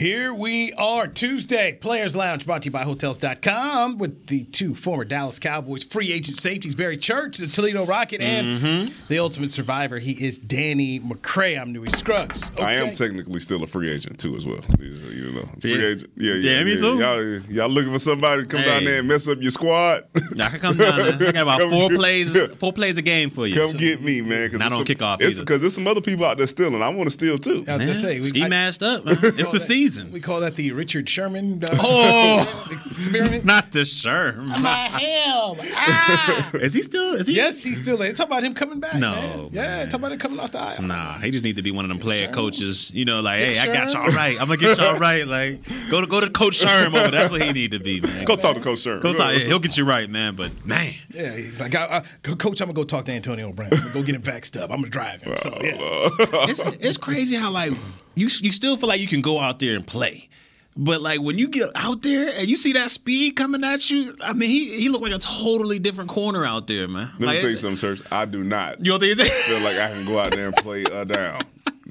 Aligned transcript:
Here 0.00 0.32
we 0.32 0.72
are, 0.78 1.06
Tuesday, 1.06 1.74
Players 1.78 2.16
Lounge, 2.16 2.46
brought 2.46 2.62
to 2.62 2.68
you 2.68 2.70
by 2.70 2.84
Hotels.com 2.84 3.98
with 3.98 4.28
the 4.28 4.44
two 4.44 4.74
former 4.74 5.04
Dallas 5.04 5.38
Cowboys 5.38 5.84
free 5.84 6.10
agent 6.10 6.38
safeties, 6.38 6.74
Barry 6.74 6.96
Church, 6.96 7.36
the 7.36 7.46
Toledo 7.46 7.84
Rocket, 7.84 8.22
and 8.22 8.46
mm-hmm. 8.46 8.94
the 9.08 9.18
ultimate 9.18 9.52
survivor. 9.52 9.98
He 9.98 10.12
is 10.12 10.38
Danny 10.38 11.00
McCray. 11.00 11.60
I'm 11.60 11.74
Newy 11.74 11.90
Scruggs. 11.90 12.50
I 12.58 12.76
am 12.76 12.94
technically 12.94 13.40
still 13.40 13.62
a 13.62 13.66
free 13.66 13.90
agent 13.90 14.18
too, 14.18 14.36
as 14.36 14.46
well. 14.46 14.60
Uh, 14.72 14.82
you 14.82 15.32
know, 15.32 15.44
free 15.60 15.78
Yeah. 15.78 15.88
agent. 15.88 16.10
Yeah, 16.16 16.32
yeah, 16.32 16.50
Yeah, 16.50 16.64
me 16.64 16.78
too. 16.78 16.98
Y'all, 16.98 17.40
y'all 17.52 17.68
looking 17.68 17.92
for 17.92 17.98
somebody 17.98 18.44
to 18.44 18.48
come 18.48 18.62
down 18.62 18.86
there 18.86 19.00
and 19.00 19.06
mess 19.06 19.28
up 19.28 19.42
your 19.42 19.50
squad? 19.50 20.04
I 20.16 20.48
can 20.48 20.60
come 20.60 20.76
down 20.78 20.96
there. 20.96 21.28
I 21.28 21.32
got 21.32 21.36
about 21.42 21.58
Come 21.60 21.70
four 21.72 21.90
get- 21.90 21.98
plays, 21.98 22.42
four 22.58 22.72
plays 22.72 22.96
a 22.96 23.02
game 23.02 23.28
for 23.28 23.46
you. 23.46 23.60
come 23.60 23.76
get 23.76 24.00
me, 24.00 24.22
man. 24.22 24.50
Not 24.52 24.72
on 24.72 24.80
it's 24.80 24.88
some- 24.88 24.96
kickoff 24.96 25.20
It's 25.20 25.34
either. 25.34 25.42
because 25.42 25.60
there's 25.60 25.74
some 25.74 25.86
other 25.86 26.00
people 26.00 26.24
out 26.24 26.38
there 26.38 26.46
stealing. 26.46 26.82
I 26.82 26.88
want 26.88 27.08
to 27.08 27.10
steal 27.10 27.36
too. 27.36 27.66
I 27.68 27.74
was 27.74 27.82
going 27.82 27.88
to 27.88 27.94
say, 27.96 28.18
we, 28.18 28.24
ski 28.24 28.44
I- 28.44 28.48
mashed 28.48 28.82
up. 28.82 29.04
man. 29.04 29.18
It's 29.20 29.50
the 29.50 29.58
that- 29.58 29.60
season. 29.90 30.12
We 30.12 30.20
call 30.20 30.40
that 30.40 30.56
the 30.56 30.72
Richard 30.72 31.08
Sherman 31.08 31.62
uh, 31.64 31.68
Oh. 31.80 32.68
experiment. 32.86 33.44
Not 33.44 33.72
the 33.72 33.84
shirt. 33.84 34.36
My 34.38 34.58
hell. 34.88 35.56
Ah. 35.74 36.50
Is 36.54 36.74
he 36.74 36.82
still? 36.82 37.14
Is 37.14 37.26
he? 37.26 37.34
yes, 37.34 37.62
he's 37.62 37.82
still 37.82 37.96
there. 37.96 38.12
Talk 38.12 38.26
about 38.26 38.44
him 38.44 38.54
coming 38.54 38.80
back. 38.80 38.94
No, 38.94 39.12
man. 39.12 39.48
Yeah, 39.52 39.62
man. 39.62 39.88
talk 39.88 40.00
about 40.00 40.12
him 40.12 40.18
coming 40.18 40.40
off 40.40 40.52
the 40.52 40.60
aisle. 40.60 40.82
Nah, 40.82 41.18
he 41.18 41.30
just 41.30 41.44
need 41.44 41.56
to 41.56 41.62
be 41.62 41.70
one 41.70 41.84
of 41.84 41.88
them 41.90 41.98
player 41.98 42.28
Sherm. 42.28 42.32
coaches. 42.34 42.90
You 42.94 43.04
know, 43.04 43.20
like, 43.20 43.40
Dick 43.40 43.56
hey, 43.56 43.70
I 43.70 43.72
got 43.74 43.92
y'all 43.92 44.08
right. 44.08 44.40
I'm 44.40 44.46
gonna 44.48 44.56
get 44.58 44.78
y'all 44.78 44.98
right. 44.98 45.26
Like, 45.26 45.60
go 45.90 46.00
to 46.00 46.06
go 46.06 46.20
to 46.20 46.30
Coach 46.30 46.60
Sherm 46.60 46.94
over. 46.98 47.10
That's 47.10 47.30
what 47.30 47.42
he 47.42 47.52
need 47.52 47.72
to 47.72 47.78
be, 47.80 48.00
man. 48.00 48.24
Go 48.24 48.36
talk 48.36 48.56
to 48.56 48.62
Coach 48.62 48.80
Sherman. 48.80 49.02
Go 49.02 49.12
talk. 49.14 49.32
He'll 49.34 49.58
get 49.58 49.76
you 49.76 49.84
right, 49.84 50.08
man. 50.08 50.34
But 50.36 50.64
man, 50.64 50.94
Yeah, 51.10 51.34
he's 51.34 51.60
like, 51.60 51.74
I, 51.74 51.98
I, 51.98 52.00
Coach, 52.22 52.60
I'm 52.60 52.66
gonna 52.66 52.72
go 52.74 52.84
talk 52.84 53.04
to 53.06 53.12
Antonio 53.12 53.52
Brown. 53.52 53.70
I'm 53.72 53.78
gonna 53.80 53.92
go 53.94 54.02
get 54.02 54.14
him 54.14 54.22
vaxxed 54.22 54.60
up. 54.60 54.70
I'm 54.70 54.76
gonna 54.78 54.88
drive 54.88 55.22
him. 55.22 55.36
So 55.38 55.50
yeah, 55.62 55.76
it's 56.48 56.62
it's 56.80 56.96
crazy 56.96 57.36
how 57.36 57.50
like 57.50 57.72
you 58.14 58.28
you 58.40 58.52
still 58.52 58.76
feel 58.76 58.88
like 58.88 59.00
you 59.00 59.06
can 59.06 59.20
go 59.22 59.38
out 59.38 59.58
there 59.60 59.79
and 59.80 59.86
play. 59.86 60.28
But 60.76 61.00
like 61.02 61.20
when 61.20 61.36
you 61.36 61.48
get 61.48 61.70
out 61.74 62.02
there 62.02 62.28
and 62.34 62.48
you 62.48 62.56
see 62.56 62.72
that 62.74 62.90
speed 62.92 63.34
coming 63.36 63.64
at 63.64 63.90
you, 63.90 64.14
I 64.22 64.32
mean 64.32 64.48
he 64.48 64.80
he 64.80 64.88
looked 64.88 65.02
like 65.02 65.12
a 65.12 65.18
totally 65.18 65.78
different 65.80 66.10
corner 66.10 66.44
out 66.44 66.68
there, 66.68 66.86
man. 66.86 67.10
Let 67.14 67.20
me 67.20 67.26
Like, 67.26 67.40
tell 67.40 67.50
you 67.50 67.56
something, 67.56 67.76
Church. 67.76 68.00
I 68.10 68.24
do 68.24 68.44
not 68.44 68.78
You 68.78 68.96
don't 68.96 69.00
think 69.00 69.18
feel 69.18 69.60
like 69.62 69.76
I 69.78 69.90
can 69.90 70.04
go 70.06 70.18
out 70.20 70.30
there 70.30 70.46
and 70.46 70.56
play 70.56 70.84
a 70.84 71.04
down. 71.04 71.40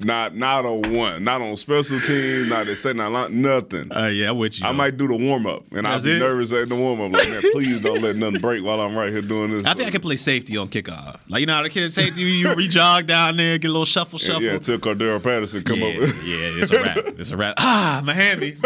Not 0.04 0.34
not 0.34 0.64
on 0.66 0.82
one. 0.94 1.24
Not 1.24 1.42
on 1.42 1.56
special 1.56 2.00
teams. 2.00 2.48
Not 2.48 2.68
at 2.68 2.78
second 2.78 3.12
line. 3.12 3.40
Nothing. 3.42 3.92
Uh, 3.92 4.06
yeah, 4.06 4.30
I'm 4.30 4.38
with 4.38 4.60
you. 4.60 4.66
I 4.66 4.72
might 4.72 4.96
do 4.96 5.06
the 5.08 5.16
warm 5.16 5.46
up, 5.46 5.64
and 5.72 5.86
I'll 5.86 6.02
be 6.02 6.12
it? 6.12 6.18
nervous 6.18 6.52
at 6.52 6.68
the 6.68 6.74
warm 6.76 7.00
up. 7.00 7.12
Like, 7.12 7.28
man, 7.28 7.42
please 7.52 7.80
don't 7.82 8.00
let 8.02 8.16
nothing 8.16 8.40
break 8.40 8.64
while 8.64 8.80
I'm 8.80 8.96
right 8.96 9.10
here 9.10 9.22
doing 9.22 9.50
this. 9.50 9.66
I 9.66 9.74
think 9.74 9.88
I 9.88 9.90
can 9.90 10.00
play 10.00 10.16
safety 10.16 10.56
on 10.56 10.68
kickoff. 10.68 11.20
Like 11.28 11.40
you 11.40 11.46
know 11.46 11.54
how 11.54 11.62
the 11.62 11.70
kid 11.70 11.92
safety, 11.92 12.22
you, 12.22 12.54
you 12.58 12.68
jog 12.68 13.06
down 13.06 13.36
there, 13.36 13.58
get 13.58 13.68
a 13.68 13.72
little 13.72 13.84
shuffle, 13.84 14.18
Yeah, 14.20 14.26
shuffle. 14.26 14.42
yeah, 14.42 14.52
until 14.52 14.78
Cordarrelle 14.78 15.22
Patterson 15.22 15.62
come 15.64 15.78
yeah, 15.80 15.86
over. 15.86 16.06
yeah, 16.06 16.12
it's 16.62 16.70
a 16.72 16.82
wrap. 16.82 16.96
It's 17.18 17.30
a 17.30 17.36
wrap. 17.36 17.54
Ah, 17.58 18.02
Miami. 18.04 18.52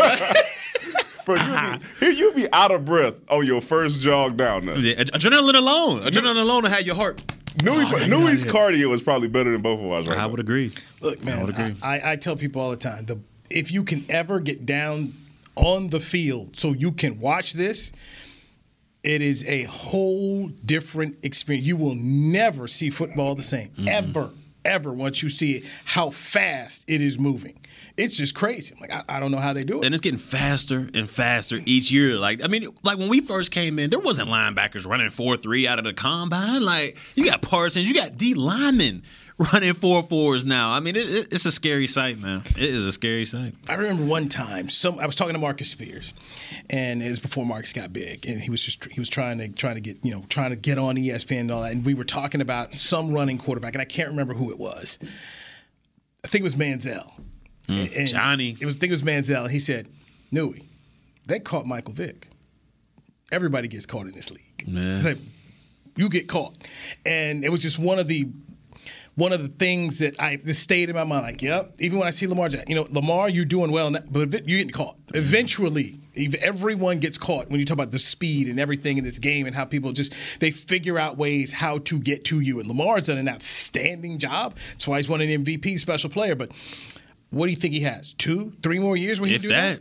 Bro, 1.27 1.37
you 1.37 1.81
be, 2.01 2.07
you 2.17 2.33
be 2.35 2.53
out 2.53 2.71
of 2.71 2.85
breath 2.85 3.15
on 3.31 3.47
your 3.47 3.63
first 3.63 4.01
jog 4.03 4.37
down 4.37 4.67
there. 4.67 4.77
yeah, 4.77 4.95
adrenaline 5.05 5.55
alone. 5.57 6.03
Adrenaline 6.03 6.37
alone 6.41 6.65
will 6.65 6.71
have 6.71 6.83
your 6.87 6.97
heart. 6.97 7.23
Newey, 7.59 7.85
Oh, 7.93 8.07
Newey's 8.09 8.45
cardio 8.45 8.93
is 8.95 9.03
probably 9.03 9.29
better 9.29 9.53
than 9.53 9.63
both 9.63 9.79
of 9.81 9.87
ours 9.91 10.09
right 10.09 10.19
I 10.19 10.23
now. 10.23 10.29
would 10.29 10.41
agree. 10.41 10.73
look, 11.01 11.25
man, 11.25 11.39
I 11.39 11.45
would 11.45 11.55
agree. 11.59 11.77
I, 11.83 12.13
I 12.13 12.17
tell 12.17 12.37
people 12.37 12.61
all 12.61 12.71
the 12.71 12.77
time, 12.77 13.05
the 13.05 13.19
if 13.51 13.71
you 13.71 13.85
can 13.85 14.05
ever 14.09 14.41
get 14.41 14.67
down 14.67 15.15
on 15.57 15.91
the 15.91 16.01
field 16.01 16.57
so 16.57 16.73
you 16.73 16.91
can 16.91 17.21
watch 17.21 17.53
this, 17.53 17.93
it 19.05 19.23
is 19.23 19.45
a 19.47 19.65
whole 19.65 20.49
different 20.65 21.17
experience. 21.23 21.67
You 21.67 21.77
will 21.77 21.95
never 21.95 22.67
see 22.67 22.91
football 22.91 23.35
the 23.35 23.43
same, 23.43 23.69
mm-hmm. 23.69 23.89
ever, 23.89 24.31
ever. 24.65 24.93
Once 24.93 25.23
you 25.23 25.29
see 25.29 25.53
it, 25.59 25.65
how 25.85 26.11
fast 26.11 26.85
it 26.89 27.01
is 27.01 27.19
moving, 27.19 27.57
it's 27.97 28.17
just 28.17 28.35
crazy. 28.35 28.75
I'm 28.75 28.81
like, 28.81 28.93
I, 28.93 29.17
I 29.17 29.21
don't 29.21 29.31
know 29.31 29.39
how 29.39 29.53
they 29.53 29.65
do 29.65 29.81
it. 29.81 29.87
and 29.87 29.95
it's 29.95 30.01
getting 30.01 30.19
faster 30.19 30.89
and 30.95 31.09
faster 31.09 31.61
each 31.65 31.91
year. 31.91 32.17
Like, 32.17 32.43
I 32.43 32.49
mean, 32.49 32.67
like 32.83 32.99
when 32.99 33.09
we 33.09 33.21
first 33.21 33.51
came 33.51 33.79
in, 33.79 33.91
there 33.91 34.01
wasn't 34.01 34.29
linebackers 34.29 34.87
running 34.87 35.11
four 35.11 35.37
three 35.37 35.67
out 35.67 35.79
of 35.79 35.85
the 35.85 35.95
combine. 35.95 36.63
Like, 36.63 36.99
you 37.15 37.25
got 37.25 37.43
Parsons, 37.43 37.87
you 37.89 37.95
got 37.95 38.17
D 38.19 38.35
linemen 38.35 39.03
running 39.53 39.75
four 39.75 40.03
fours 40.03 40.47
now. 40.47 40.71
I 40.73 40.81
mean, 40.81 40.97
it, 40.97 41.09
it, 41.09 41.29
it's 41.33 41.47
a 41.47 41.53
scary 41.53 41.87
sight, 41.87 42.19
man. 42.19 42.43
It 42.51 42.63
is 42.63 42.85
a 42.85 42.93
scary 42.93 43.25
sight. 43.25 43.55
I 43.69 43.75
remember 43.75 44.05
one 44.05 44.29
time, 44.29 44.69
some 44.69 44.99
I 44.99 45.07
was 45.07 45.17
talking 45.17 45.35
to 45.35 45.41
Marcus 45.41 45.71
Spears, 45.71 46.15
and 46.71 47.03
it 47.03 47.09
was 47.09 47.21
before 47.21 47.45
Marcus 47.45 47.73
got 47.73 47.93
big, 47.93 48.27
and 48.27 48.41
he 48.41 48.51
was 48.51 48.63
just 48.63 48.85
he 48.87 49.01
was 49.01 49.09
trying 49.09 49.39
to 49.39 49.49
trying 49.49 49.75
to 49.75 49.81
get 49.81 50.05
you 50.05 50.13
know 50.13 50.25
trying 50.29 50.51
to 50.51 50.57
get 50.57 50.79
on 50.79 50.97
ESPN 50.97 51.41
and 51.41 51.51
all 51.51 51.63
that, 51.63 51.73
and 51.73 51.85
we 51.85 51.95
were 51.95 52.05
talking 52.05 52.41
about 52.41 52.75
some 52.75 53.13
running 53.13 53.39
quarterback, 53.39 53.75
and 53.75 53.83
I 53.83 53.87
can't 53.87 54.09
remember 54.09 54.35
who 54.35 54.51
it 54.51 54.59
was. 54.59 54.99
I 56.25 56.29
think 56.29 56.41
it 56.41 56.45
was 56.45 56.55
Manziel. 56.55 57.11
Mm. 57.69 57.99
And 57.99 58.09
Johnny. 58.09 58.57
It 58.61 58.67
was 58.67 58.77
I 58.77 58.81
think 58.81 58.91
it 58.91 58.95
was 58.95 59.03
Manziel. 59.03 59.49
He 59.49 59.59
said, 59.59 59.89
"Newey, 60.33 60.65
they 61.27 61.39
caught 61.39 61.67
Michael 61.67 61.95
Vick. 61.95 62.29
Everybody 63.33 63.69
gets 63.69 63.87
caught 63.87 64.07
in 64.07 64.13
this 64.13 64.31
league. 64.31 64.65
Yeah. 64.67 64.97
It's 64.97 65.05
like, 65.05 65.19
you 65.97 66.09
get 66.09 66.29
caught, 66.29 66.57
and 67.07 67.45
it 67.45 67.51
was 67.51 67.63
just 67.63 67.79
one 67.79 67.99
of 67.99 68.07
the 68.07 68.29
one 69.17 69.33
of 69.33 69.43
the 69.43 69.49
things 69.49 70.01
that 70.01 70.21
I 70.21 70.37
that 70.37 70.55
stayed 70.55 70.89
in 70.89 70.97
my 70.97 71.05
mind. 71.05 71.25
Like, 71.25 71.43
yep. 71.43 71.75
Even 71.79 71.99
when 71.99 72.09
I 72.09 72.11
see 72.11 72.27
Lamar, 72.27 72.49
you 72.67 72.75
know, 72.75 72.87
Lamar, 72.91 73.29
you're 73.29 73.45
doing 73.45 73.71
well, 73.71 73.91
but 74.11 74.33
you're 74.33 74.59
getting 74.59 74.71
caught. 74.71 74.97
Eventually, 75.15 76.01
if 76.15 76.35
everyone 76.35 76.99
gets 76.99 77.19
caught 77.19 77.49
when 77.51 77.59
you 77.61 77.67
talk 77.67 77.75
about 77.75 77.91
the 77.91 77.99
speed 77.99 78.49
and 78.49 78.61
everything 78.61 78.99
in 78.99 79.05
this 79.05 79.19
game 79.19 79.47
and 79.47 79.55
how 79.55 79.65
people 79.65 79.93
just 79.93 80.15
they 80.41 80.51
figure 80.51 80.99
out 80.99 81.17
ways 81.17 81.53
how 81.53 81.79
to 81.79 81.99
get 81.99 82.25
to 82.27 82.41
you. 82.41 82.59
And 82.61 82.69
Lamar's 82.69 83.07
done 83.07 83.19
an 83.19 83.29
outstanding 83.29 84.19
job. 84.19 84.57
That's 84.71 84.87
why 84.87 84.99
he's 84.99 85.09
won 85.09 85.21
an 85.21 85.45
MVP, 85.45 85.79
special 85.79 86.11
player. 86.11 86.35
But 86.35 86.51
what 87.35 87.47
do 87.47 87.51
you 87.51 87.57
think 87.57 87.75
he 87.75 87.81
has? 87.81 88.15
Two, 88.15 88.53
three 88.63 88.79
more 88.79 88.97
years 88.97 89.21
when 89.21 89.29
he 89.29 89.37
If 89.37 89.43
do 89.43 89.49
that, 89.49 89.81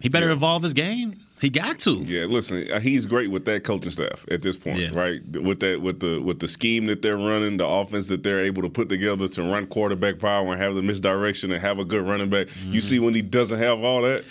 he 0.00 0.08
better 0.08 0.30
evolve 0.30 0.62
his 0.62 0.74
game. 0.74 1.20
He 1.40 1.50
got 1.50 1.78
to. 1.80 1.96
Yeah, 1.96 2.24
listen, 2.24 2.70
uh, 2.70 2.80
he's 2.80 3.04
great 3.04 3.30
with 3.30 3.44
that 3.44 3.62
coaching 3.62 3.90
staff 3.90 4.24
at 4.30 4.40
this 4.40 4.56
point, 4.56 4.78
Yeah. 4.78 4.88
right? 4.94 5.20
With 5.36 5.60
that, 5.60 5.82
with 5.82 6.00
the 6.00 6.18
with 6.18 6.40
the 6.40 6.48
scheme 6.48 6.86
that 6.86 7.02
they're 7.02 7.18
running, 7.18 7.58
the 7.58 7.66
offense 7.66 8.06
that 8.06 8.22
they're 8.22 8.40
able 8.40 8.62
to 8.62 8.70
put 8.70 8.88
together 8.88 9.28
to 9.28 9.42
run 9.42 9.66
quarterback 9.66 10.18
power 10.18 10.50
and 10.52 10.62
have 10.62 10.74
the 10.74 10.82
misdirection 10.82 11.52
and 11.52 11.60
have 11.60 11.78
a 11.78 11.84
good 11.84 12.02
running 12.02 12.30
back. 12.30 12.46
Mm-hmm. 12.46 12.72
You 12.72 12.80
see 12.80 12.98
when 13.00 13.14
he 13.14 13.20
doesn't 13.22 13.58
have 13.58 13.80
all 13.80 14.02
that. 14.02 14.24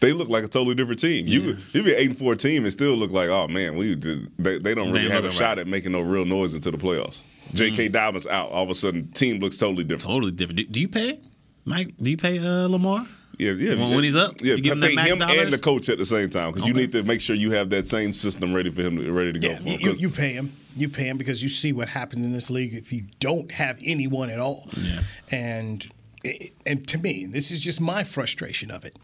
They 0.00 0.12
look 0.12 0.28
like 0.28 0.44
a 0.44 0.48
totally 0.48 0.74
different 0.74 1.00
team. 1.00 1.26
You 1.26 1.56
you 1.72 1.82
be 1.82 1.92
eight 1.92 2.10
and 2.10 2.18
four 2.18 2.36
team 2.36 2.64
and 2.64 2.72
still 2.72 2.94
look 2.94 3.10
like, 3.10 3.30
oh 3.30 3.48
man, 3.48 3.74
we 3.74 3.96
just, 3.96 4.22
they, 4.38 4.58
they 4.58 4.74
don't 4.74 4.88
really 4.88 5.04
ain't 5.04 5.12
have 5.12 5.24
a 5.24 5.28
looking 5.28 5.38
shot 5.38 5.48
right. 5.50 5.58
at 5.60 5.66
making 5.66 5.92
no 5.92 6.02
real 6.02 6.26
noise 6.26 6.52
into 6.54 6.70
the 6.70 6.76
playoffs. 6.76 7.22
J.K. 7.54 7.88
Dobbins 7.88 8.26
out, 8.26 8.50
all 8.50 8.64
of 8.64 8.70
a 8.70 8.74
sudden, 8.74 9.08
team 9.08 9.38
looks 9.38 9.56
totally 9.56 9.84
different. 9.84 10.12
Totally 10.12 10.32
different. 10.32 10.58
Do, 10.58 10.64
do 10.64 10.80
you 10.80 10.88
pay, 10.88 11.20
Mike? 11.64 11.94
Do 12.00 12.10
you 12.10 12.16
pay 12.16 12.38
uh, 12.38 12.68
Lamar? 12.68 13.06
Yeah, 13.38 13.52
yeah. 13.52 13.74
When- 13.74 13.94
when 13.96 14.04
he's 14.04 14.14
up, 14.16 14.34
yeah, 14.40 14.54
you 14.54 14.62
give 14.62 14.72
him 14.74 14.80
pay 14.80 14.88
that 14.90 14.94
max 14.94 15.10
him 15.10 15.18
dollars? 15.18 15.38
and 15.40 15.52
the 15.52 15.58
coach 15.58 15.88
at 15.88 15.98
the 15.98 16.04
same 16.04 16.30
time 16.30 16.52
because 16.52 16.68
you 16.68 16.74
need 16.74 16.92
to 16.92 17.02
make 17.02 17.20
sure 17.20 17.34
you 17.34 17.50
have 17.52 17.70
that 17.70 17.88
same 17.88 18.12
system 18.12 18.52
ready 18.54 18.70
for 18.70 18.82
him, 18.82 18.96
to, 18.96 19.10
ready 19.12 19.32
to 19.32 19.38
go. 19.40 19.48
Yeah, 19.48 19.56
for 19.58 19.62
you, 19.68 19.72
him. 19.74 19.80
you, 19.80 19.90
'Cause- 19.92 20.00
you 20.02 20.10
pay 20.10 20.32
him. 20.34 20.52
You 20.76 20.88
pay 20.88 21.04
him 21.08 21.18
because 21.18 21.42
you 21.42 21.48
see 21.48 21.72
what 21.72 21.88
happens 21.88 22.26
in 22.26 22.32
this 22.32 22.50
league 22.50 22.74
if 22.74 22.92
you 22.92 23.06
don't 23.20 23.50
have 23.52 23.78
anyone 23.84 24.28
at 24.30 24.38
all. 24.40 24.68
Yeah. 24.80 25.00
And 25.30 25.88
and 26.66 26.86
to 26.88 26.98
me, 26.98 27.26
this 27.26 27.50
is 27.50 27.60
just 27.60 27.80
my 27.80 28.02
frustration 28.04 28.70
of 28.70 28.84
it. 28.84 28.98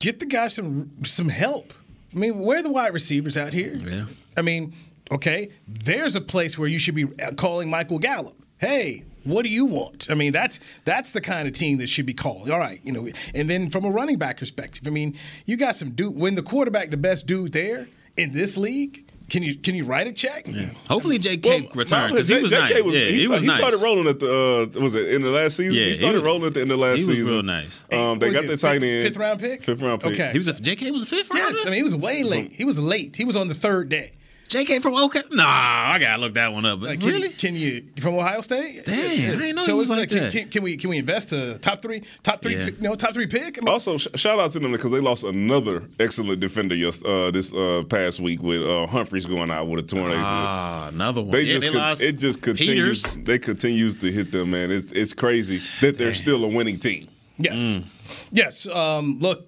Get 0.00 0.20
the 0.20 0.26
guy 0.26 0.48
some 0.48 0.90
some 1.04 1.28
help. 1.28 1.74
I 2.14 2.18
mean, 2.18 2.38
where 2.38 2.58
are 2.58 2.62
the 2.62 2.70
wide 2.72 2.92
receivers 2.94 3.36
out 3.36 3.52
here? 3.52 3.74
Yeah. 3.76 4.04
I 4.36 4.42
mean, 4.42 4.72
okay, 5.10 5.50
there's 5.68 6.16
a 6.16 6.20
place 6.20 6.58
where 6.58 6.68
you 6.68 6.78
should 6.78 6.94
be 6.94 7.06
calling 7.36 7.68
Michael 7.70 7.98
Gallup. 7.98 8.34
Hey, 8.58 9.04
what 9.24 9.44
do 9.44 9.48
you 9.50 9.66
want? 9.66 10.08
I 10.10 10.14
mean, 10.14 10.32
that's 10.32 10.60
that's 10.84 11.12
the 11.12 11.20
kind 11.20 11.46
of 11.46 11.54
team 11.54 11.78
that 11.78 11.88
should 11.88 12.06
be 12.06 12.14
called. 12.14 12.50
All 12.50 12.58
right, 12.58 12.80
you 12.82 12.92
know. 12.92 13.08
And 13.34 13.48
then 13.48 13.70
from 13.70 13.84
a 13.84 13.90
running 13.90 14.16
back 14.18 14.38
perspective, 14.38 14.86
I 14.86 14.90
mean, 14.90 15.16
you 15.46 15.56
got 15.56 15.74
some 15.76 15.90
dude. 15.90 16.16
When 16.16 16.34
the 16.34 16.42
quarterback, 16.42 16.90
the 16.90 16.96
best 16.96 17.26
dude 17.26 17.52
there 17.52 17.86
in 18.16 18.32
this 18.32 18.56
league, 18.56 19.06
can 19.28 19.42
you 19.42 19.54
can 19.56 19.74
you 19.76 19.84
write 19.84 20.06
a 20.08 20.12
check? 20.12 20.48
Hopefully, 20.88 21.18
J.K. 21.18 21.60
Well, 21.60 21.70
returned 21.74 22.08
no, 22.10 22.14
because 22.16 22.28
he 22.28 22.42
was 22.42 22.50
JK 22.52 22.58
nice. 22.70 22.82
was- 22.82 22.94
yeah, 22.94 23.00
he, 23.06 23.12
he, 23.14 23.20
sta- 23.24 23.32
was 23.32 23.42
he 23.42 23.46
nice. 23.48 23.58
started 23.58 23.80
rolling 23.82 24.08
at 24.08 24.18
the 24.20 24.72
uh, 24.76 24.80
was 24.80 24.94
it 24.96 25.08
in 25.08 25.22
the 25.22 25.28
last 25.28 25.56
season? 25.56 25.74
Yeah, 25.74 25.82
he 25.82 25.88
he 25.88 25.94
started 25.94 26.16
was- 26.18 26.24
rolling 26.24 26.44
at 26.46 26.54
the 26.54 26.62
end 26.62 26.72
of 26.72 26.78
last 26.80 26.96
season. 26.98 27.14
he 27.14 27.20
was 27.20 27.28
season. 27.28 27.46
real 27.46 27.54
nice. 27.54 27.84
Um, 27.92 28.18
they 28.18 28.32
got 28.32 28.46
the 28.46 28.56
tight 28.56 28.82
end, 28.82 29.02
fifth 29.06 29.16
round 29.16 29.38
pick? 29.38 29.62
Fifth 29.62 29.80
round 29.82 30.00
pick. 30.02 30.12
Okay. 30.14 30.32
He 30.32 30.38
was 30.38 30.48
a 30.48 30.60
J.K. 30.60 30.90
was 30.90 31.02
a 31.02 31.06
fifth 31.06 31.30
rounder. 31.32 31.48
Yes, 31.50 31.64
I 31.66 31.70
mean 31.70 31.76
he 31.76 31.82
was 31.84 31.94
way 31.94 32.22
late. 32.24 32.52
He 32.52 32.64
was 32.64 32.78
late. 32.80 33.14
He 33.16 33.24
was 33.24 33.36
on 33.36 33.46
the 33.48 33.54
third 33.54 33.88
day. 33.88 34.12
J.K. 34.50 34.80
from 34.80 34.96
OK? 34.96 35.22
Nah, 35.30 35.44
I 35.46 35.98
gotta 36.00 36.20
look 36.20 36.34
that 36.34 36.52
one 36.52 36.66
up. 36.66 36.82
Like, 36.82 36.98
can, 36.98 37.08
really? 37.08 37.28
Can 37.28 37.54
you 37.54 37.84
from 38.00 38.14
Ohio 38.14 38.40
State? 38.40 38.84
Dang, 38.84 38.96
I 38.98 39.14
didn't 39.36 39.54
know 39.54 39.62
so 39.62 39.72
he 39.74 39.78
was 39.78 39.90
it's 39.90 39.96
like 39.96 40.10
like, 40.10 40.20
that. 40.22 40.32
can, 40.32 40.48
can 40.48 40.62
we 40.64 40.76
can 40.76 40.90
we 40.90 40.98
invest 40.98 41.32
a 41.32 41.56
top 41.58 41.80
three 41.80 42.02
top 42.24 42.42
three 42.42 42.56
Yeah. 42.56 42.64
pick, 42.64 42.76
you 42.78 42.82
know 42.82 42.96
top 42.96 43.14
three 43.14 43.28
pick? 43.28 43.58
I 43.58 43.60
mean, 43.64 43.68
Also, 43.72 43.96
sh- 43.96 44.08
shout 44.16 44.40
out 44.40 44.50
to 44.52 44.58
them 44.58 44.72
because 44.72 44.90
they 44.90 44.98
lost 44.98 45.22
another 45.22 45.84
excellent 46.00 46.40
defender 46.40 46.74
yes, 46.74 47.00
uh, 47.04 47.30
this 47.30 47.52
uh, 47.54 47.84
past 47.88 48.18
week 48.18 48.42
with 48.42 48.60
uh, 48.60 48.86
Humphreys 48.88 49.24
going 49.24 49.52
out 49.52 49.68
with 49.68 49.84
a 49.84 49.86
torn 49.86 50.10
ACL. 50.10 50.22
Ah, 50.24 50.88
another 50.92 51.20
one. 51.22 51.30
They 51.30 51.42
yeah, 51.42 51.52
just 51.54 51.66
they 51.66 51.72
con- 51.72 51.80
lost 51.82 52.02
it 52.02 52.18
just 52.18 52.42
continues. 52.42 53.02
Peters. 53.14 53.24
They 53.24 53.38
continues 53.38 53.94
to 54.00 54.10
hit 54.10 54.32
them, 54.32 54.50
man. 54.50 54.72
It's 54.72 54.90
it's 54.90 55.14
crazy 55.14 55.62
that 55.80 55.96
they're 55.96 56.12
still 56.12 56.44
a 56.44 56.48
winning 56.48 56.80
team. 56.80 57.06
Yes. 57.38 57.60
Mm. 57.60 57.84
Yes. 58.32 58.66
Um, 58.66 59.20
look, 59.20 59.46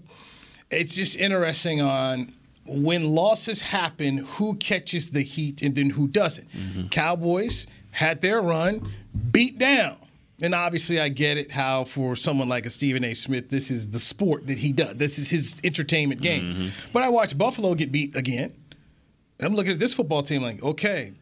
it's 0.71 0.95
just 0.95 1.19
interesting 1.19 1.81
on 1.81 2.33
when 2.67 3.09
losses 3.11 3.61
happen, 3.61 4.19
who 4.19 4.55
catches 4.57 5.11
the 5.11 5.23
heat 5.23 5.63
and 5.63 5.75
then 5.75 5.91
who 5.91 6.07
doesn't. 6.07 6.51
Mm-hmm. 6.51 6.89
Cowboys 6.89 7.67
had 7.93 8.21
their 8.21 8.41
run, 8.41 8.93
beat 9.31 9.59
down. 9.59 9.97
And 10.43 10.55
obviously, 10.55 10.99
I 10.99 11.09
get 11.09 11.39
it 11.39 11.53
how 11.53 11.85
for 11.85 12.17
someone 12.17 12.49
like 12.49 12.67
a 12.67 12.71
Stephen 12.71 13.05
A. 13.05 13.15
Smith, 13.15 13.49
this 13.49 13.71
is 13.71 13.91
the 13.91 14.01
sport 14.01 14.49
that 14.49 14.59
he 14.59 14.73
does. 14.73 14.97
This 14.97 15.19
is 15.19 15.31
his 15.31 15.61
entertainment 15.63 16.21
game. 16.21 16.55
Mm-hmm. 16.55 16.91
But 16.93 17.05
I 17.05 17.11
watched 17.11 17.39
Buffalo 17.39 17.75
get 17.75 17.93
beat 17.93 18.17
again. 18.17 18.53
And 19.39 19.47
I'm 19.47 19.55
looking 19.55 19.73
at 19.73 19.79
this 19.79 19.95
football 19.95 20.23
team 20.23 20.43
like, 20.43 20.63
okay, 20.63 21.13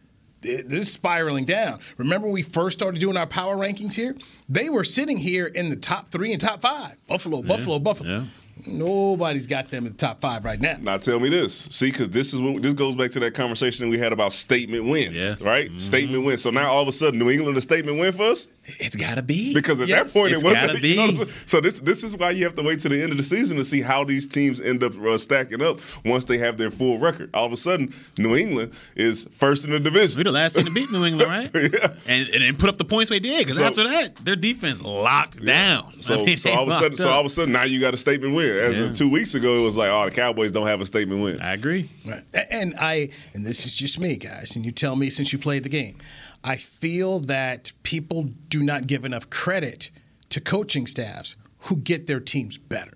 this 0.41 0.63
is 0.65 0.93
spiraling 0.93 1.45
down. 1.45 1.81
Remember 1.99 2.27
when 2.29 2.35
we 2.35 2.43
first 2.43 2.79
started 2.79 2.99
doing 2.99 3.17
our 3.17 3.27
power 3.27 3.57
rankings 3.57 3.95
here? 3.95 4.17
They 4.49 4.71
were 4.71 4.85
sitting 4.85 5.19
here 5.19 5.47
in 5.47 5.69
the 5.69 5.77
top 5.77 6.09
three 6.09 6.33
and 6.33 6.41
top 6.41 6.63
five. 6.63 6.97
Buffalo, 7.07 7.43
Buffalo, 7.43 7.79
Buffalo. 7.79 8.11
yeah. 8.11 8.25
Nobody's 8.67 9.47
got 9.47 9.71
them 9.71 9.87
in 9.87 9.93
the 9.93 9.99
top 9.99 10.21
five 10.21 10.45
right 10.45 10.61
now. 10.61 10.77
Now 10.81 10.97
tell 10.99 11.21
me 11.21 11.29
this, 11.29 11.69
see, 11.71 11.91
because 11.91 12.11
this 12.11 12.33
is 12.35 12.41
what, 12.41 12.63
this 12.63 12.75
goes 12.75 12.95
back 12.97 13.11
to 13.13 13.21
that 13.21 13.35
conversation 13.35 13.89
we 13.89 13.99
had 13.99 14.13
about 14.13 14.33
statement 14.33 14.85
wins, 14.85 15.21
Yeah. 15.21 15.35
right? 15.41 15.77
Statement 15.79 16.25
wins. 16.25 16.43
So 16.43 16.51
now 16.51 16.71
all 16.73 16.83
of 16.83 16.89
a 16.89 16.93
sudden, 16.93 17.19
New 17.19 17.31
England 17.31 17.57
a 17.57 17.61
statement 17.61 17.99
win 17.99 18.13
for 18.13 18.23
us 18.25 18.49
It's 18.79 18.97
gotta 18.97 19.23
be 19.23 19.53
because 19.55 19.81
at 19.81 19.89
Yes. 19.89 20.13
that 20.13 20.19
point 20.19 20.33
It's 20.33 20.43
it 20.43 20.47
wasn't. 20.47 20.67
gotta 20.73 20.87
you 20.89 20.97
know 20.97 21.07
be. 21.07 21.13
what 21.19 21.21
I'm 21.23 21.27
saying? 21.29 21.39
so 21.47 21.61
this 21.61 21.81
this 21.81 22.05
is 22.05 22.17
why 22.17 22.31
you 22.31 22.45
have 22.45 22.55
to 22.57 22.63
wait 22.63 22.81
to 22.81 22.89
the 22.89 23.03
end 23.03 23.11
of 23.13 23.17
the 23.17 23.23
season 23.25 23.57
to 23.57 23.65
see 23.65 23.81
how 23.81 24.05
these 24.05 24.27
teams 24.27 24.61
end 24.61 24.85
up 24.85 24.97
uh, 25.01 25.19
stacking 25.19 25.63
up 25.63 25.81
once 26.05 26.25
they 26.25 26.39
have 26.39 26.57
their 26.59 26.71
full 26.71 26.99
record. 26.99 27.31
All 27.35 27.47
of 27.47 27.53
a 27.53 27.57
sudden, 27.57 27.93
New 28.19 28.37
England 28.37 28.73
is 28.97 29.27
first 29.33 29.65
in 29.65 29.71
the 29.73 29.81
division. 29.81 30.19
We're 30.19 30.25
the 30.25 30.33
last 30.33 30.55
team 30.55 30.65
to 30.67 30.71
beat 30.71 30.91
New 30.93 31.05
England, 31.05 31.29
right? 31.31 31.51
Yeah. 31.73 31.93
And 32.07 32.29
and 32.29 32.43
then 32.45 32.57
put 32.57 32.69
up 32.69 32.79
the 32.79 32.85
points 32.85 33.11
they 33.11 33.19
did 33.21 33.39
because 33.41 33.57
So- 33.57 33.65
after 33.65 33.85
that, 33.89 34.17
their 34.25 34.37
defense 34.37 34.83
locked 34.83 35.45
down. 35.45 35.95
So, 36.01 36.23
I 36.23 36.25
mean, 36.25 36.37
so 36.39 36.51
all 36.51 36.63
of 36.63 36.69
a 36.69 36.73
sudden, 36.73 36.91
locked 36.93 36.99
so 36.99 37.11
all 37.11 37.21
of 37.21 37.27
a 37.27 37.31
sudden, 37.31 37.53
now 37.53 37.65
you 37.65 37.79
got 37.79 37.93
a 37.93 37.97
statement 37.99 38.35
win. 38.35 38.50
As 38.59 38.79
Yeah. 38.79 38.87
of 38.87 38.95
two 38.95 39.09
weeks 39.11 39.35
ago, 39.35 39.61
it 39.61 39.65
was 39.65 39.77
like, 39.77 39.91
oh, 39.91 40.05
the 40.07 40.11
Cowboys 40.11 40.53
don't 40.53 40.67
have 40.67 40.81
a 40.81 40.87
statement 40.87 41.23
win. 41.23 41.41
I 41.41 41.55
agree. 41.55 41.91
Right. 42.07 42.23
And 42.51 42.75
I, 42.79 43.11
and 43.35 43.45
this 43.45 43.65
is 43.67 43.77
just 43.77 43.99
me, 44.01 44.17
guys, 44.17 44.57
and 44.57 44.65
you 44.65 44.73
tell 44.73 44.97
me 44.97 45.11
since 45.11 45.33
you 45.33 45.39
played 45.39 45.63
the 45.63 45.69
game, 45.69 45.99
I 46.43 46.57
feel 46.57 47.21
that 47.21 47.73
people 47.83 48.29
do 48.49 48.63
not 48.63 48.87
give 48.87 49.05
enough 49.05 49.29
credit 49.31 49.91
to 50.31 50.41
coaching 50.41 50.87
staffs 50.87 51.37
who 51.65 51.77
get 51.77 52.07
their 52.07 52.21
teams 52.21 52.57
better. 52.57 52.93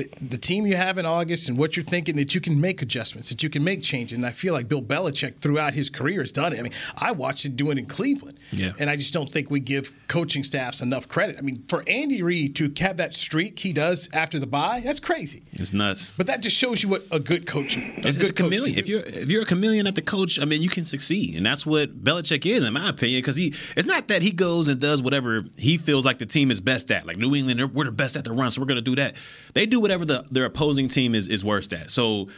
The, 0.00 0.08
the 0.30 0.38
team 0.38 0.64
you 0.64 0.76
have 0.76 0.96
in 0.96 1.04
August 1.04 1.48
and 1.50 1.58
what 1.58 1.76
you're 1.76 1.84
thinking 1.84 2.16
that 2.16 2.34
you 2.34 2.40
can 2.40 2.58
make 2.58 2.80
adjustments, 2.80 3.28
that 3.28 3.42
you 3.42 3.50
can 3.50 3.62
make 3.62 3.82
changes. 3.82 4.16
And 4.16 4.24
I 4.24 4.30
feel 4.30 4.54
like 4.54 4.66
Bill 4.66 4.80
Belichick 4.80 5.40
throughout 5.40 5.74
his 5.74 5.90
career 5.90 6.20
has 6.20 6.32
done 6.32 6.54
it. 6.54 6.58
I 6.58 6.62
mean, 6.62 6.72
I 6.98 7.12
watched 7.12 7.44
him 7.44 7.54
do 7.54 7.70
it 7.70 7.76
in 7.76 7.84
Cleveland. 7.84 8.38
Yeah. 8.50 8.72
And 8.80 8.88
I 8.88 8.96
just 8.96 9.12
don't 9.12 9.28
think 9.28 9.50
we 9.50 9.60
give 9.60 9.92
coaching 10.08 10.42
staffs 10.42 10.80
enough 10.80 11.06
credit. 11.06 11.36
I 11.38 11.42
mean, 11.42 11.64
for 11.68 11.84
Andy 11.86 12.22
Reid 12.22 12.56
to 12.56 12.72
have 12.78 12.96
that 12.96 13.12
streak 13.14 13.58
he 13.58 13.72
does 13.74 14.08
after 14.14 14.38
the 14.38 14.46
bye, 14.46 14.80
that's 14.82 15.00
crazy. 15.00 15.42
It's 15.52 15.72
nuts. 15.72 16.12
But 16.16 16.26
that 16.28 16.40
just 16.40 16.56
shows 16.56 16.82
you 16.82 16.88
what 16.88 17.06
a 17.12 17.20
good 17.20 17.46
coaching, 17.46 17.82
a 17.82 18.08
It's, 18.08 18.16
good 18.16 18.22
it's 18.22 18.30
a 18.30 18.32
chameleon. 18.32 18.78
If 18.78 18.88
you're 18.88 19.02
if 19.02 19.30
you're 19.30 19.42
a 19.42 19.46
chameleon 19.46 19.86
at 19.86 19.96
the 19.96 20.02
coach, 20.02 20.40
I 20.40 20.46
mean, 20.46 20.62
you 20.62 20.70
can 20.70 20.84
succeed, 20.84 21.36
and 21.36 21.44
that's 21.44 21.66
what 21.66 22.02
Belichick 22.02 22.46
is, 22.46 22.64
in 22.64 22.72
my 22.72 22.88
opinion. 22.88 23.20
Because 23.20 23.36
he, 23.36 23.54
it's 23.76 23.86
not 23.86 24.08
that 24.08 24.22
he 24.22 24.30
goes 24.30 24.68
and 24.68 24.80
does 24.80 25.02
whatever 25.02 25.44
he 25.58 25.76
feels 25.76 26.06
like 26.06 26.18
the 26.18 26.26
team 26.26 26.50
is 26.50 26.60
best 26.60 26.90
at. 26.90 27.06
Like 27.06 27.18
New 27.18 27.34
England, 27.34 27.74
we're 27.74 27.84
the 27.84 27.92
best 27.92 28.16
at 28.16 28.24
the 28.24 28.32
run, 28.32 28.50
so 28.50 28.60
we're 28.60 28.66
going 28.66 28.82
to 28.82 28.82
do 28.82 28.96
that. 28.96 29.16
They 29.52 29.66
do 29.66 29.80
whatever 29.90 30.04
the 30.04 30.24
their 30.30 30.44
opposing 30.44 30.88
team 30.88 31.14
is 31.14 31.28
is 31.28 31.44
worst 31.44 31.72
at. 31.72 31.90
So. 31.90 32.28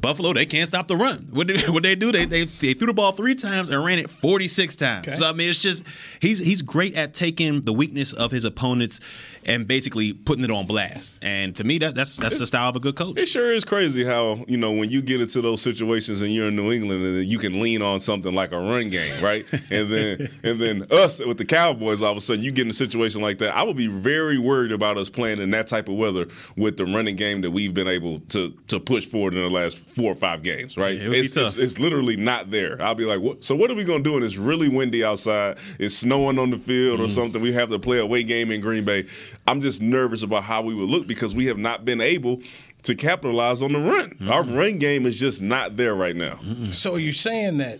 Buffalo, 0.00 0.32
they 0.32 0.46
can't 0.46 0.68
stop 0.68 0.86
the 0.86 0.94
run. 0.94 1.26
What 1.32 1.48
did 1.48 1.62
what 1.68 1.82
they 1.82 1.96
do? 1.96 2.12
They, 2.12 2.24
they 2.24 2.44
they 2.44 2.74
threw 2.74 2.86
the 2.86 2.94
ball 2.94 3.10
three 3.10 3.34
times 3.34 3.70
and 3.70 3.84
ran 3.84 3.98
it 3.98 4.08
forty 4.08 4.46
six 4.46 4.76
times. 4.76 5.08
Okay. 5.08 5.16
So 5.16 5.28
I 5.28 5.32
mean, 5.32 5.50
it's 5.50 5.58
just 5.58 5.84
he's 6.20 6.38
he's 6.38 6.62
great 6.62 6.94
at 6.94 7.12
taking 7.12 7.62
the 7.62 7.72
weakness 7.72 8.12
of 8.12 8.30
his 8.30 8.44
opponents 8.44 9.00
and 9.44 9.66
basically 9.66 10.12
putting 10.12 10.44
it 10.44 10.50
on 10.50 10.66
blast. 10.66 11.18
And 11.22 11.54
to 11.56 11.64
me, 11.64 11.78
that 11.78 11.94
that's 11.94 12.16
that's 12.16 12.38
the 12.38 12.46
style 12.46 12.68
of 12.70 12.76
a 12.76 12.80
good 12.80 12.96
coach. 12.96 13.18
It 13.18 13.26
sure 13.26 13.52
is 13.52 13.64
crazy 13.64 14.04
how 14.04 14.44
you 14.46 14.56
know 14.56 14.72
when 14.72 14.90
you 14.90 15.02
get 15.02 15.20
into 15.20 15.40
those 15.40 15.62
situations 15.62 16.20
and 16.20 16.32
you're 16.32 16.48
in 16.48 16.56
New 16.56 16.72
England 16.72 17.02
and 17.04 17.24
you 17.26 17.38
can 17.38 17.60
lean 17.60 17.82
on 17.82 18.00
something 18.00 18.32
like 18.34 18.52
a 18.52 18.58
run 18.58 18.88
game, 18.90 19.22
right? 19.22 19.46
and 19.70 19.90
then 19.90 20.28
and 20.42 20.60
then 20.60 20.86
us 20.90 21.24
with 21.24 21.38
the 21.38 21.44
Cowboys, 21.44 22.02
all 22.02 22.12
of 22.12 22.18
a 22.18 22.20
sudden 22.20 22.42
you 22.44 22.52
get 22.52 22.62
in 22.62 22.70
a 22.70 22.72
situation 22.74 23.20
like 23.22 23.38
that. 23.38 23.56
I 23.56 23.62
would 23.62 23.76
be 23.76 23.86
very 23.86 24.38
worried 24.38 24.72
about 24.72 24.98
us 24.98 25.08
playing 25.08 25.40
in 25.40 25.50
that 25.50 25.66
type 25.68 25.88
of 25.88 25.94
weather 25.96 26.26
with 26.56 26.76
the 26.76 26.84
running 26.84 27.16
game 27.16 27.40
that 27.40 27.50
we've 27.50 27.72
been 27.74 27.88
able 27.88 28.20
to 28.28 28.50
to 28.68 28.78
push 28.78 29.06
forward 29.06 29.34
in 29.34 29.40
the 29.42 29.48
last 29.50 29.78
four 29.78 30.12
or 30.12 30.16
five 30.16 30.42
games, 30.42 30.76
right? 30.76 30.96
Yeah, 30.98 31.08
it 31.08 31.14
it's, 31.14 31.36
it's, 31.36 31.54
it's 31.56 31.78
literally 31.78 32.16
not 32.16 32.50
there. 32.50 32.80
I'll 32.82 32.94
be 32.94 33.04
like, 33.06 33.20
what? 33.20 33.42
So 33.44 33.56
what 33.56 33.70
are 33.70 33.74
we 33.74 33.84
gonna 33.84 34.02
do? 34.02 34.16
And 34.16 34.24
it's 34.24 34.36
really 34.36 34.68
windy 34.68 35.02
outside. 35.04 35.58
It's 35.78 35.94
snowing 35.96 36.38
on 36.38 36.50
the 36.50 36.58
field 36.58 37.00
or 37.00 37.04
Mm. 37.04 37.10
something. 37.10 37.40
We 37.42 37.52
have 37.54 37.70
to 37.70 37.78
play 37.78 37.98
a 37.98 38.02
away 38.10 38.24
game 38.24 38.50
in 38.50 38.60
Green 38.60 38.84
Bay. 38.84 39.06
I'm 39.46 39.60
just 39.60 39.80
nervous 39.82 40.22
about 40.22 40.44
how 40.44 40.62
we 40.62 40.74
would 40.74 40.88
look 40.88 41.06
because 41.06 41.34
we 41.34 41.46
have 41.46 41.58
not 41.58 41.84
been 41.84 42.00
able 42.00 42.40
to 42.84 42.94
capitalize 42.94 43.62
on 43.62 43.72
the 43.72 43.78
run. 43.78 44.16
Our 44.30 44.42
Mm-hmm. 44.42 44.54
run 44.56 44.78
game 44.78 45.06
is 45.06 45.18
just 45.20 45.42
not 45.42 45.76
there 45.76 45.94
right 45.94 46.16
now. 46.16 46.38
So 46.70 46.96
you're 46.96 47.12
saying 47.12 47.58
that 47.58 47.78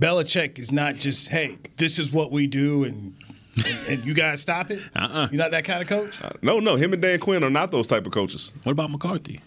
Belichick 0.00 0.58
is 0.58 0.70
not 0.72 0.96
just, 0.96 1.28
hey, 1.28 1.56
this 1.76 1.98
is 1.98 2.12
what 2.12 2.30
we 2.30 2.46
do, 2.46 2.84
and 2.84 3.14
and, 3.56 3.88
and 3.88 4.04
you 4.04 4.14
guys 4.14 4.40
stop 4.40 4.70
it. 4.70 4.80
Uh-uh. 4.94 5.28
You're 5.32 5.38
not 5.38 5.50
that 5.50 5.64
kind 5.64 5.82
of 5.82 5.88
coach. 5.88 6.20
No, 6.42 6.60
no, 6.60 6.76
him 6.76 6.92
and 6.92 7.02
Dan 7.02 7.18
Quinn 7.18 7.42
are 7.42 7.50
not 7.50 7.72
those 7.72 7.88
type 7.88 8.06
of 8.06 8.12
coaches. 8.12 8.52
What 8.62 8.70
about 8.72 8.90
McCarthy? 8.92 9.40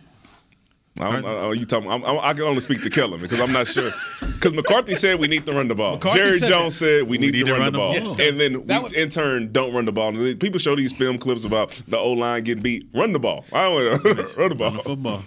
I, 0.99 1.11
don't- 1.13 1.25
I, 1.25 1.29
I- 1.47 1.53
you 1.53 1.65
talking? 1.65 1.89
I'm, 1.91 2.03
I'm, 2.03 2.19
I 2.19 2.33
can 2.33 2.43
only 2.43 2.59
speak 2.61 2.83
to 2.83 2.89
Kellen 2.89 3.19
because 3.19 3.39
I'm 3.39 3.51
not 3.51 3.67
sure. 3.67 3.91
Because 4.41 4.53
McCarthy 4.55 4.95
said 4.95 5.19
we 5.19 5.27
need 5.27 5.45
to 5.45 5.51
run 5.51 5.67
the 5.67 5.75
ball. 5.75 5.93
McCarthy 5.97 6.17
Jerry 6.17 6.39
said 6.39 6.49
Jones 6.49 6.75
said 6.75 7.03
we 7.07 7.19
need, 7.19 7.33
to, 7.33 7.43
run, 7.53 7.71
the 7.71 7.77
ball, 7.77 7.93
Yes. 7.93 8.19
and 8.19 8.39
then 8.39 8.61
we, 8.61 8.65
That 8.65 8.81
was- 8.81 8.91
in 8.93 9.11
turn 9.11 9.51
don't 9.51 9.71
run 9.71 9.85
the 9.85 9.91
ball. 9.91 10.15
And 10.17 10.39
People 10.39 10.57
show 10.59 10.75
these 10.75 10.93
film 10.93 11.19
clips 11.19 11.43
about 11.43 11.79
the 11.87 11.99
O 11.99 12.13
line 12.13 12.43
getting 12.43 12.63
beat. 12.63 12.89
Run 12.91 13.13
the 13.13 13.19
ball. 13.19 13.45
I 13.53 13.63
don't 13.69 13.73
want 13.75 14.01
to 14.03 14.33
run 14.37 14.49
the 14.49 14.55
ball. 14.55 14.71
Football. 14.79 15.23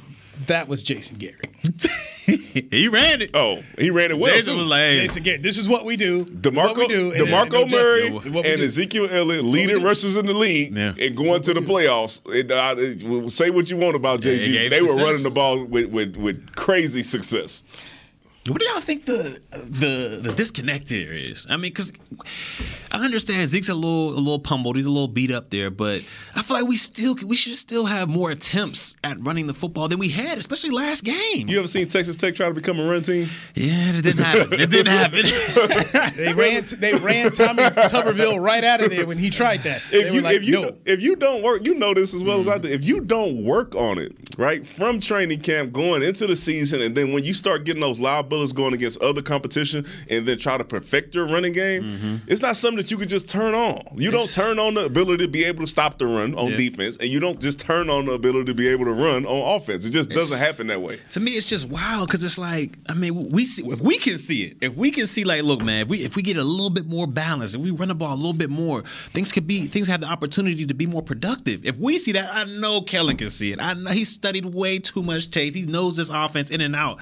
That 0.47 0.69
was 0.69 0.83
Jason 0.83 1.17
Garrett. 1.17 1.49
he 2.71 2.89
ran 2.89 3.23
it. 3.23 3.31
Oh, 3.35 3.63
he 3.79 3.91
ran 3.91 4.11
it 4.11 4.19
well. 4.19 4.35
Jason 4.35 4.55
too. 4.55 4.59
was 4.59 4.67
like, 4.67 4.81
hey, 4.81 5.01
Jason 5.03 5.23
Garrett. 5.23 5.43
This 5.43 5.57
is 5.59 5.69
what 5.69 5.85
we 5.85 5.97
do. 5.97 6.25
DeMarco, 6.25 6.55
what 6.77 6.77
we 6.77 6.87
do. 6.89 7.13
and- 7.13 7.27
DeMarco 7.27 7.63
and- 7.63 7.71
Murray 7.71 8.07
and 8.09 8.37
and. 8.47 8.61
Ezekiel 8.63 9.09
Elliott 9.11 9.45
leading 9.45 9.77
we 9.77 9.81
do. 9.81 9.87
rushers 9.87 10.17
in 10.17 10.27
the 10.27 10.35
league 10.35 10.77
Yeah. 10.77 10.95
and 10.99 11.17
going 11.17 11.43
to 11.43 11.55
the 11.55 11.61
playoffs. 11.61 12.21
It, 12.27 12.51
it- 12.51 13.31
say 13.33 13.51
what 13.51 13.71
you 13.71 13.77
want 13.77 13.95
about 13.97 14.21
JG. 14.21 14.53
gave 14.53 14.71
they 14.71 14.83
were 14.83 14.97
running 14.97 15.23
the 15.23 15.31
ball 15.31 15.65
with, 15.65 15.87
with, 15.91 16.17
with 16.17 16.55
crazy 16.57 17.03
success. 17.03 17.63
What 18.47 18.61
do 18.61 18.67
y'all 18.69 18.81
think 18.81 19.07
the 19.07 19.41
the 19.53 20.21
the 20.23 20.35
disconnect 20.35 20.91
here 20.91 21.15
is? 21.15 21.47
I 21.49 21.57
mean, 21.57 21.73
because 21.73 21.95
I 22.93 23.03
understand 23.03 23.49
Zeke's 23.49 23.71
a 23.71 23.75
little 23.75 24.11
a 24.11 24.21
little 24.21 24.39
pummeled, 24.39 24.77
he's 24.77 24.85
a 24.85 24.91
little 24.91 25.09
beat 25.09 25.33
up 25.33 25.49
there, 25.49 25.71
but 25.71 26.03
I 26.37 26.43
feel 26.43 26.59
like 26.59 26.69
we 26.69 26.77
still 26.77 27.17
we 27.25 27.37
should 27.37 27.57
still 27.57 27.87
have 27.87 28.11
more 28.11 28.31
attempts 28.31 28.97
at 29.03 29.19
running 29.25 29.47
the 29.47 29.55
football 29.55 29.89
than 29.89 29.99
we 29.99 30.11
had, 30.11 30.37
especially 30.37 30.69
last 30.69 31.05
game. 31.05 31.49
You 31.49 31.59
ever 31.59 31.67
seen 31.67 31.89
Texas 31.89 32.19
Tech 32.19 32.35
try 32.35 32.49
to 32.49 32.53
become 32.53 32.79
a 32.79 32.85
run 32.87 33.03
team? 33.03 33.31
Yeah, 33.55 33.93
it 33.95 34.03
didn't 34.03 34.23
happen. 34.23 34.61
It 34.61 34.71
didn't 34.71 34.93
happen. 34.93 35.25
They 36.17 36.33
ran. 36.33 36.65
They 36.65 36.95
ran 36.95 37.33
Tommy 37.33 37.63
Tuberville 37.63 38.41
right 38.41 38.63
out 38.63 38.83
of 38.83 38.91
there 38.91 39.07
when 39.07 39.19
he 39.19 39.31
tried 39.31 39.63
that. 39.63 39.83
If 39.87 39.91
they 39.91 40.07
you 40.11 40.17
were 40.17 40.21
like, 40.21 40.37
if 40.37 40.45
you 40.45 40.61
no. 40.61 40.77
if 40.85 41.01
you 41.01 41.17
don't 41.17 41.43
work, 41.43 41.65
you 41.65 41.75
know 41.75 41.95
this 41.95 42.15
as 42.15 42.23
well 42.23 42.41
as 42.41 42.49
I 42.49 42.59
do. 42.59 42.69
If 42.69 42.85
you 42.85 43.01
don't 43.01 43.45
work 43.45 43.75
on 43.75 43.99
it, 43.99 44.13
right, 44.39 44.67
from 44.67 45.01
training 45.01 45.41
camp 45.41 45.73
going 45.73 46.03
into 46.03 46.27
the 46.27 46.37
season, 46.37 46.83
and 46.83 46.95
then 46.95 47.13
when 47.13 47.25
you 47.25 47.35
start 47.35 47.65
getting 47.65 47.81
those 47.81 48.01
loud 48.01 48.29
bullets 48.35 48.53
going 48.53 48.75
against 48.75 49.01
other 49.01 49.23
competition, 49.23 49.87
and 50.11 50.27
then 50.27 50.39
try 50.39 50.59
to 50.59 50.65
perfect 50.65 51.15
your 51.15 51.27
running 51.27 51.53
game, 51.53 51.83
mm-hmm. 51.83 52.17
it's 52.27 52.43
not 52.43 52.57
something 52.57 52.79
that 52.79 52.91
you 52.91 52.97
could 52.99 53.09
just 53.09 53.29
turn 53.29 53.55
on. 53.55 53.83
You 53.95 54.11
don't 54.11 54.31
turn 54.33 54.59
on 54.59 54.75
the 54.75 54.85
ability 54.85 55.25
to 55.25 55.31
be 55.31 55.45
able 55.45 55.61
to 55.61 55.67
stop 55.67 55.99
the 55.99 56.07
run 56.07 56.35
on 56.35 56.51
Yeah. 56.51 56.57
defense, 56.57 56.97
and 56.99 57.09
you 57.09 57.21
don't 57.21 57.41
just 57.41 57.61
turn 57.61 57.89
on 57.89 58.07
the 58.07 58.13
ability 58.13 58.47
to 58.47 58.55
be 58.55 58.69
able 58.69 58.87
to 58.87 58.93
run 58.93 59.25
on 59.27 59.57
offense. 59.57 59.85
It 59.85 59.91
just 59.91 60.11
doesn't 60.11 60.39
happen 60.39 60.67
that 60.69 60.81
way. 60.81 60.99
to 61.11 61.21
me, 61.21 61.33
it's 61.33 61.49
just 61.49 61.69
wild 61.69 62.09
because 62.09 62.25
it's 62.25 62.39
like 62.39 62.77
I 62.89 62.95
mean, 62.95 63.31
we 63.31 63.45
see 63.45 63.65
if 63.71 63.81
we 63.81 63.99
can 63.99 64.19
see 64.19 64.45
it, 64.45 64.57
if 64.61 64.75
we 64.75 64.91
can 64.91 65.07
see 65.07 65.25
like, 65.25 65.43
look, 65.43 65.63
man, 65.63 65.83
if 65.83 65.89
we 65.89 65.99
if 66.03 66.17
we 66.17 66.23
get 66.23 66.37
a 66.37 66.45
little 66.45 66.71
bit 66.71 66.87
more 66.87 67.07
balance, 67.07 67.55
if 67.55 67.61
we 67.61 67.71
run 67.71 67.89
the 67.89 67.95
ball 67.95 68.15
a 68.15 68.17
little 68.17 68.33
bit 68.33 68.51
more, 68.51 68.83
things 69.13 69.33
could 69.33 69.47
be 69.47 69.67
things 69.67 69.87
have 69.87 70.01
the 70.01 70.07
opportunity 70.07 70.67
to 70.67 70.75
be 70.75 70.87
more 70.87 71.03
productive. 71.03 71.65
If 71.65 71.77
we 71.77 71.99
see 71.99 72.13
that, 72.13 72.35
I 72.35 72.45
know 72.45 72.81
Kellen 72.81 73.17
can 73.17 73.31
see 73.31 73.53
it. 73.53 73.61
I 73.61 73.75
know 73.75 73.91
he 73.91 74.05
studied 74.05 74.47
way 74.47 74.79
too 74.79 75.03
much 75.03 75.31
tape. 75.31 75.55
He 75.55 75.67
knows 75.67 75.97
this 75.97 76.11
offense 76.11 76.51
in 76.51 76.61
and 76.61 76.75
out. 76.75 77.01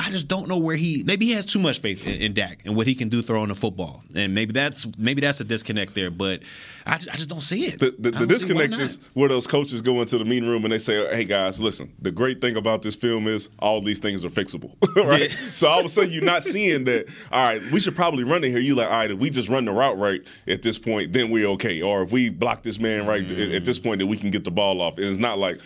I 0.00 0.10
just 0.10 0.28
don't 0.28 0.48
know 0.48 0.56
where 0.56 0.76
he. 0.76 1.02
Maybe 1.04 1.26
he 1.26 1.32
has 1.32 1.44
too 1.44 1.58
much 1.58 1.80
faith 1.80 2.06
in, 2.06 2.20
in 2.20 2.32
Dak 2.32 2.62
and 2.64 2.74
what 2.74 2.86
he 2.86 2.94
can 2.94 3.10
do 3.10 3.20
throwing 3.20 3.48
the 3.48 3.54
football, 3.54 4.02
and 4.14 4.34
maybe 4.34 4.52
that's 4.52 4.86
maybe 4.96 5.20
that's 5.20 5.40
a 5.40 5.44
disconnect 5.44 5.94
there. 5.94 6.10
But 6.10 6.40
I, 6.86 6.94
I 6.94 7.16
just 7.16 7.28
don't 7.28 7.42
see 7.42 7.66
it. 7.66 7.80
The, 7.80 7.94
the, 7.98 8.10
the 8.10 8.26
don't 8.26 8.38
see 8.38 8.54
why 8.54 8.66
disconnect 8.66 8.80
is 8.80 8.98
where 9.12 9.28
those 9.28 9.46
coaches 9.46 9.82
go 9.82 10.00
into 10.00 10.16
the 10.16 10.24
meeting 10.24 10.48
room 10.48 10.64
and 10.64 10.72
they 10.72 10.78
say, 10.78 11.06
"Hey 11.14 11.24
guys, 11.24 11.60
listen. 11.60 11.92
The 12.00 12.10
great 12.10 12.40
thing 12.40 12.56
about 12.56 12.80
this 12.80 12.96
film 12.96 13.28
is 13.28 13.50
all 13.58 13.82
these 13.82 13.98
things 13.98 14.24
are 14.24 14.30
fixable, 14.30 14.74
right? 15.08 15.30
Yeah. 15.30 15.36
So 15.52 15.68
all 15.68 15.80
of 15.80 15.86
a 15.86 15.88
sudden 15.90 16.10
you're 16.10 16.24
not 16.24 16.44
seeing 16.44 16.84
that. 16.84 17.06
All 17.30 17.44
right, 17.44 17.62
we 17.70 17.78
should 17.78 17.94
probably 17.94 18.24
run 18.24 18.42
it 18.42 18.48
here. 18.48 18.58
You 18.58 18.76
like, 18.76 18.88
all 18.88 18.94
right, 18.94 19.10
if 19.10 19.18
we 19.18 19.28
just 19.28 19.50
run 19.50 19.66
the 19.66 19.72
route 19.72 19.98
right 19.98 20.22
at 20.48 20.62
this 20.62 20.78
point, 20.78 21.12
then 21.12 21.30
we're 21.30 21.48
okay. 21.48 21.82
Or 21.82 22.00
if 22.02 22.10
we 22.10 22.30
block 22.30 22.62
this 22.62 22.80
man 22.80 23.06
right 23.06 23.26
mm. 23.26 23.48
at, 23.48 23.54
at 23.56 23.64
this 23.66 23.78
point, 23.78 23.98
then 23.98 24.08
we 24.08 24.16
can 24.16 24.30
get 24.30 24.44
the 24.44 24.50
ball 24.50 24.80
off. 24.80 24.96
And 24.96 25.04
it's 25.06 25.18
not 25.18 25.38
like. 25.38 25.60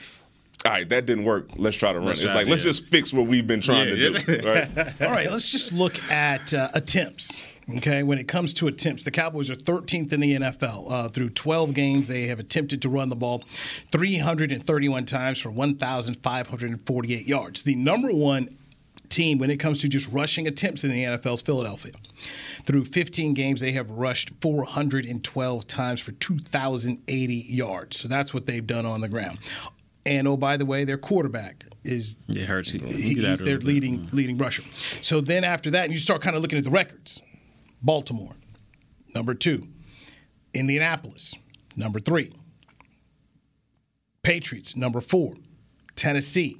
All 0.64 0.72
right, 0.72 0.88
that 0.88 1.04
didn't 1.04 1.24
work. 1.24 1.50
Let's 1.56 1.76
try 1.76 1.92
to 1.92 1.98
run. 1.98 2.08
Let's 2.08 2.20
it. 2.20 2.26
It's 2.26 2.34
like 2.34 2.46
it, 2.46 2.50
let's 2.50 2.64
yeah. 2.64 2.70
just 2.70 2.84
fix 2.86 3.12
what 3.12 3.26
we've 3.26 3.46
been 3.46 3.60
trying 3.60 3.88
Yeah, 3.88 4.18
to 4.18 4.40
do. 4.40 4.48
Right? 4.48 4.78
All 5.02 5.10
right, 5.10 5.30
let's 5.30 5.52
just 5.52 5.72
look 5.72 6.02
at 6.10 6.54
uh, 6.54 6.68
attempts. 6.72 7.42
Okay, 7.76 8.02
when 8.02 8.18
it 8.18 8.28
comes 8.28 8.52
to 8.54 8.66
attempts, 8.66 9.04
the 9.04 9.10
Cowboys 9.10 9.50
are 9.50 9.54
13th 9.54 10.12
in 10.12 10.20
the 10.20 10.34
NFL. 10.36 10.90
Uh, 10.90 11.08
through 11.08 11.30
12 11.30 11.74
games, 11.74 12.08
they 12.08 12.26
have 12.26 12.38
attempted 12.38 12.82
to 12.82 12.88
run 12.88 13.08
the 13.08 13.16
ball 13.16 13.42
331 13.90 15.04
times 15.06 15.38
for 15.40 15.50
1,548 15.50 17.26
yards. 17.26 17.62
The 17.62 17.74
number 17.74 18.10
one 18.12 18.48
team 19.08 19.38
when 19.38 19.50
it 19.50 19.56
comes 19.56 19.80
to 19.80 19.88
just 19.88 20.10
rushing 20.12 20.46
attempts 20.46 20.84
in 20.84 20.90
the 20.90 21.04
NFL 21.04 21.34
is 21.34 21.42
Philadelphia. 21.42 21.92
Through 22.64 22.84
15 22.86 23.32
games, 23.34 23.60
they 23.60 23.72
have 23.72 23.90
rushed 23.90 24.30
412 24.40 25.66
times 25.66 26.00
for 26.00 26.12
2,080 26.12 27.34
yards. 27.48 27.98
So 27.98 28.08
that's 28.08 28.34
what 28.34 28.46
they've 28.46 28.66
done 28.66 28.84
on 28.84 29.00
the 29.00 29.08
ground. 29.08 29.38
And 30.06 30.28
oh, 30.28 30.36
by 30.36 30.56
the 30.56 30.66
way, 30.66 30.84
their 30.84 30.98
quarterback 30.98 31.64
is 31.82 32.16
It 32.28 32.42
hurts. 32.46 32.70
He, 32.70 32.78
he- 32.78 33.14
he's 33.14 33.40
their 33.40 33.58
leading 33.58 34.08
leading 34.12 34.36
rusher. 34.38 34.62
So 35.00 35.20
then 35.20 35.44
after 35.44 35.70
that, 35.72 35.84
and 35.84 35.92
you 35.92 35.98
start 35.98 36.20
kind 36.22 36.36
of 36.36 36.42
looking 36.42 36.58
at 36.58 36.64
the 36.64 36.70
records. 36.70 37.22
Baltimore, 37.82 38.34
number 39.14 39.34
two. 39.34 39.66
Indianapolis, 40.54 41.34
number 41.76 42.00
three. 42.00 42.32
Patriots, 44.22 44.76
number 44.76 45.00
four. 45.00 45.34
Tennessee, 45.96 46.56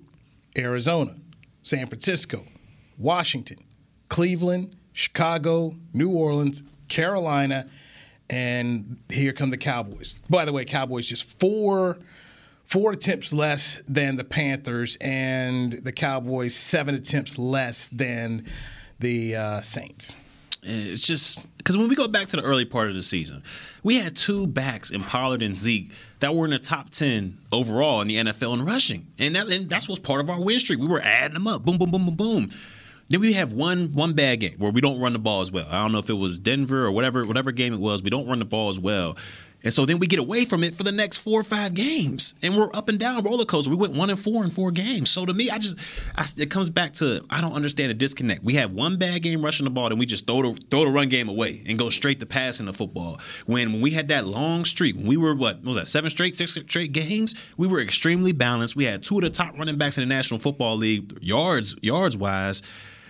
Arizona, 0.56 1.16
San 1.62 1.86
Francisco, 1.86 2.44
Washington, 2.98 3.58
Cleveland, 4.08 4.76
Chicago, 4.92 5.74
New 5.92 6.10
Orleans, 6.10 6.62
Carolina, 6.88 7.68
and 8.30 8.98
here 9.10 9.32
come 9.32 9.50
the 9.50 9.56
Cowboys. 9.56 10.22
By 10.30 10.44
the 10.44 10.52
way, 10.52 10.64
Cowboys 10.64 11.06
just 11.08 11.38
four 11.40 11.98
four 12.64 12.92
attempts 12.92 13.33
less 13.33 13.83
than 13.88 14.16
the 14.16 14.25
Panthers, 14.25 14.97
and 15.00 15.73
the 15.73 15.92
Cowboys 15.92 16.54
seven 16.54 16.94
attempts 16.94 17.38
less 17.38 17.88
than 17.88 18.44
the 18.99 19.37
uh, 19.37 19.61
Saints. 19.61 20.16
It's 20.66 21.02
just 21.02 21.54
because 21.59 21.76
when 21.76 21.88
we 21.88 21.94
go 21.94 22.09
back 22.09 22.26
to 22.28 22.37
the 22.37 22.42
early 22.42 22.64
part 22.64 22.88
of 22.88 22.94
the 22.94 23.02
season, 23.02 23.42
we 23.83 23.99
had 23.99 24.16
two 24.16 24.47
backs 24.47 24.90
in 24.90 25.02
Pollard 25.02 25.42
and 25.42 25.54
Zeke 25.54 25.90
that 26.21 26.35
were 26.35 26.47
in 26.47 26.52
the 26.52 26.59
top 26.59 26.90
ten 26.90 27.37
overall 27.52 28.00
in 28.00 28.09
the 28.09 28.16
NFL 28.16 28.54
in 28.54 28.64
rushing, 28.64 29.06
and 29.18 29.37
that 29.37 29.49
and 29.49 29.68
that's 29.68 29.88
what's 29.88 30.00
part 30.00 30.21
of 30.21 30.30
our 30.30 30.40
win 30.40 30.59
streak. 30.59 30.78
We 30.78 30.87
were 30.87 31.02
adding 31.02 31.35
them 31.35 31.47
up, 31.47 31.64
boom, 31.64 31.76
boom, 31.76 31.90
boom, 31.90 32.06
boom, 32.06 32.16
boom. 32.16 32.50
Then 33.11 33.21
we 33.21 33.35
have 33.35 33.52
one 33.52 33.92
one 33.92 34.14
bad 34.14 34.40
game 34.40 34.54
where 34.56 34.71
we 34.71 34.80
don't 34.80 34.99
run 34.99 35.12
the 35.12 35.18
ball 35.18 35.42
as 35.42 35.52
well. 35.52 35.66
I 35.68 35.83
don't 35.83 35.92
know 35.92 35.99
if 35.99 36.09
it 36.09 36.14
was 36.14 36.38
Denver 36.38 36.87
or 36.87 36.92
whatever 36.92 37.26
whatever 37.26 37.52
game 37.52 37.75
it 37.75 37.80
was. 37.80 38.02
We 38.02 38.09
don't 38.09 38.26
run 38.26 38.38
the 38.38 38.47
ball 38.47 38.71
as 38.71 38.78
well. 38.78 39.16
And 39.64 39.73
so 39.73 39.87
then 39.87 39.99
we 39.99 40.06
get 40.06 40.18
away 40.18 40.44
from 40.44 40.62
it 40.62 40.75
for 40.75 40.83
the 40.83 40.92
next 40.92 41.18
four 41.18 41.40
or 41.40 41.44
five 41.44 41.75
games, 41.75 42.35
and 42.42 42.56
we're 42.56 42.71
up 42.75 42.88
and 42.88 42.99
down 42.99 43.25
roller 43.25 43.47
coaster. 43.47 43.71
We 43.71 43.76
went 43.76 43.94
one 43.94 44.11
and 44.11 44.18
four 44.18 44.44
in 44.44 44.50
four 44.50 44.71
games. 44.71 45.11
So 45.11 45.25
to 45.25 45.33
me, 45.33 45.50
I 45.50 45.59
just 45.59 45.78
I, 46.14 46.26
it 46.37 46.50
comes 46.50 46.71
back 46.71 46.92
to 46.94 47.25
I 47.30 47.40
don't 47.40 47.54
understand 47.54 47.90
the 47.90 47.94
disconnect. 47.94 48.44
We 48.44 48.54
have 48.54 48.73
one 48.73 48.99
bad 48.99 49.23
game 49.23 49.42
rushing 49.42 49.64
the 49.64 49.71
ball, 49.71 49.88
then 49.88 49.99
we 49.99 50.06
just 50.06 50.26
throw 50.26 50.42
the 50.42 50.61
throw 50.71 50.85
the 50.85 50.90
run 50.90 51.09
game 51.09 51.28
away 51.28 51.62
and 51.66 51.78
go 51.78 51.90
straight 51.90 52.21
to 52.21 52.26
passing 52.26 52.66
the 52.66 52.73
football. 52.73 53.18
When 53.47 53.73
when 53.73 53.80
we 53.80 53.90
had 53.90 54.09
that 54.09 54.26
long 54.26 54.64
streak, 54.64 54.97
when 54.97 55.06
we 55.06 55.16
were 55.16 55.35
what, 55.35 55.56
what 55.56 55.64
was 55.64 55.76
that 55.76 55.88
seven 55.88 56.11
straight, 56.11 56.37
six 56.37 56.52
straight 56.52 56.92
games, 56.92 57.35
we 57.56 57.66
were 57.66 57.80
extremely 57.80 58.33
balanced. 58.33 58.76
We 58.76 58.85
had 58.85 59.02
two 59.02 59.16
of 59.16 59.23
the 59.23 59.30
top 59.30 59.59
running 59.59 59.78
backs 59.78 59.97
in 59.97 60.06
the 60.06 60.14
National 60.14 60.38
Football 60.40 60.76
League 60.76 61.18
yards 61.23 61.75
yards 61.83 62.16
wise. 62.16 62.62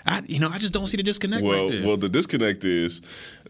I 0.06 0.22
you 0.26 0.38
know 0.38 0.48
I 0.50 0.58
just 0.58 0.72
don't 0.74 0.86
see 0.86 0.96
the 0.96 1.02
disconnect 1.02 1.42
Well, 1.44 1.62
right 1.62 1.70
there. 1.70 1.86
well, 1.86 1.96
the 1.96 2.08
disconnect 2.08 2.64
is 2.64 3.00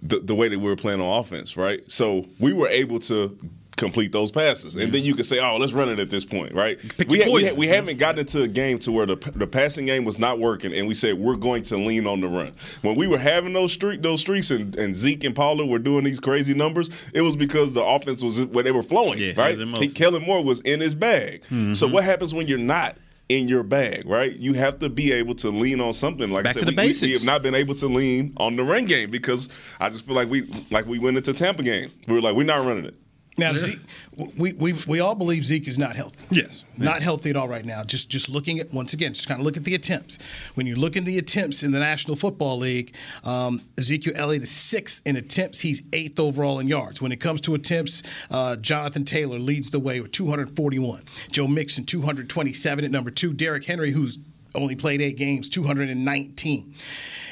the, 0.02 0.20
the 0.20 0.34
way 0.34 0.48
that 0.48 0.58
we 0.58 0.64
were 0.64 0.76
playing 0.76 1.00
on 1.00 1.20
offense, 1.20 1.56
right? 1.56 1.80
So 1.90 2.26
we 2.38 2.52
were 2.52 2.68
able 2.68 2.98
to 3.00 3.36
complete 3.76 4.12
those 4.12 4.30
passes, 4.30 4.76
and 4.76 4.92
then 4.94 5.02
you 5.02 5.16
could 5.16 5.26
say, 5.26 5.40
"Oh, 5.40 5.56
let's 5.56 5.72
run 5.72 5.88
it 5.88 5.98
at 5.98 6.08
this 6.08 6.24
point," 6.24 6.54
right? 6.54 6.78
Pick 6.96 7.08
we, 7.08 7.20
ha- 7.22 7.28
we, 7.32 7.44
ha- 7.48 7.54
we 7.54 7.66
haven't 7.66 7.98
gotten 7.98 8.20
into 8.20 8.42
a 8.42 8.46
game 8.48 8.78
to 8.78 8.92
where 8.92 9.04
the, 9.04 9.16
the 9.34 9.48
passing 9.48 9.84
game 9.84 10.04
was 10.04 10.16
not 10.16 10.38
working, 10.38 10.72
and 10.72 10.86
we 10.86 10.94
said 10.94 11.14
we're 11.18 11.34
going 11.34 11.64
to 11.64 11.76
lean 11.76 12.06
on 12.06 12.20
the 12.20 12.28
run. 12.28 12.52
When 12.82 12.94
we 12.94 13.08
were 13.08 13.18
having 13.18 13.52
those 13.52 13.72
streak 13.72 14.00
those 14.00 14.20
streaks, 14.20 14.52
and, 14.52 14.76
and 14.76 14.94
Zeke 14.94 15.24
and 15.24 15.34
Pollard 15.34 15.66
were 15.66 15.80
doing 15.80 16.04
these 16.04 16.20
crazy 16.20 16.54
numbers, 16.54 16.88
it 17.12 17.22
was 17.22 17.34
because 17.34 17.74
the 17.74 17.82
offense 17.82 18.22
was 18.22 18.44
where 18.44 18.62
they 18.62 18.70
were 18.70 18.84
flowing, 18.84 19.18
Yeah, 19.18 19.32
right? 19.36 19.58
He, 19.78 19.88
Kellen 19.88 20.22
Moore 20.24 20.44
was 20.44 20.60
in 20.60 20.78
his 20.80 20.94
bag. 20.94 21.42
Mm-hmm. 21.46 21.72
So 21.72 21.88
what 21.88 22.04
happens 22.04 22.32
when 22.32 22.46
you're 22.46 22.58
not? 22.58 22.96
In 23.30 23.48
your 23.48 23.62
bag, 23.62 24.02
right? 24.06 24.36
You 24.36 24.52
have 24.52 24.78
to 24.80 24.90
be 24.90 25.10
able 25.12 25.34
to 25.36 25.48
lean 25.50 25.80
on 25.80 25.94
something. 25.94 26.30
Like 26.30 26.44
Back 26.44 26.50
I 26.56 26.60
said, 26.60 26.68
to 26.68 26.74
the 26.74 26.82
we- 26.82 26.88
we- 26.88 27.08
we 27.08 27.12
have 27.14 27.24
not 27.24 27.42
been 27.42 27.54
able 27.54 27.74
to 27.76 27.86
lean 27.86 28.34
on 28.36 28.56
the 28.56 28.62
run 28.62 28.84
game 28.84 29.10
because 29.10 29.48
I 29.80 29.88
just 29.88 30.04
feel 30.04 30.14
like 30.14 30.28
we 30.28 30.42
like 30.70 30.84
we 30.86 30.98
went 30.98 31.16
into 31.16 31.32
Tampa 31.32 31.62
game. 31.62 31.90
We 32.06 32.14
were 32.14 32.20
like, 32.20 32.36
we're 32.36 32.44
not 32.44 32.66
running 32.66 32.84
it. 32.84 32.94
Now, 33.36 33.52
Zeke, 33.54 33.80
we, 34.16 34.52
we 34.52 34.74
we 34.86 35.00
all 35.00 35.16
believe 35.16 35.44
Zeke 35.44 35.66
is 35.66 35.78
not 35.78 35.96
healthy. 35.96 36.24
Yes. 36.30 36.64
not 36.78 37.02
healthy 37.02 37.30
at 37.30 37.36
all 37.36 37.48
right 37.48 37.64
now. 37.64 37.82
Just 37.82 38.08
just 38.08 38.28
looking 38.28 38.60
at 38.60 38.72
once 38.72 38.92
again, 38.92 39.12
just 39.12 39.26
kind 39.26 39.40
of 39.40 39.44
look 39.44 39.56
at 39.56 39.64
the 39.64 39.74
attempts. 39.74 40.18
When 40.54 40.66
you 40.66 40.76
look 40.76 40.96
at 40.96 41.04
the 41.04 41.18
attempts 41.18 41.64
in 41.64 41.72
the 41.72 41.80
National 41.80 42.16
Football 42.16 42.58
League, 42.58 42.94
um, 43.24 43.60
Ezekiel 43.76 44.12
Elliott 44.16 44.44
is 44.44 44.52
sixth 44.52 45.02
in 45.04 45.16
attempts. 45.16 45.60
He's 45.60 45.82
eighth 45.92 46.20
overall 46.20 46.60
in 46.60 46.68
yards. 46.68 47.02
When 47.02 47.10
it 47.10 47.18
comes 47.20 47.40
to 47.42 47.54
attempts, 47.54 48.04
uh, 48.30 48.54
Jonathan 48.56 49.04
Taylor 49.04 49.38
leads 49.40 49.70
the 49.70 49.80
way 49.80 50.00
with 50.00 50.12
241. 50.12 51.02
Joe 51.32 51.48
Mixon 51.48 51.84
227 51.84 52.84
at 52.84 52.90
number 52.92 53.10
two. 53.10 53.32
Derrick 53.32 53.64
Henry, 53.64 53.90
who's 53.90 54.18
only 54.54 54.76
played 54.76 55.00
eight 55.00 55.16
games, 55.16 55.48
219. 55.48 56.74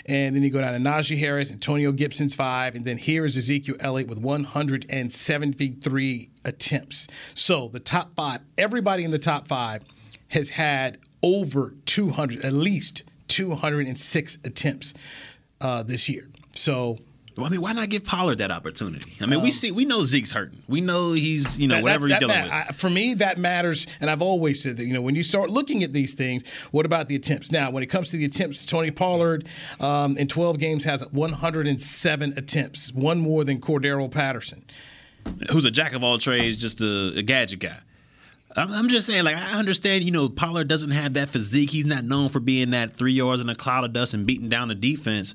And 0.06 0.34
then 0.34 0.42
you 0.42 0.50
go 0.50 0.60
down 0.60 0.72
to 0.72 0.80
Najee 0.80 1.18
Harris, 1.18 1.52
Antonio 1.52 1.92
Gibson's 1.92 2.34
five, 2.34 2.74
and 2.74 2.84
then 2.84 2.98
here 2.98 3.24
is 3.24 3.36
Ezekiel 3.36 3.76
Elliott 3.80 4.08
with 4.08 4.18
173 4.18 6.30
attempts. 6.44 7.06
So 7.34 7.68
the 7.68 7.78
top 7.80 8.14
five, 8.16 8.40
everybody 8.58 9.04
in 9.04 9.12
the 9.12 9.18
top 9.18 9.48
five 9.48 9.82
has 10.28 10.50
had 10.50 10.98
over 11.22 11.74
200, 11.86 12.44
at 12.44 12.52
least 12.52 13.04
206 13.28 14.38
attempts 14.44 14.92
uh, 15.60 15.82
this 15.82 16.08
year. 16.08 16.28
So 16.54 16.98
Well, 17.36 17.46
I 17.46 17.48
mean, 17.48 17.62
why 17.62 17.72
not 17.72 17.88
give 17.88 18.04
Pollard 18.04 18.38
that 18.38 18.50
opportunity? 18.50 19.12
I 19.20 19.26
mean, 19.26 19.42
we 19.42 19.50
see, 19.50 19.70
we 19.72 19.84
know 19.86 20.02
Zeke's 20.02 20.32
hurting. 20.32 20.62
We 20.68 20.82
know 20.82 21.12
he's, 21.12 21.58
you 21.58 21.66
know, 21.66 21.76
That- 21.76 21.82
whatever 21.82 22.08
he's 22.08 22.18
dealing 22.18 22.34
that 22.34 22.44
with. 22.44 22.52
I- 22.52 22.72
for 22.72 22.90
me, 22.90 23.14
that 23.14 23.38
matters, 23.38 23.86
and 24.00 24.10
I've 24.10 24.20
always 24.20 24.62
said 24.62 24.76
that. 24.76 24.84
You 24.86 24.92
know, 24.92 25.00
when 25.00 25.14
you 25.14 25.22
start 25.22 25.48
looking 25.48 25.82
at 25.82 25.92
these 25.94 26.12
things, 26.14 26.44
what 26.72 26.84
about 26.84 27.08
the 27.08 27.14
attempts? 27.14 27.50
Now, 27.50 27.70
when 27.70 27.82
it 27.82 27.86
comes 27.86 28.10
to 28.10 28.18
the 28.18 28.26
attempts, 28.26 28.66
Tony 28.66 28.90
Pollard 28.90 29.46
um, 29.80 30.16
in 30.18 30.28
12 30.28 30.58
games 30.58 30.84
has 30.84 31.02
107 31.10 32.34
attempts, 32.36 32.92
one 32.92 33.18
more 33.18 33.44
than 33.44 33.60
Cordarrelle 33.60 34.10
Patterson. 34.10 34.64
Who's 35.50 35.64
a 35.64 35.70
jack 35.70 35.92
of 35.94 36.02
all 36.02 36.18
trades, 36.18 36.56
just 36.56 36.80
a, 36.80 37.14
a 37.16 37.22
gadget 37.22 37.60
guy. 37.60 37.78
I'm, 38.54 38.70
I'm 38.72 38.88
just 38.88 39.06
saying, 39.06 39.24
like, 39.24 39.36
I 39.36 39.58
understand, 39.58 40.04
you 40.04 40.10
know, 40.10 40.28
Pollard 40.28 40.68
doesn't 40.68 40.90
have 40.90 41.14
that 41.14 41.28
physique. 41.30 41.70
He's 41.70 41.86
not 41.86 42.04
known 42.04 42.28
for 42.28 42.40
being 42.40 42.70
that 42.72 42.96
three 42.96 43.12
yards 43.12 43.40
in 43.40 43.48
a 43.48 43.54
cloud 43.54 43.84
of 43.84 43.92
dust 43.92 44.14
and 44.14 44.26
beating 44.26 44.48
down 44.48 44.68
the 44.68 44.74
defense. 44.74 45.34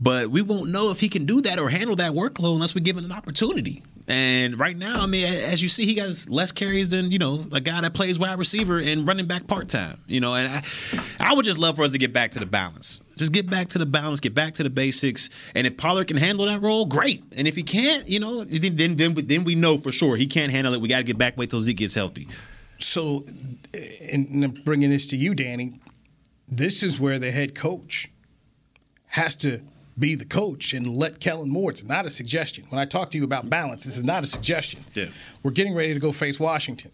But 0.00 0.28
we 0.28 0.42
won't 0.42 0.70
know 0.70 0.92
if 0.92 1.00
he 1.00 1.08
can 1.08 1.24
do 1.26 1.40
that 1.40 1.58
or 1.58 1.68
handle 1.68 1.96
that 1.96 2.12
workload 2.12 2.54
unless 2.54 2.72
we 2.74 2.80
give 2.80 2.96
him 2.96 3.04
an 3.04 3.10
opportunity. 3.12 3.82
And 4.06 4.56
right 4.58 4.76
now, 4.76 5.00
I 5.02 5.06
mean, 5.06 5.26
as 5.26 5.60
you 5.62 5.68
see, 5.68 5.84
he 5.86 5.96
has 5.96 6.30
less 6.30 6.52
carries 6.52 6.90
than 6.92 7.10
you 7.10 7.18
know 7.18 7.44
a 7.52 7.60
guy 7.60 7.80
that 7.80 7.94
plays 7.94 8.16
wide 8.18 8.38
receiver 8.38 8.78
and 8.78 9.06
running 9.06 9.26
back 9.26 9.46
part 9.48 9.68
time. 9.68 10.00
You 10.06 10.20
know, 10.20 10.34
and 10.34 10.48
I, 10.48 10.62
I 11.18 11.34
would 11.34 11.44
just 11.44 11.58
love 11.58 11.76
for 11.76 11.82
us 11.82 11.90
to 11.92 11.98
get 11.98 12.12
back 12.12 12.30
to 12.32 12.38
the 12.38 12.46
balance. 12.46 13.02
Just 13.16 13.32
get 13.32 13.50
back 13.50 13.68
to 13.70 13.78
the 13.78 13.86
balance, 13.86 14.20
get 14.20 14.34
back 14.34 14.54
to 14.54 14.62
the 14.62 14.70
basics. 14.70 15.30
And 15.56 15.66
if 15.66 15.76
Pollard 15.76 16.06
can 16.06 16.16
handle 16.16 16.46
that 16.46 16.62
role, 16.62 16.86
great. 16.86 17.22
And 17.36 17.48
if 17.48 17.56
he 17.56 17.64
can't, 17.64 18.08
you 18.08 18.20
know, 18.20 18.44
then 18.44 18.76
then 18.76 18.96
then, 18.96 19.14
we- 19.14 19.22
then 19.22 19.44
we 19.44 19.56
know 19.56 19.78
for 19.78 19.90
sure 19.92 20.16
he 20.16 20.26
can't 20.26 20.52
handle 20.52 20.72
it. 20.74 20.80
We 20.80 20.88
got 20.88 20.98
to 20.98 21.04
get 21.04 21.18
back. 21.18 21.36
Wait 21.36 21.50
till 21.50 21.60
Zeke 21.60 21.76
gets 21.78 21.94
healthy. 21.96 22.28
So, 22.78 23.26
eh, 23.74 23.84
and 24.12 24.28
and 24.28 24.44
I'm 24.44 24.50
bringing 24.64 24.90
this 24.90 25.08
to 25.08 25.16
you, 25.16 25.34
Danny. 25.34 25.80
This 26.48 26.82
is 26.84 26.98
where 27.00 27.18
the 27.18 27.32
head 27.32 27.54
coach 27.56 28.08
has 29.06 29.34
to 29.36 29.60
be 29.98 30.14
the 30.14 30.24
coach 30.24 30.72
and 30.72 30.86
let 30.86 31.20
Kellen 31.20 31.48
Moore. 31.48 31.70
It's 31.70 31.84
not 31.84 32.06
a 32.06 32.10
suggestion. 32.10 32.64
When 32.68 32.80
I 32.80 32.84
talk 32.84 33.10
to 33.10 33.18
you 33.18 33.24
about 33.24 33.50
balance, 33.50 33.84
this 33.84 33.96
is 33.96 34.04
not 34.04 34.22
a 34.22 34.26
suggestion. 34.26 34.84
Yeah. 34.94 35.06
We're 35.42 35.50
getting 35.50 35.74
ready 35.74 35.94
to 35.94 36.00
go 36.00 36.12
face 36.12 36.38
Washington. 36.38 36.90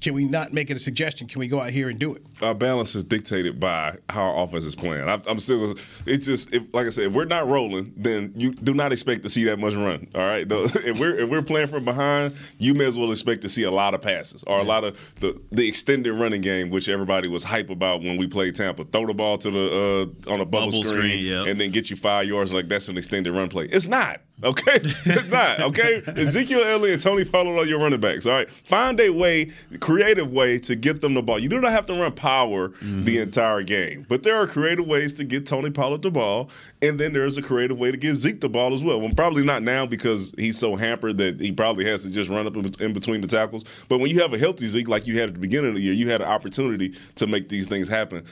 Can 0.00 0.14
we 0.14 0.24
not 0.24 0.52
make 0.52 0.70
it 0.70 0.76
a 0.76 0.80
suggestion? 0.80 1.28
Can 1.28 1.40
we 1.40 1.48
go 1.48 1.60
out 1.60 1.70
here 1.70 1.90
and 1.90 1.98
do 1.98 2.14
it? 2.14 2.24
Our 2.40 2.54
balance 2.54 2.94
is 2.94 3.04
dictated 3.04 3.60
by 3.60 3.98
how 4.08 4.22
our 4.22 4.44
offense 4.44 4.64
is 4.64 4.74
playing. 4.74 5.08
I, 5.08 5.20
I'm 5.26 5.38
still. 5.38 5.74
It's 6.06 6.26
just 6.26 6.52
if, 6.54 6.72
like 6.72 6.86
I 6.86 6.90
said, 6.90 7.04
if 7.04 7.12
we're 7.12 7.26
not 7.26 7.46
rolling, 7.46 7.92
then 7.96 8.32
you 8.34 8.52
do 8.52 8.72
not 8.72 8.92
expect 8.92 9.22
to 9.24 9.28
see 9.28 9.44
that 9.44 9.58
much 9.58 9.74
run. 9.74 10.08
All 10.14 10.22
right. 10.22 10.46
If 10.80 10.98
we're 10.98 11.18
if 11.20 11.28
we're 11.28 11.42
playing 11.42 11.68
from 11.68 11.84
behind, 11.84 12.36
you 12.58 12.74
may 12.74 12.86
as 12.86 12.98
well 12.98 13.10
expect 13.10 13.42
to 13.42 13.48
see 13.48 13.64
a 13.64 13.70
lot 13.70 13.94
of 13.94 14.00
passes 14.00 14.42
or 14.46 14.58
a 14.58 14.62
lot 14.62 14.84
of 14.84 15.14
the 15.16 15.40
the 15.52 15.68
extended 15.68 16.12
running 16.12 16.40
game, 16.40 16.70
which 16.70 16.88
everybody 16.88 17.28
was 17.28 17.44
hype 17.44 17.70
about 17.70 18.02
when 18.02 18.16
we 18.16 18.26
played 18.26 18.56
Tampa. 18.56 18.84
Throw 18.84 19.06
the 19.06 19.14
ball 19.14 19.36
to 19.38 19.50
the 19.50 20.14
uh, 20.28 20.32
on 20.32 20.40
a 20.40 20.44
bubble, 20.44 20.70
Bubble 20.70 20.84
screen, 20.84 21.00
screen, 21.00 21.24
yep. 21.24 21.46
and 21.46 21.60
then 21.60 21.70
get 21.70 21.90
you 21.90 21.96
five 21.96 22.26
yards. 22.26 22.54
Like 22.54 22.68
that's 22.68 22.88
an 22.88 22.96
extended 22.96 23.32
run 23.32 23.48
play. 23.48 23.66
It's 23.66 23.86
not. 23.86 24.20
Okay, 24.42 24.72
it's 24.82 25.30
not. 25.30 25.60
Okay, 25.60 26.02
Ezekiel 26.16 26.62
Elliott 26.64 26.94
and 26.94 27.02
Tony 27.02 27.24
Pollard 27.24 27.58
are 27.58 27.66
your 27.66 27.78
running 27.78 28.00
backs. 28.00 28.26
All 28.26 28.32
right, 28.32 28.50
find 28.50 28.98
a 29.00 29.10
way, 29.10 29.50
creative 29.80 30.32
way 30.32 30.58
to 30.60 30.74
get 30.74 31.00
them 31.00 31.14
the 31.14 31.22
ball. 31.22 31.38
You 31.38 31.48
do 31.48 31.60
not 31.60 31.72
have 31.72 31.86
to 31.86 31.94
run 31.94 32.12
power 32.12 32.70
mm-hmm. 32.70 33.04
the 33.04 33.18
entire 33.18 33.62
game, 33.62 34.06
but 34.08 34.22
there 34.22 34.36
are 34.36 34.46
creative 34.46 34.86
ways 34.86 35.12
to 35.14 35.24
get 35.24 35.46
Tony 35.46 35.70
Pollard 35.70 36.02
the 36.02 36.10
ball, 36.10 36.50
and 36.80 36.98
then 36.98 37.12
there's 37.12 37.36
a 37.36 37.42
creative 37.42 37.78
way 37.78 37.90
to 37.90 37.96
get 37.96 38.14
Zeke 38.14 38.40
the 38.40 38.48
ball 38.48 38.74
as 38.74 38.82
well. 38.82 39.00
Well, 39.00 39.10
probably 39.14 39.44
not 39.44 39.62
now 39.62 39.84
because 39.84 40.32
he's 40.38 40.58
so 40.58 40.76
hampered 40.76 41.18
that 41.18 41.40
he 41.40 41.52
probably 41.52 41.84
has 41.84 42.02
to 42.04 42.10
just 42.10 42.30
run 42.30 42.46
up 42.46 42.56
in 42.80 42.92
between 42.92 43.20
the 43.20 43.28
tackles. 43.28 43.64
But 43.88 43.98
when 43.98 44.10
you 44.10 44.20
have 44.20 44.32
a 44.32 44.38
healthy 44.38 44.66
Zeke 44.66 44.88
like 44.88 45.06
you 45.06 45.18
had 45.18 45.28
at 45.28 45.34
the 45.34 45.40
beginning 45.40 45.70
of 45.70 45.76
the 45.76 45.82
year, 45.82 45.92
you 45.92 46.08
had 46.08 46.22
an 46.22 46.28
opportunity 46.28 46.94
to 47.16 47.26
make 47.26 47.48
these 47.48 47.66
things 47.66 47.88
happen. 47.88 48.24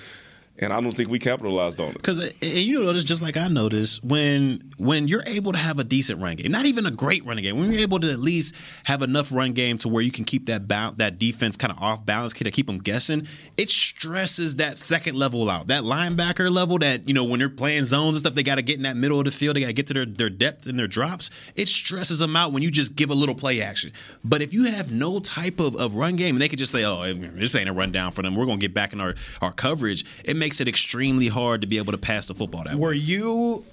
And 0.61 0.73
I 0.73 0.81
don't 0.81 0.93
think 0.93 1.09
we 1.09 1.21
capitalized 1.21 1.81
on 1.81 1.91
it. 1.91 1.95
Because 1.95 2.33
you 2.43 2.83
notice 2.83 3.05
just 3.05 3.23
like 3.23 3.37
I 3.37 3.47
noticed 3.47 4.03
when 4.03 4.71
when 4.77 5.07
you're 5.07 5.23
able 5.25 5.53
to 5.53 5.59
have 5.59 5.79
a 5.79 5.85
decent 5.85 6.21
run 6.21 6.35
game, 6.35 6.51
not 6.51 6.67
even 6.67 6.85
a 6.85 6.91
great 6.91 7.25
running 7.25 7.45
game, 7.45 7.59
when 7.59 7.71
you're 7.71 7.81
able 7.81 8.01
to 8.01 8.11
at 8.11 8.19
least 8.19 8.57
have 8.85 9.03
enough 9.03 9.31
run 9.31 9.53
game 9.53 9.79
to 9.79 9.89
where 9.89 10.03
you 10.03 10.11
can 10.11 10.25
keep 10.25 10.47
that 10.47 10.67
ba- 10.67 10.95
that 10.97 11.19
defense 11.19 11.57
kind 11.57 11.73
of 11.73 11.79
off 11.79 12.05
balance, 12.05 12.33
of 12.33 12.53
keep 12.53 12.67
them 12.67 12.79
guessing, 12.79 13.29
it 13.57 13.71
stresses 13.71 14.57
that 14.57 14.79
second 14.79 15.15
level 15.15 15.49
out, 15.49 15.69
that 15.69 15.85
linebacker 15.85 16.51
level. 16.51 16.79
That 16.79 17.07
you 17.07 17.15
know 17.15 17.25
when 17.25 17.39
they're 17.39 17.49
playing 17.49 17.85
zones 17.85 18.17
and 18.17 18.21
stuff, 18.21 18.35
they 18.35 18.43
got 18.43 18.57
to 18.57 18.63
get 18.63 18.77
in 18.77 18.83
that 18.83 18.97
middle 18.97 19.19
of 19.21 19.27
the 19.27 19.31
field, 19.31 19.55
they 19.55 19.61
got 19.61 19.69
to 19.69 19.73
get 19.73 19.87
to 19.89 19.95
their 19.95 20.07
their 20.07 20.31
depth 20.31 20.67
and 20.67 20.77
their 20.77 20.89
drops. 20.89 21.31
It 21.55 21.69
stresses 21.69 22.19
them 22.19 22.35
out 22.35 22.53
when 22.53 22.65
you 22.65 22.73
just 22.73 22.97
give 22.97 23.11
a 23.11 23.15
little 23.15 23.37
play 23.37 23.61
action. 23.61 23.93
But 24.25 24.43
if 24.43 24.53
you 24.53 24.65
have 24.65 24.91
no 24.91 25.21
type 25.21 25.61
of, 25.61 25.77
of 25.77 25.95
run 25.95 26.17
game, 26.17 26.35
and 26.35 26.43
they 26.43 26.49
could 26.49 26.59
just 26.59 26.73
say, 26.73 26.85
"Oh, 26.85 27.15
this 27.15 27.55
ain't 27.55 27.69
a 27.69 27.73
run 27.73 27.93
down 27.93 28.11
for 28.11 28.23
them. 28.23 28.35
We're 28.35 28.47
gonna 28.47 28.59
get 28.59 28.75
back 28.75 28.93
in 28.93 29.01
our 29.01 29.15
our 29.41 29.53
coverage." 29.53 30.05
It 30.25 30.37
makes 30.37 30.48
it 30.61 30.69
extremely 30.69 31.29
hard 31.29 31.61
to 31.61 31.67
be 31.67 31.79
able 31.79 31.93
to 31.93 31.99
pass 31.99 32.27
the 32.27 32.35
football 32.35 32.65
that 32.65 32.75
way. 32.75 32.81
Were 32.81 32.93
you 32.93 33.65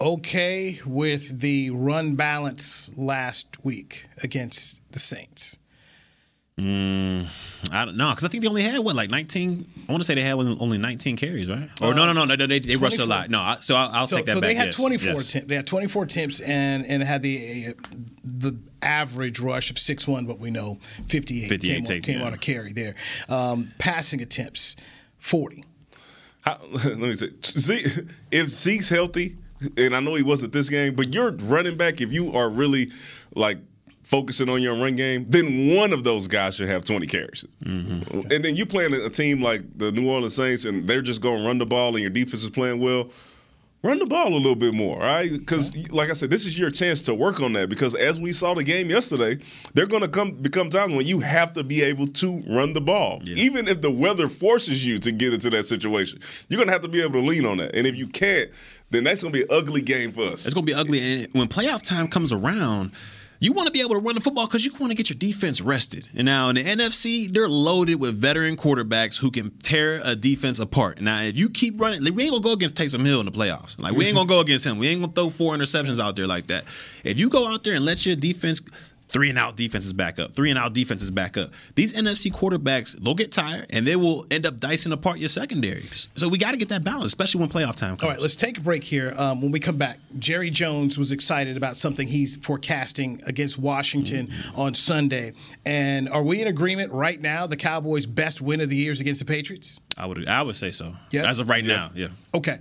okay 0.00 0.80
with 0.86 1.40
the 1.40 1.70
run 1.70 2.14
balance 2.14 2.90
last 2.96 3.62
week 3.64 4.06
against 4.22 4.80
the 4.92 4.98
Saints? 4.98 5.58
Mm, 6.58 7.26
I 7.72 7.86
don't 7.86 7.96
know 7.96 8.10
because 8.10 8.24
I 8.24 8.28
think 8.28 8.42
they 8.42 8.48
only 8.48 8.62
had 8.62 8.78
what 8.80 8.94
like 8.94 9.08
19. 9.08 9.70
I 9.88 9.92
want 9.92 10.02
to 10.02 10.06
say 10.06 10.14
they 10.14 10.22
had 10.22 10.34
only 10.34 10.58
only 10.60 10.76
19 10.76 11.16
carries, 11.16 11.48
right? 11.48 11.70
Or 11.80 11.94
no, 11.94 12.04
no, 12.04 12.12
no, 12.12 12.26
no, 12.26 12.34
no 12.34 12.46
they, 12.46 12.58
they 12.58 12.76
rushed 12.76 12.98
a 12.98 13.06
lot. 13.06 13.30
No, 13.30 13.40
I, 13.40 13.56
so 13.60 13.74
I'll, 13.76 13.88
I'll 13.90 14.06
So, 14.06 14.16
take 14.16 14.26
that 14.26 14.34
so 14.34 14.40
back. 14.42 14.48
they 14.48 14.54
had 14.54 14.66
yes. 14.66 14.76
24 14.76 15.08
Yes. 15.12 15.28
attempts. 15.30 15.48
They 15.48 15.56
had 15.56 15.66
24 15.66 16.04
attempts 16.04 16.40
and 16.40 16.84
and 16.86 17.02
had 17.02 17.22
the 17.22 17.68
uh, 17.68 17.72
the 18.24 18.58
average 18.82 19.40
rush 19.40 19.70
of 19.70 19.78
six 19.78 20.06
one, 20.06 20.26
but 20.26 20.38
we 20.38 20.50
know 20.50 20.78
58, 21.08 21.48
58 21.48 21.72
came, 21.72 21.78
on, 21.96 22.02
came 22.02 22.20
yeah. 22.20 22.26
on 22.26 22.34
a 22.34 22.38
carry 22.38 22.72
there. 22.74 22.94
Um, 23.30 23.72
passing 23.78 24.20
attempts 24.20 24.76
40. 25.20 25.64
How, 26.42 26.58
let 26.70 26.98
me 26.98 27.14
say, 27.14 27.30
Zeke, 27.42 27.86
if 28.30 28.48
Zeke's 28.48 28.88
healthy, 28.88 29.36
and 29.76 29.94
I 29.94 30.00
know 30.00 30.14
he 30.14 30.22
wasn't 30.22 30.52
this 30.52 30.68
game, 30.68 30.94
but 30.94 31.14
you're 31.14 31.32
running 31.32 31.76
back. 31.76 32.00
If 32.00 32.12
you 32.12 32.32
are 32.32 32.48
really 32.48 32.90
like 33.34 33.58
focusing 34.02 34.48
on 34.48 34.60
your 34.60 34.74
run 34.74 34.96
game, 34.96 35.24
then 35.28 35.76
one 35.76 35.92
of 35.92 36.02
those 36.02 36.26
guys 36.26 36.56
should 36.56 36.68
have 36.68 36.84
20 36.84 37.06
carries. 37.06 37.44
Mm-hmm. 37.64 38.32
And 38.32 38.44
then 38.44 38.56
you 38.56 38.66
playing 38.66 38.94
a 38.94 39.10
team 39.10 39.40
like 39.42 39.62
the 39.78 39.92
New 39.92 40.10
Orleans 40.10 40.34
Saints, 40.34 40.64
and 40.64 40.88
they're 40.88 41.02
just 41.02 41.20
going 41.20 41.42
to 41.42 41.46
run 41.46 41.58
the 41.58 41.66
ball, 41.66 41.90
and 41.90 42.00
your 42.00 42.10
defense 42.10 42.42
is 42.42 42.50
playing 42.50 42.80
well. 42.80 43.10
Run 43.82 43.98
the 43.98 44.04
ball 44.04 44.28
a 44.28 44.36
little 44.36 44.54
bit 44.54 44.74
more, 44.74 44.96
all 44.96 45.02
right? 45.02 45.32
Because, 45.32 45.74
like 45.90 46.10
I 46.10 46.12
said, 46.12 46.28
this 46.28 46.44
is 46.46 46.58
your 46.58 46.70
chance 46.70 47.00
to 47.02 47.14
work 47.14 47.40
on 47.40 47.54
that. 47.54 47.70
Because 47.70 47.94
as 47.94 48.20
we 48.20 48.30
saw 48.30 48.52
the 48.52 48.62
game 48.62 48.90
yesterday, 48.90 49.38
they're 49.72 49.86
going 49.86 50.02
to 50.02 50.08
come 50.08 50.32
become 50.32 50.68
times 50.68 50.92
when 50.92 51.06
you 51.06 51.20
have 51.20 51.54
to 51.54 51.64
be 51.64 51.82
able 51.82 52.06
to 52.08 52.42
run 52.46 52.74
the 52.74 52.82
ball, 52.82 53.22
even 53.26 53.68
if 53.68 53.80
the 53.80 53.90
weather 53.90 54.28
forces 54.28 54.86
you 54.86 54.98
to 54.98 55.10
get 55.10 55.32
into 55.32 55.48
that 55.50 55.64
situation. 55.64 56.20
You're 56.48 56.58
going 56.58 56.68
to 56.68 56.72
have 56.74 56.82
to 56.82 56.88
be 56.88 57.00
able 57.00 57.22
to 57.22 57.26
lean 57.26 57.46
on 57.46 57.56
that. 57.56 57.74
And 57.74 57.86
if 57.86 57.96
you 57.96 58.06
can't, 58.06 58.50
then 58.90 59.04
that's 59.04 59.22
going 59.22 59.32
to 59.32 59.38
be 59.38 59.42
an 59.44 59.48
ugly 59.50 59.80
game 59.80 60.12
for 60.12 60.24
us. 60.24 60.44
It's 60.44 60.52
going 60.52 60.66
to 60.66 60.72
be 60.72 60.78
ugly. 60.78 61.00
And 61.00 61.28
when 61.32 61.48
playoff 61.48 61.80
time 61.80 62.06
comes 62.08 62.32
around, 62.32 62.92
you 63.40 63.54
want 63.54 63.66
to 63.66 63.72
be 63.72 63.80
able 63.80 63.94
to 63.94 63.98
run 63.98 64.14
the 64.14 64.20
football 64.20 64.46
because 64.46 64.66
you 64.66 64.72
want 64.78 64.90
to 64.90 64.94
get 64.94 65.08
your 65.08 65.16
defense 65.16 65.62
rested. 65.62 66.06
And 66.14 66.26
now 66.26 66.50
in 66.50 66.56
the 66.56 66.64
NFC, 66.64 67.32
they're 67.32 67.48
loaded 67.48 67.94
with 67.96 68.14
veteran 68.14 68.56
quarterbacks 68.56 69.18
who 69.18 69.30
can 69.30 69.50
tear 69.62 70.00
a 70.04 70.14
defense 70.14 70.60
apart. 70.60 71.00
Now, 71.00 71.22
if 71.22 71.38
you 71.38 71.48
keep 71.48 71.80
running, 71.80 72.02
we 72.14 72.22
ain't 72.22 72.32
gonna 72.32 72.42
go 72.42 72.52
against 72.52 72.76
Taysom 72.76 73.04
Hill 73.04 73.18
in 73.20 73.26
the 73.26 73.32
playoffs. 73.32 73.78
Like 73.78 73.94
we 73.94 74.06
ain't 74.06 74.14
gonna 74.14 74.28
go 74.28 74.40
against 74.40 74.66
him. 74.66 74.78
We 74.78 74.88
ain't 74.88 75.00
gonna 75.00 75.12
throw 75.12 75.30
four 75.30 75.56
interceptions 75.56 75.98
out 75.98 76.16
there 76.16 76.26
like 76.26 76.48
that. 76.48 76.64
If 77.02 77.18
you 77.18 77.30
go 77.30 77.48
out 77.48 77.64
there 77.64 77.74
and 77.74 77.84
let 77.84 78.04
your 78.04 78.14
defense 78.14 78.60
three 79.10 79.28
and 79.28 79.38
out 79.38 79.56
defenses 79.56 79.92
back 79.92 80.18
up, 80.18 80.34
three 80.34 80.50
and 80.50 80.58
out 80.58 80.72
defenses 80.72 81.10
back 81.10 81.36
up. 81.36 81.50
These 81.74 81.92
NFC 81.92 82.32
quarterbacks, 82.32 82.98
they'll 83.02 83.14
get 83.14 83.32
tired 83.32 83.66
and 83.70 83.86
they 83.86 83.96
will 83.96 84.24
end 84.30 84.46
up 84.46 84.58
dicing 84.58 84.92
apart 84.92 85.18
your 85.18 85.28
secondaries. 85.28 86.08
So 86.14 86.28
we 86.28 86.38
got 86.38 86.52
to 86.52 86.56
get 86.56 86.68
that 86.70 86.84
balance, 86.84 87.06
especially 87.06 87.40
when 87.40 87.50
playoff 87.50 87.76
time 87.76 87.96
comes. 87.96 88.02
All 88.04 88.08
right, 88.10 88.20
let's 88.20 88.36
take 88.36 88.58
a 88.58 88.60
break 88.60 88.84
here. 88.84 89.14
Um, 89.16 89.42
when 89.42 89.50
we 89.50 89.60
come 89.60 89.76
back, 89.76 89.98
Jerry 90.18 90.50
Jones 90.50 90.98
was 90.98 91.12
excited 91.12 91.56
about 91.56 91.76
something 91.76 92.06
he's 92.06 92.36
forecasting 92.36 93.20
against 93.26 93.58
Washington 93.58 94.30
on 94.54 94.74
Sunday. 94.74 95.32
And 95.66 96.08
are 96.08 96.22
we 96.22 96.40
in 96.40 96.48
agreement 96.48 96.92
right 96.92 97.20
now? 97.20 97.46
The 97.46 97.56
Cowboys' 97.56 98.06
best 98.06 98.40
win 98.40 98.60
of 98.60 98.68
the 98.68 98.76
year 98.76 98.92
is 98.92 99.00
against 99.00 99.20
the 99.20 99.26
Patriots. 99.26 99.80
I 99.96 100.06
would 100.06 100.26
I 100.28 100.42
would 100.42 100.56
say 100.56 100.70
so. 100.70 100.94
Yeah? 101.10 101.28
As 101.28 101.40
of 101.40 101.48
right 101.48 101.64
now, 101.64 101.90
yeah. 101.94 102.08
Okay. 102.34 102.58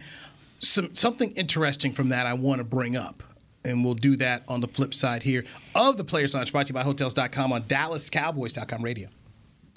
Some 0.59 0.93
something 0.93 1.31
interesting 1.31 1.93
from 1.93 2.09
that 2.09 2.25
I 2.25 2.33
want 2.33 2.59
to 2.59 2.65
bring 2.65 2.97
up. 2.97 3.23
And 3.65 3.83
we'll 3.83 3.93
do 3.93 4.15
that 4.17 4.43
on 4.47 4.61
the 4.61 4.67
flip 4.67 4.93
side 4.93 5.23
here 5.23 5.43
of 5.75 5.97
the 5.97 6.03
Players 6.03 6.33
Lounge, 6.33 6.51
brought 6.51 6.67
to 6.67 6.71
you 6.71 6.75
by 6.75 6.83
Hotels.com 6.83 7.51
on 7.51 7.63
DallasCowboys.com 7.63 8.81
radio. 8.81 9.09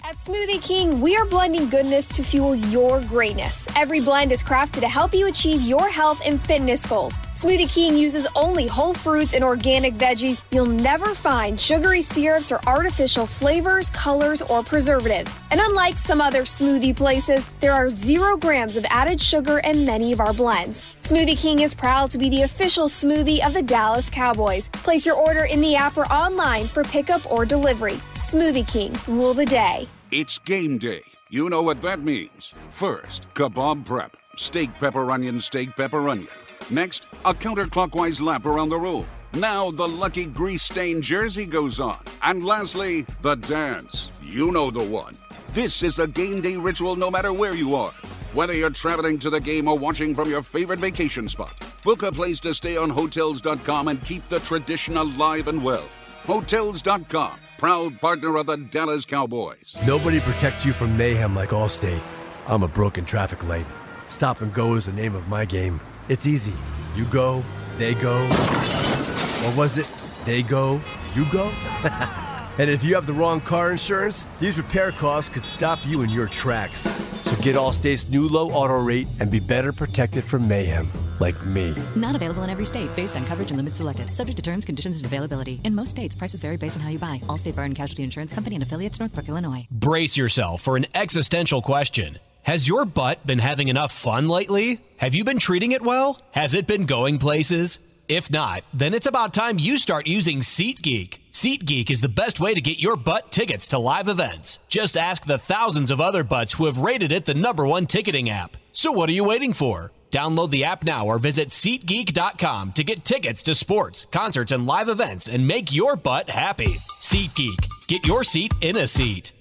At 0.05 0.17
Smoothie 0.17 0.61
King, 0.61 0.99
we 0.99 1.15
are 1.15 1.23
blending 1.23 1.69
goodness 1.69 2.09
to 2.09 2.23
fuel 2.23 2.55
your 2.55 2.99
greatness. 2.99 3.69
Every 3.77 4.01
blend 4.01 4.33
is 4.33 4.43
crafted 4.43 4.81
to 4.81 4.89
help 4.89 5.13
you 5.13 5.27
achieve 5.27 5.61
your 5.61 5.87
health 5.87 6.21
and 6.25 6.41
fitness 6.41 6.85
goals. 6.85 7.13
Smoothie 7.35 7.73
King 7.73 7.95
uses 7.95 8.27
only 8.35 8.67
whole 8.67 8.93
fruits 8.93 9.33
and 9.33 9.45
organic 9.45 9.93
veggies. 9.93 10.43
You'll 10.51 10.65
never 10.65 11.15
find 11.15 11.57
sugary 11.57 12.01
syrups 12.01 12.51
or 12.51 12.59
artificial 12.67 13.25
flavors, 13.25 13.89
colors, 13.91 14.41
or 14.41 14.61
preservatives. 14.61 15.33
And 15.51 15.61
unlike 15.63 15.97
some 15.97 16.19
other 16.19 16.41
smoothie 16.41 16.95
places, 16.95 17.47
there 17.61 17.71
are 17.71 17.87
zero 17.87 18.35
grams 18.35 18.75
of 18.75 18.85
added 18.89 19.21
sugar 19.21 19.59
in 19.59 19.85
many 19.85 20.11
of 20.11 20.19
our 20.19 20.33
blends. 20.33 20.97
Smoothie 21.03 21.37
King 21.37 21.59
is 21.59 21.75
proud 21.75 22.09
to 22.11 22.17
be 22.17 22.29
the 22.29 22.43
official 22.43 22.85
smoothie 22.85 23.45
of 23.45 23.53
the 23.53 23.61
Dallas 23.61 24.09
Cowboys. 24.09 24.69
Place 24.69 25.05
your 25.05 25.15
order 25.15 25.43
in 25.43 25.59
the 25.59 25.75
app 25.75 25.97
or 25.97 26.05
online 26.05 26.65
for 26.65 26.81
pickup 26.81 27.29
or 27.29 27.45
delivery. 27.45 27.95
Smoothie 28.13 28.65
King, 28.65 28.95
rule 29.05 29.33
the 29.33 29.45
day. 29.45 29.85
It's 30.11 30.39
game 30.39 30.77
day. 30.77 31.03
You 31.29 31.49
know 31.49 31.61
what 31.61 31.81
that 31.81 31.99
means. 31.99 32.55
First, 32.69 33.27
kebab 33.33 33.83
prep. 33.83 34.15
Steak, 34.37 34.73
pepper, 34.79 35.11
onion, 35.11 35.41
steak, 35.41 35.75
pepper, 35.75 36.07
onion. 36.07 36.29
Next, 36.69 37.05
a 37.25 37.33
counterclockwise 37.33 38.21
lap 38.21 38.45
around 38.45 38.69
the 38.69 38.79
room. 38.79 39.05
Now 39.33 39.71
the 39.71 39.87
lucky 39.87 40.25
grease 40.25 40.63
stained 40.63 41.03
jersey 41.03 41.45
goes 41.45 41.81
on. 41.81 41.99
And 42.21 42.45
lastly, 42.45 43.05
the 43.21 43.35
dance. 43.35 44.09
You 44.23 44.53
know 44.53 44.71
the 44.71 44.83
one. 44.83 45.17
This 45.53 45.83
is 45.83 45.99
a 45.99 46.07
game 46.07 46.41
day 46.41 46.57
ritual 46.57 46.95
no 46.95 47.11
matter 47.11 47.31
where 47.31 47.53
you 47.53 47.75
are. 47.75 47.91
Whether 48.33 48.55
you're 48.55 48.71
traveling 48.71 49.19
to 49.19 49.29
the 49.29 49.39
game 49.39 49.67
or 49.67 49.77
watching 49.77 50.15
from 50.15 50.27
your 50.27 50.41
favorite 50.41 50.79
vacation 50.79 51.29
spot, 51.29 51.53
book 51.83 52.01
a 52.01 52.11
place 52.11 52.39
to 52.39 52.55
stay 52.55 52.75
on 52.75 52.89
Hotels.com 52.89 53.89
and 53.89 54.03
keep 54.03 54.27
the 54.29 54.39
tradition 54.39 54.97
alive 54.97 55.47
and 55.47 55.63
well. 55.63 55.87
Hotels.com, 56.25 57.39
proud 57.59 58.01
partner 58.01 58.35
of 58.37 58.47
the 58.47 58.57
Dallas 58.57 59.05
Cowboys. 59.05 59.77
Nobody 59.85 60.19
protects 60.21 60.65
you 60.65 60.73
from 60.73 60.97
mayhem 60.97 61.35
like 61.35 61.49
Allstate. 61.49 62.01
I'm 62.47 62.63
a 62.63 62.67
broken 62.67 63.05
traffic 63.05 63.47
light. 63.47 63.67
Stop 64.07 64.41
and 64.41 64.51
go 64.55 64.73
is 64.73 64.87
the 64.87 64.93
name 64.93 65.13
of 65.13 65.27
my 65.27 65.45
game. 65.45 65.79
It's 66.09 66.25
easy. 66.25 66.53
You 66.95 67.05
go, 67.05 67.43
they 67.77 67.93
go. 67.93 68.27
What 68.27 69.55
was 69.55 69.77
it? 69.77 69.85
They 70.25 70.41
go, 70.41 70.81
you 71.13 71.25
go? 71.31 71.53
and 72.57 72.69
if 72.69 72.83
you 72.83 72.95
have 72.95 73.05
the 73.05 73.13
wrong 73.13 73.41
car 73.41 73.71
insurance, 73.71 74.25
these 74.39 74.57
repair 74.57 74.91
costs 74.91 75.33
could 75.33 75.43
stop 75.43 75.79
you 75.85 76.01
in 76.01 76.09
your 76.09 76.27
tracks. 76.27 76.81
So 77.23 77.35
get 77.37 77.55
Allstate's 77.55 78.07
new 78.09 78.27
low 78.27 78.51
auto 78.51 78.79
rate 78.79 79.07
and 79.19 79.31
be 79.31 79.39
better 79.39 79.73
protected 79.73 80.23
from 80.23 80.47
mayhem, 80.47 80.91
like 81.19 81.45
me. 81.45 81.75
Not 81.95 82.15
available 82.15 82.43
in 82.43 82.49
every 82.49 82.65
state 82.65 82.95
based 82.95 83.15
on 83.15 83.25
coverage 83.25 83.51
and 83.51 83.57
limits 83.57 83.77
selected. 83.77 84.15
Subject 84.15 84.35
to 84.37 84.43
terms, 84.43 84.65
conditions, 84.65 84.97
and 84.97 85.05
availability. 85.05 85.61
In 85.63 85.73
most 85.73 85.91
states, 85.91 86.15
prices 86.15 86.39
vary 86.39 86.57
based 86.57 86.75
on 86.75 86.81
how 86.83 86.89
you 86.89 86.99
buy. 86.99 87.21
Allstate 87.27 87.55
Bar 87.55 87.65
and 87.65 87.75
Casualty 87.75 88.03
Insurance 88.03 88.33
Company 88.33 88.55
and 88.55 88.63
affiliates, 88.63 88.99
Northbrook, 88.99 89.29
Illinois. 89.29 89.67
Brace 89.71 90.15
yourself 90.15 90.61
for 90.61 90.77
an 90.77 90.85
existential 90.93 91.61
question. 91.61 92.19
Has 92.43 92.67
your 92.67 92.83
butt 92.83 93.25
been 93.25 93.39
having 93.39 93.69
enough 93.69 93.93
fun 93.93 94.27
lately? 94.27 94.81
Have 94.97 95.15
you 95.15 95.23
been 95.23 95.39
treating 95.39 95.71
it 95.71 95.81
well? 95.81 96.19
Has 96.31 96.53
it 96.53 96.67
been 96.67 96.85
going 96.85 97.17
places? 97.17 97.79
If 98.13 98.29
not, 98.29 98.63
then 98.71 98.93
it's 98.93 99.07
about 99.07 99.33
time 99.33 99.57
you 99.57 99.79
start 99.79 100.05
using 100.05 100.41
SeatGeek. 100.41 101.17
SeatGeek 101.31 101.89
is 101.89 102.01
the 102.01 102.07
best 102.07 102.39
way 102.39 102.53
to 102.53 102.61
get 102.61 102.77
your 102.77 102.95
butt 102.95 103.31
tickets 103.31 103.67
to 103.69 103.79
live 103.79 104.07
events. 104.07 104.59
Just 104.67 104.95
ask 104.95 105.25
the 105.25 105.39
thousands 105.39 105.89
of 105.89 105.99
other 105.99 106.23
butts 106.23 106.53
who 106.53 106.67
have 106.67 106.77
rated 106.77 107.11
it 107.11 107.25
the 107.25 107.33
number 107.33 107.65
one 107.65 107.87
ticketing 107.87 108.29
app. 108.29 108.55
So 108.71 108.91
what 108.91 109.09
are 109.09 109.13
you 109.13 109.23
waiting 109.23 109.51
for? 109.51 109.91
Download 110.11 110.51
the 110.51 110.63
app 110.63 110.83
now 110.83 111.07
or 111.07 111.17
visit 111.17 111.47
SeatGeek.com 111.49 112.73
to 112.73 112.83
get 112.83 113.03
tickets 113.03 113.41
to 113.43 113.55
sports, 113.55 114.05
concerts, 114.11 114.51
and 114.51 114.67
live 114.67 114.89
events 114.89 115.27
and 115.27 115.47
make 115.47 115.73
your 115.73 115.95
butt 115.95 116.29
happy. 116.29 116.75
SeatGeek. 117.01 117.87
Get 117.87 118.05
your 118.05 118.23
seat 118.23 118.53
in 118.61 118.77
a 118.77 118.87
seat. 118.87 119.31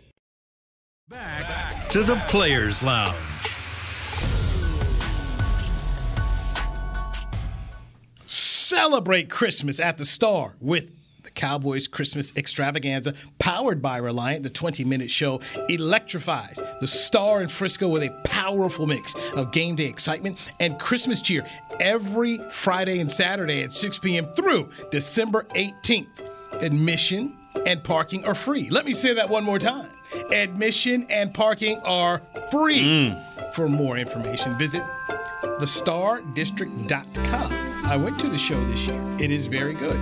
Back 1.10 1.90
to 1.90 2.02
the 2.02 2.16
Players 2.26 2.82
Lounge. 2.82 3.51
Celebrate 8.72 9.28
Christmas 9.28 9.78
at 9.78 9.98
the 9.98 10.06
Star 10.06 10.54
with 10.58 10.98
the 11.24 11.30
Cowboys 11.30 11.86
Christmas 11.86 12.34
extravaganza 12.36 13.12
powered 13.38 13.82
by 13.82 13.98
Reliant. 13.98 14.44
The 14.44 14.48
20 14.48 14.86
minute 14.86 15.10
show 15.10 15.42
electrifies 15.68 16.58
the 16.80 16.86
Star 16.86 17.42
in 17.42 17.48
Frisco 17.48 17.86
with 17.86 18.02
a 18.02 18.08
powerful 18.24 18.86
mix 18.86 19.14
of 19.36 19.52
game 19.52 19.76
day 19.76 19.84
excitement 19.84 20.38
and 20.58 20.80
Christmas 20.80 21.20
cheer 21.20 21.46
every 21.80 22.38
Friday 22.50 23.00
and 23.00 23.12
Saturday 23.12 23.62
at 23.62 23.74
6 23.74 23.98
p.m. 23.98 24.24
through 24.24 24.70
December 24.90 25.42
18th. 25.50 26.22
Admission 26.62 27.36
and 27.66 27.84
parking 27.84 28.24
are 28.24 28.34
free. 28.34 28.70
Let 28.70 28.86
me 28.86 28.94
say 28.94 29.12
that 29.12 29.28
one 29.28 29.44
more 29.44 29.58
time. 29.58 29.90
Admission 30.32 31.06
and 31.10 31.34
parking 31.34 31.78
are 31.84 32.20
free. 32.50 32.80
Mm. 32.80 33.52
For 33.52 33.68
more 33.68 33.98
information, 33.98 34.56
visit 34.56 34.82
thestardistrict.com. 35.60 37.71
I 37.92 37.96
went 37.96 38.18
to 38.20 38.28
the 38.30 38.38
show 38.38 38.58
this 38.68 38.86
year. 38.86 38.98
It 39.20 39.30
is 39.30 39.48
very 39.48 39.74
good. 39.74 40.00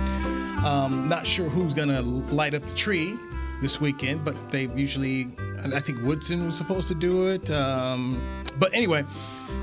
Um, 0.65 1.09
not 1.09 1.27
sure 1.27 1.49
who's 1.49 1.73
going 1.73 1.89
to 1.89 2.01
light 2.33 2.53
up 2.53 2.65
the 2.65 2.73
tree 2.73 3.17
this 3.61 3.81
weekend, 3.81 4.23
but 4.23 4.33
they 4.49 4.67
usually, 4.67 5.27
I 5.59 5.81
think 5.81 6.01
Woodson 6.01 6.45
was 6.45 6.55
supposed 6.55 6.87
to 6.87 6.95
do 6.95 7.31
it. 7.31 7.49
Um, 7.49 8.23
but 8.59 8.73
anyway, 8.73 9.03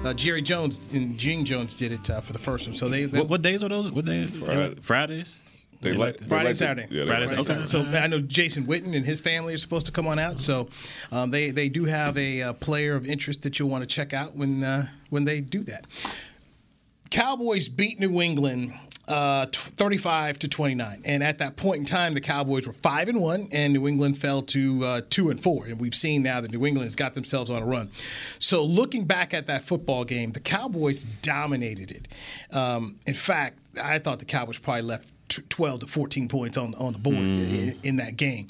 uh, 0.05 0.13
Jerry 0.13 0.43
Jones 0.43 0.93
and 0.93 1.17
Gene 1.17 1.47
Jones 1.47 1.75
did 1.75 1.91
it 1.91 2.11
uh, 2.11 2.21
for 2.21 2.35
the 2.35 2.39
first 2.39 2.69
one. 2.69 2.77
So 2.77 2.87
they, 2.91 3.07
they 3.07 3.21
What, 3.21 3.31
what 3.31 3.41
days 3.41 3.65
are 3.65 3.71
those? 3.71 3.91
What 3.91 4.05
days? 4.05 4.31
Friday. 4.31 4.75
Fridays. 4.83 5.41
They 5.81 5.95
like 5.95 6.19
they 6.19 6.27
Friday, 6.27 6.45
like 6.49 6.53
to- 6.53 6.59
Saturday. 6.59 6.89
Yeah, 6.91 7.05
they 7.05 7.07
Fridays, 7.07 7.33
like 7.33 7.47
to- 7.47 7.53
okay. 7.55 7.65
So 7.65 7.81
I 7.83 8.09
know 8.09 8.19
Jason 8.21 8.67
Witten 8.67 8.95
and 8.97 9.07
his 9.07 9.21
family 9.23 9.55
are 9.55 9.59
supposed 9.59 9.87
to 9.87 9.93
come 9.93 10.07
on 10.09 10.19
out. 10.19 10.39
So 10.41 10.69
um, 11.13 11.31
they 11.31 11.51
they 11.51 11.69
do 11.69 11.85
have 11.85 12.19
a, 12.19 12.43
uh 12.43 12.53
player 12.55 12.97
of 12.97 13.07
interest 13.07 13.43
that 13.43 13.59
you'll 13.61 13.69
want 13.71 13.83
to 13.83 13.87
check 13.87 14.13
out 14.13 14.35
when 14.35 14.65
uh, 14.65 14.89
when 15.11 15.25
they 15.25 15.41
do 15.41 15.63
that. 15.63 15.87
Cowboys 17.11 17.69
beat 17.69 17.99
New 18.01 18.21
England 18.21 18.73
uh, 19.09 19.47
35 19.47 20.39
to 20.41 20.49
29, 20.49 21.03
and 21.05 21.23
at 21.23 21.39
that 21.39 21.57
point 21.57 21.79
in 21.81 21.85
time, 21.87 22.15
the 22.15 22.21
Cowboys 22.21 22.67
were 22.67 22.75
five 22.75 23.09
and 23.09 23.21
one, 23.21 23.49
and 23.53 23.73
New 23.73 23.89
England 23.89 24.19
fell 24.19 24.43
to 24.43 24.85
uh, 24.85 25.01
two 25.09 25.31
and 25.31 25.43
four. 25.43 25.65
And 25.65 25.81
we've 25.81 25.95
seen 25.95 26.23
now 26.23 26.41
that 26.41 26.51
New 26.51 26.67
England 26.67 26.85
has 26.85 26.97
got 26.97 27.15
themselves 27.15 27.51
on 27.51 27.63
a 27.63 27.67
run. 27.67 27.91
So 28.39 28.63
looking 28.63 29.05
back 29.05 29.33
at 29.33 29.47
that 29.47 29.65
football 29.65 30.05
game, 30.05 30.33
the 30.33 30.41
Cowboys 30.41 31.05
dominated 31.23 31.91
it. 31.91 32.09
Um, 32.55 32.97
in 33.07 33.15
fact, 33.15 33.59
I 33.83 33.99
thought 33.99 34.19
the 34.19 34.27
Cowboys 34.27 34.59
probably 34.59 34.83
left 34.83 35.13
t- 35.29 35.43
12 35.49 35.81
to 35.81 35.87
14 35.87 36.29
points 36.29 36.59
on 36.59 36.75
on 36.75 36.93
the 36.93 36.99
board 36.99 37.17
in, 37.17 37.79
in 37.83 37.97
that 37.97 38.17
game. 38.17 38.49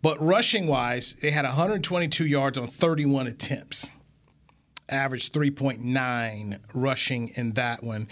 But 0.00 0.20
rushing 0.20 0.68
wise, 0.68 1.14
they 1.14 1.32
had 1.32 1.44
122 1.44 2.24
yards 2.24 2.56
on 2.56 2.68
31 2.68 3.26
attempts 3.26 3.90
averaged 4.88 5.32
3.9 5.34 6.58
rushing 6.74 7.28
in 7.36 7.52
that 7.52 7.82
one. 7.82 8.08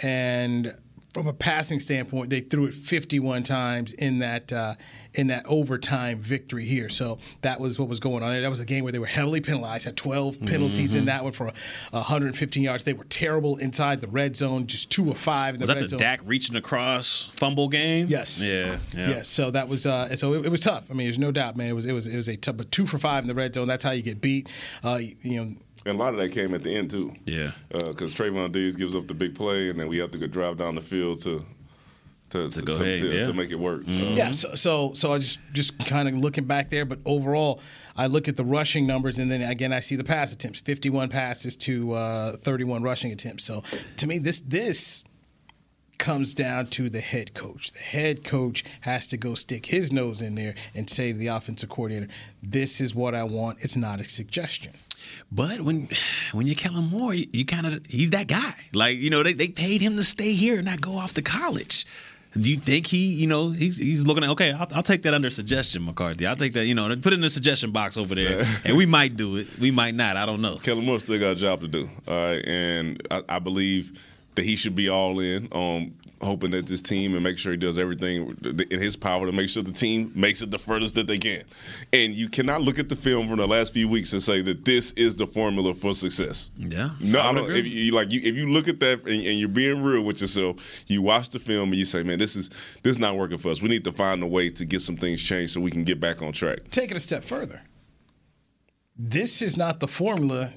And 0.00 0.74
from 1.14 1.26
a 1.26 1.32
passing 1.32 1.80
standpoint, 1.80 2.28
they 2.30 2.40
threw 2.40 2.66
it 2.66 2.74
51 2.74 3.42
times 3.42 3.92
in 3.94 4.18
that 4.20 4.52
uh, 4.52 4.74
in 5.14 5.28
that 5.28 5.42
overtime 5.46 6.18
victory 6.20 6.66
here. 6.66 6.90
So 6.90 7.18
that 7.40 7.58
was 7.58 7.78
what 7.78 7.88
was 7.88 7.98
going 7.98 8.22
on 8.22 8.28
there. 8.30 8.42
That 8.42 8.50
was 8.50 8.60
a 8.60 8.64
game 8.66 8.84
where 8.84 8.92
they 8.92 8.98
were 8.98 9.06
heavily 9.06 9.40
penalized, 9.40 9.86
had 9.86 9.96
12 9.96 10.44
penalties 10.44 10.90
Mm-hmm. 10.90 10.98
in 10.98 11.04
that 11.06 11.24
one 11.24 11.32
for 11.32 11.50
115 11.92 12.62
yards. 12.62 12.84
They 12.84 12.92
were 12.92 13.04
terrible 13.04 13.56
inside 13.56 14.02
the 14.02 14.06
red 14.06 14.36
zone, 14.36 14.66
just 14.66 14.90
two 14.92 15.10
of 15.10 15.16
five 15.16 15.54
in 15.54 15.60
the 15.60 15.62
Was 15.62 15.68
that 15.68 15.74
red 15.76 15.84
the 15.84 15.88
zone. 15.88 15.98
Dak 15.98 16.20
reaching 16.24 16.56
across 16.56 17.30
fumble 17.36 17.68
game? 17.68 18.06
Yes. 18.08 18.40
Yeah. 18.40 18.76
Yeah. 18.94 19.08
Yes. 19.08 19.28
So 19.28 19.50
that 19.50 19.66
was 19.66 19.86
uh, 19.86 20.14
so 20.14 20.34
it, 20.34 20.44
it 20.44 20.50
was 20.50 20.60
tough. 20.60 20.84
I 20.90 20.92
mean, 20.92 21.06
there's 21.06 21.18
no 21.18 21.32
doubt, 21.32 21.56
man. 21.56 21.70
It 21.70 21.72
was 21.74 21.86
it 21.86 21.92
was 21.92 22.06
it 22.06 22.16
was 22.16 22.28
a 22.28 22.36
tough, 22.36 22.58
but 22.58 22.70
two 22.70 22.86
for 22.86 22.98
five 22.98 23.24
in 23.24 23.28
the 23.28 23.34
red 23.34 23.54
zone. 23.54 23.66
That's 23.66 23.82
how 23.82 23.92
you 23.92 24.02
get 24.02 24.20
beat. 24.20 24.48
Uh, 24.84 24.98
you 25.22 25.42
know. 25.44 25.52
And 25.88 25.98
a 25.98 26.02
lot 26.02 26.12
of 26.12 26.18
that 26.20 26.32
came 26.32 26.54
at 26.54 26.62
the 26.62 26.74
end 26.76 26.90
too. 26.90 27.14
Yeah. 27.24 27.52
Because 27.70 28.14
Trevon 28.14 28.52
Diggs 28.52 28.76
gives 28.76 28.94
up 28.94 29.08
the 29.08 29.14
big 29.14 29.34
play, 29.34 29.70
and 29.70 29.80
then 29.80 29.88
we 29.88 29.98
have 29.98 30.10
to 30.10 30.18
go 30.18 30.26
drive 30.26 30.56
down 30.58 30.74
the 30.74 30.80
field 30.82 31.20
to 31.20 31.44
to 32.30 32.50
to, 32.50 32.62
go 32.62 32.74
to, 32.74 32.82
ahead, 32.82 32.98
to- 32.98 33.16
yeah. 33.16 33.26
to 33.26 33.32
make 33.32 33.50
it 33.50 33.58
work. 33.58 33.82
Uh, 33.88 33.92
Yeah, 33.92 34.32
so 34.32 34.54
so, 34.54 34.92
so 34.92 35.14
I 35.14 35.18
just 35.18 35.38
just 35.52 35.78
kind 35.86 36.06
of 36.08 36.14
looking 36.14 36.44
back 36.44 36.68
there, 36.68 36.84
but 36.84 36.98
overall, 37.06 37.60
I 37.96 38.06
look 38.06 38.28
at 38.28 38.36
the 38.36 38.44
rushing 38.44 38.86
numbers, 38.86 39.18
and 39.18 39.30
then 39.30 39.40
again 39.42 39.72
I 39.72 39.80
see 39.80 39.96
the 39.96 40.04
pass 40.04 40.32
attempts: 40.32 40.60
fifty-one 40.60 41.08
passes 41.08 41.56
to 41.58 41.92
uh, 41.94 42.36
thirty-one 42.36 42.82
rushing 42.82 43.12
attempts. 43.12 43.44
So 43.44 43.62
to 43.96 44.06
me, 44.06 44.18
this 44.18 44.40
this 44.42 45.04
comes 45.96 46.32
down 46.34 46.66
to 46.66 46.88
the 46.90 47.00
head 47.00 47.34
coach. 47.34 47.72
The 47.72 47.80
head 47.80 48.22
coach 48.24 48.62
has 48.82 49.08
to 49.08 49.16
go 49.16 49.34
stick 49.34 49.66
his 49.66 49.90
nose 49.90 50.22
in 50.22 50.34
there 50.36 50.54
and 50.74 50.88
say 50.88 51.12
to 51.12 51.18
the 51.18 51.28
offensive 51.28 51.70
coordinator, 51.70 52.08
"This 52.42 52.80
is 52.82 52.94
what 52.94 53.14
I 53.14 53.22
want. 53.24 53.58
It's 53.64 53.76
not 53.76 54.00
a 54.00 54.04
suggestion." 54.04 54.74
But 55.30 55.60
when 55.60 55.88
when 56.32 56.46
you're 56.46 56.56
Kellen 56.56 56.84
Moore, 56.86 57.14
you, 57.14 57.26
you 57.32 57.44
kind 57.44 57.66
of 57.66 57.84
he's 57.86 58.10
that 58.10 58.26
guy. 58.26 58.54
Like 58.72 58.98
you 58.98 59.10
know, 59.10 59.22
they, 59.22 59.32
they 59.32 59.48
paid 59.48 59.80
him 59.80 59.96
to 59.96 60.04
stay 60.04 60.32
here 60.32 60.56
and 60.56 60.64
not 60.64 60.80
go 60.80 60.96
off 60.96 61.14
to 61.14 61.22
college. 61.22 61.86
Do 62.38 62.50
you 62.50 62.56
think 62.56 62.86
he, 62.86 63.06
you 63.14 63.26
know, 63.26 63.50
he's 63.50 63.78
he's 63.78 64.06
looking 64.06 64.22
at 64.22 64.30
okay, 64.30 64.52
I'll, 64.52 64.68
I'll 64.72 64.82
take 64.82 65.02
that 65.02 65.14
under 65.14 65.30
suggestion, 65.30 65.84
McCarthy. 65.84 66.26
I'll 66.26 66.36
take 66.36 66.52
that, 66.54 66.66
you 66.66 66.74
know, 66.74 66.88
put 66.96 67.12
it 67.12 67.14
in 67.14 67.20
the 67.22 67.30
suggestion 67.30 67.72
box 67.72 67.96
over 67.96 68.14
there, 68.14 68.44
and 68.64 68.76
we 68.76 68.86
might 68.86 69.16
do 69.16 69.36
it, 69.36 69.48
we 69.58 69.70
might 69.70 69.94
not. 69.94 70.16
I 70.16 70.26
don't 70.26 70.42
know. 70.42 70.56
Kellen 70.58 70.84
Moore 70.84 71.00
still 71.00 71.18
got 71.18 71.32
a 71.32 71.34
job 71.36 71.62
to 71.62 71.68
do. 71.68 71.88
All 72.06 72.14
right, 72.14 72.46
and 72.46 73.02
I, 73.10 73.22
I 73.28 73.38
believe 73.38 73.98
that 74.38 74.44
he 74.44 74.54
should 74.54 74.76
be 74.76 74.88
all 74.88 75.18
in 75.18 75.48
on 75.48 75.92
hoping 76.22 76.52
that 76.52 76.64
this 76.68 76.80
team 76.80 77.14
and 77.14 77.24
make 77.24 77.38
sure 77.38 77.50
he 77.50 77.58
does 77.58 77.76
everything 77.76 78.38
in 78.70 78.80
his 78.80 78.94
power 78.94 79.26
to 79.26 79.32
make 79.32 79.48
sure 79.48 79.64
the 79.64 79.72
team 79.72 80.12
makes 80.14 80.42
it 80.42 80.50
the 80.52 80.58
furthest 80.58 80.94
that 80.94 81.08
they 81.08 81.18
can. 81.18 81.42
And 81.92 82.14
you 82.14 82.28
cannot 82.28 82.62
look 82.62 82.78
at 82.78 82.88
the 82.88 82.94
film 82.94 83.26
from 83.26 83.38
the 83.38 83.48
last 83.48 83.72
few 83.72 83.88
weeks 83.88 84.12
and 84.12 84.22
say 84.22 84.40
that 84.42 84.64
this 84.64 84.92
is 84.92 85.16
the 85.16 85.26
formula 85.26 85.74
for 85.74 85.92
success. 85.92 86.50
Yeah, 86.56 86.90
No, 87.00 87.18
I 87.18 87.30
I 87.30 87.34
don't. 87.34 87.50
If 87.50 87.66
you 87.66 87.90
like, 87.92 88.12
you 88.12 88.20
if 88.22 88.36
you 88.36 88.48
look 88.48 88.68
at 88.68 88.78
that 88.78 89.00
and, 89.06 89.26
and 89.26 89.40
you're 89.40 89.48
being 89.48 89.82
real 89.82 90.02
with 90.02 90.20
yourself, 90.20 90.84
you 90.86 91.02
watch 91.02 91.30
the 91.30 91.40
film 91.40 91.70
and 91.70 91.78
you 91.78 91.84
say, 91.84 92.04
"Man, 92.04 92.20
this 92.20 92.36
is 92.36 92.48
this 92.84 92.92
is 92.92 92.98
not 93.00 93.16
working 93.16 93.38
for 93.38 93.50
us. 93.50 93.60
We 93.60 93.68
need 93.68 93.82
to 93.84 93.92
find 93.92 94.22
a 94.22 94.26
way 94.26 94.50
to 94.50 94.64
get 94.64 94.82
some 94.82 94.96
things 94.96 95.20
changed 95.20 95.54
so 95.54 95.60
we 95.60 95.72
can 95.72 95.82
get 95.82 95.98
back 95.98 96.22
on 96.22 96.32
track." 96.32 96.70
Take 96.70 96.92
it 96.92 96.96
a 96.96 97.00
step 97.00 97.24
further. 97.24 97.62
This 98.96 99.42
is 99.42 99.56
not 99.56 99.80
the 99.80 99.88
formula 99.88 100.52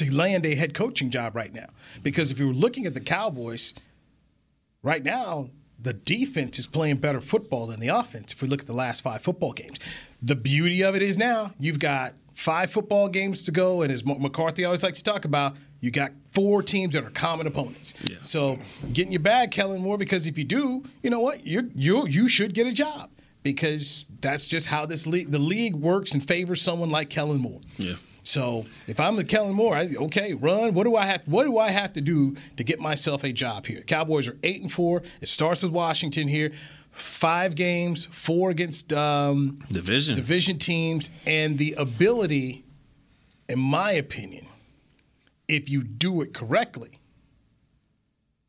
to 0.00 0.14
land 0.14 0.44
a 0.44 0.54
head 0.54 0.74
coaching 0.74 1.10
job 1.10 1.34
right 1.36 1.54
now. 1.54 1.66
Because 2.02 2.32
if 2.32 2.38
you're 2.38 2.52
looking 2.52 2.86
at 2.86 2.94
the 2.94 3.00
Cowboys, 3.00 3.74
right 4.82 5.02
now, 5.04 5.50
the 5.82 5.92
defense 5.92 6.58
is 6.58 6.66
playing 6.66 6.96
better 6.96 7.20
football 7.20 7.66
than 7.66 7.80
the 7.80 7.88
offense 7.88 8.32
if 8.32 8.42
we 8.42 8.48
look 8.48 8.60
at 8.60 8.66
the 8.66 8.74
last 8.74 9.02
five 9.02 9.22
football 9.22 9.52
games. 9.52 9.78
The 10.20 10.36
beauty 10.36 10.82
of 10.82 10.94
it 10.94 11.02
is 11.02 11.16
now 11.16 11.52
you've 11.58 11.78
got 11.78 12.14
five 12.34 12.70
football 12.70 13.08
games 13.08 13.42
to 13.44 13.52
go, 13.52 13.82
and 13.82 13.90
as 13.92 14.04
McCarthy 14.04 14.64
always 14.64 14.82
likes 14.82 14.98
to 14.98 15.04
talk 15.04 15.24
about, 15.24 15.56
you 15.80 15.90
got 15.90 16.12
four 16.32 16.62
teams 16.62 16.92
that 16.92 17.04
are 17.04 17.10
common 17.10 17.46
opponents. 17.46 17.94
So 18.20 18.58
get 18.92 19.06
in 19.06 19.12
your 19.12 19.20
bag, 19.20 19.50
Kellen 19.50 19.80
Moore, 19.80 19.96
because 19.96 20.26
if 20.26 20.36
you 20.36 20.44
do, 20.44 20.82
you 21.02 21.08
know 21.08 21.20
what? 21.20 21.46
You 21.46 21.70
you 21.74 22.06
you 22.06 22.28
should 22.28 22.52
get 22.52 22.66
a 22.66 22.72
job 22.72 23.08
because 23.42 24.04
that's 24.20 24.46
just 24.46 24.66
how 24.66 24.84
this 24.84 25.06
league 25.06 25.30
the 25.30 25.38
league 25.38 25.74
works 25.74 26.12
and 26.12 26.22
favors 26.22 26.60
someone 26.60 26.90
like 26.90 27.08
Kellen 27.08 27.40
Moore. 27.40 27.60
Yeah. 27.78 27.94
So 28.22 28.66
if 28.86 29.00
I'm 29.00 29.16
the 29.16 29.24
Kellen 29.24 29.54
Moore, 29.54 29.74
I, 29.74 29.88
okay, 29.96 30.34
run. 30.34 30.74
What 30.74 30.84
do 30.84 30.96
I 30.96 31.06
have? 31.06 31.22
What 31.26 31.44
do 31.44 31.58
I 31.58 31.68
have 31.70 31.92
to 31.94 32.00
do 32.00 32.36
to 32.56 32.64
get 32.64 32.78
myself 32.78 33.24
a 33.24 33.32
job 33.32 33.66
here? 33.66 33.82
Cowboys 33.82 34.28
are 34.28 34.36
eight 34.42 34.62
and 34.62 34.70
four. 34.70 35.02
It 35.20 35.28
starts 35.28 35.62
with 35.62 35.72
Washington 35.72 36.28
here. 36.28 36.52
Five 36.90 37.54
games, 37.54 38.06
four 38.06 38.50
against 38.50 38.92
um, 38.92 39.60
Division. 39.70 40.16
division 40.16 40.58
teams, 40.58 41.10
and 41.24 41.56
the 41.56 41.74
ability, 41.74 42.64
in 43.48 43.58
my 43.60 43.92
opinion, 43.92 44.46
if 45.48 45.68
you 45.68 45.82
do 45.82 46.20
it 46.22 46.34
correctly, 46.34 46.99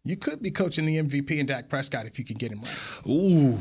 you 0.03 0.17
could 0.17 0.41
be 0.41 0.49
coaching 0.49 0.85
the 0.87 0.97
MVP 0.97 1.37
and 1.39 1.47
Dak 1.47 1.69
Prescott 1.69 2.07
if 2.07 2.17
you 2.17 2.25
can 2.25 2.35
get 2.35 2.51
him 2.51 2.59
right. 2.61 3.07
Ooh, 3.07 3.55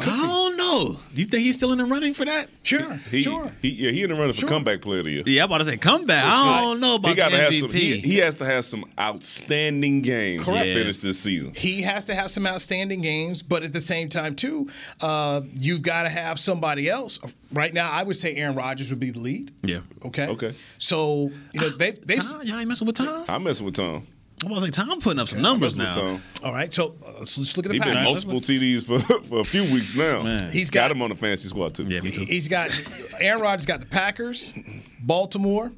I 0.00 0.04
don't 0.28 0.56
know. 0.56 0.96
Do 1.12 1.20
you 1.20 1.26
think 1.26 1.42
he's 1.42 1.56
still 1.56 1.72
in 1.72 1.78
the 1.78 1.84
running 1.84 2.14
for 2.14 2.24
that? 2.24 2.48
Sure, 2.62 2.92
He, 3.10 3.22
sure. 3.22 3.50
He, 3.60 3.70
yeah, 3.70 3.90
he 3.90 4.04
in 4.04 4.10
the 4.10 4.14
running 4.14 4.34
for 4.34 4.46
comeback 4.46 4.82
player 4.82 5.00
of 5.00 5.06
the 5.06 5.10
year. 5.10 5.22
Yeah, 5.26 5.42
I'm 5.42 5.46
about 5.50 5.58
to 5.58 5.64
say 5.64 5.76
comeback. 5.76 6.22
I 6.24 6.60
don't 6.60 6.78
know 6.78 6.94
about 6.94 7.08
he 7.08 7.14
got 7.16 7.32
the 7.32 7.38
to 7.38 7.42
have 7.42 7.52
MVP. 7.52 7.60
some. 7.60 7.70
He, 7.72 7.98
he 7.98 8.16
has 8.18 8.36
to 8.36 8.44
have 8.44 8.64
some 8.64 8.84
outstanding 9.00 10.02
games 10.02 10.44
Correct. 10.44 10.64
to 10.64 10.78
finish 10.78 10.98
this 10.98 11.18
season. 11.18 11.54
He 11.56 11.82
has 11.82 12.04
to 12.04 12.14
have 12.14 12.30
some 12.30 12.46
outstanding 12.46 13.00
games, 13.02 13.42
but 13.42 13.64
at 13.64 13.72
the 13.72 13.80
same 13.80 14.08
time, 14.08 14.36
too, 14.36 14.70
uh, 15.02 15.40
you've 15.54 15.82
got 15.82 16.04
to 16.04 16.08
have 16.08 16.38
somebody 16.38 16.88
else. 16.88 17.18
Right 17.52 17.74
now, 17.74 17.90
I 17.90 18.04
would 18.04 18.16
say 18.16 18.36
Aaron 18.36 18.54
Rodgers 18.54 18.90
would 18.90 19.00
be 19.00 19.10
the 19.10 19.18
lead. 19.18 19.52
yeah. 19.64 19.80
Okay. 20.04 20.28
Okay. 20.28 20.54
So 20.78 21.32
you 21.52 21.60
know 21.60 21.68
they 21.70 21.90
they 21.90 22.16
Tom, 22.16 22.42
y'all 22.42 22.58
ain't 22.60 22.68
messing 22.68 22.86
with 22.86 22.96
Tom. 22.96 23.24
I'm 23.28 23.42
messing 23.42 23.66
with 23.66 23.74
Tom. 23.74 24.06
I 24.44 24.48
was 24.48 24.62
like, 24.62 24.72
Tom 24.72 25.00
putting 25.00 25.18
up 25.20 25.28
some 25.28 25.42
numbers 25.42 25.76
now. 25.76 25.92
Tom. 25.92 26.22
All 26.42 26.52
right, 26.54 26.72
so 26.72 26.94
uh, 27.06 27.12
let's, 27.18 27.36
let's 27.36 27.56
look 27.56 27.66
at 27.66 27.72
the 27.72 27.74
He's 27.76 27.84
been 27.84 28.02
multiple 28.04 28.40
TDs 28.40 28.84
for, 28.84 28.98
for 29.28 29.40
a 29.40 29.44
few 29.44 29.62
weeks 29.64 29.94
now. 29.96 30.22
Man. 30.22 30.50
He's 30.50 30.70
got, 30.70 30.84
got- 30.84 30.92
him 30.92 31.02
on 31.02 31.10
the 31.10 31.16
fantasy 31.16 31.48
squad 31.48 31.74
too. 31.74 31.84
Yeah, 31.84 32.00
me 32.00 32.10
too. 32.10 32.24
He's 32.24 32.48
got 32.48 32.70
Aaron 33.20 33.42
Rodgers 33.42 33.66
got 33.66 33.80
the 33.80 33.86
Packers, 33.86 34.54
Baltimore, 35.00 35.70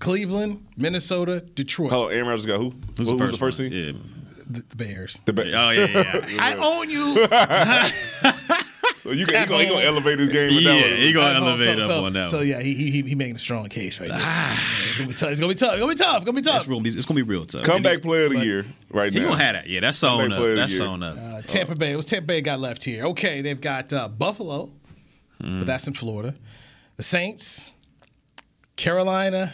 Cleveland, 0.00 0.66
Minnesota, 0.76 1.40
Detroit, 1.54 1.90
Hello, 1.90 2.08
Aaron 2.08 2.26
Rodgers 2.26 2.46
got 2.46 2.58
who? 2.58 2.72
Who's 2.98 3.08
Who- 3.08 3.18
who's 3.18 3.30
the 3.32 3.38
first 3.38 3.58
team? 3.58 3.72
Yeah. 3.72 3.92
the, 4.50 4.64
the 4.68 4.76
Bears. 4.76 5.20
The 5.24 5.32
Ba- 5.32 5.42
Oh 5.52 5.70
yeah, 5.70 5.84
yeah. 5.86 6.26
yeah. 6.28 6.36
I 6.40 6.54
own 6.56 6.90
you. 6.90 7.26
So 9.08 9.14
you 9.14 9.24
can, 9.26 9.42
he 9.42 9.48
gonna, 9.48 9.62
he 9.64 9.68
gonna 9.70 9.84
elevate 9.86 10.18
his 10.18 10.28
game. 10.28 10.54
with 10.54 10.62
Yeah, 10.64 10.72
that 10.90 10.98
he 10.98 11.12
gonna 11.12 11.34
elevate 11.34 11.78
so, 11.78 11.84
up 11.84 11.90
so, 11.90 12.04
on 12.04 12.12
that 12.12 12.28
So 12.28 12.36
one. 12.38 12.46
yeah, 12.46 12.60
he 12.60 12.74
he 12.74 13.02
he 13.02 13.14
making 13.14 13.36
a 13.36 13.38
strong 13.38 13.68
case 13.68 13.98
right 14.00 14.08
there. 14.10 14.18
it's 14.20 14.98
gonna 14.98 15.08
be 15.08 15.14
tough. 15.14 15.30
It's 15.30 15.40
gonna 15.40 15.48
be 15.52 15.54
tough. 15.54 15.72
It's 15.72 15.80
gonna 15.80 15.92
be 15.92 15.98
tough. 15.98 16.16
It's 16.16 16.24
gonna 16.24 16.36
be 16.36 16.42
tough. 16.42 16.60
It's, 16.60 16.68
real, 16.68 16.86
it's 16.86 17.06
gonna 17.06 17.16
be 17.16 17.22
real 17.22 17.44
tough. 17.46 17.62
Comeback 17.62 18.02
player 18.02 18.26
of 18.26 18.32
the 18.32 18.44
year 18.44 18.66
right 18.90 19.12
He 19.12 19.18
now. 19.18 19.24
He 19.26 19.30
gonna 19.32 19.42
have 19.44 19.54
that. 19.54 19.66
Yeah, 19.66 19.80
that's 19.80 19.98
sewn 19.98 20.18
Comeback 20.30 20.38
up. 20.38 20.44
the 20.44 20.54
That's 20.56 20.72
year. 20.72 20.82
sewn 20.82 21.02
up. 21.02 21.16
Uh, 21.18 21.40
Tampa 21.42 21.74
Bay. 21.74 21.92
It 21.92 21.96
was 21.96 22.04
Tampa 22.04 22.26
Bay 22.26 22.40
got 22.42 22.60
left 22.60 22.84
here. 22.84 23.04
Okay, 23.06 23.40
they've 23.40 23.60
got 23.60 23.92
uh, 23.92 24.08
Buffalo, 24.08 24.70
Hmm. 25.40 25.60
but 25.60 25.66
that's 25.66 25.86
in 25.88 25.94
Florida. 25.94 26.34
The 26.96 27.02
Saints, 27.02 27.72
Carolina, 28.76 29.52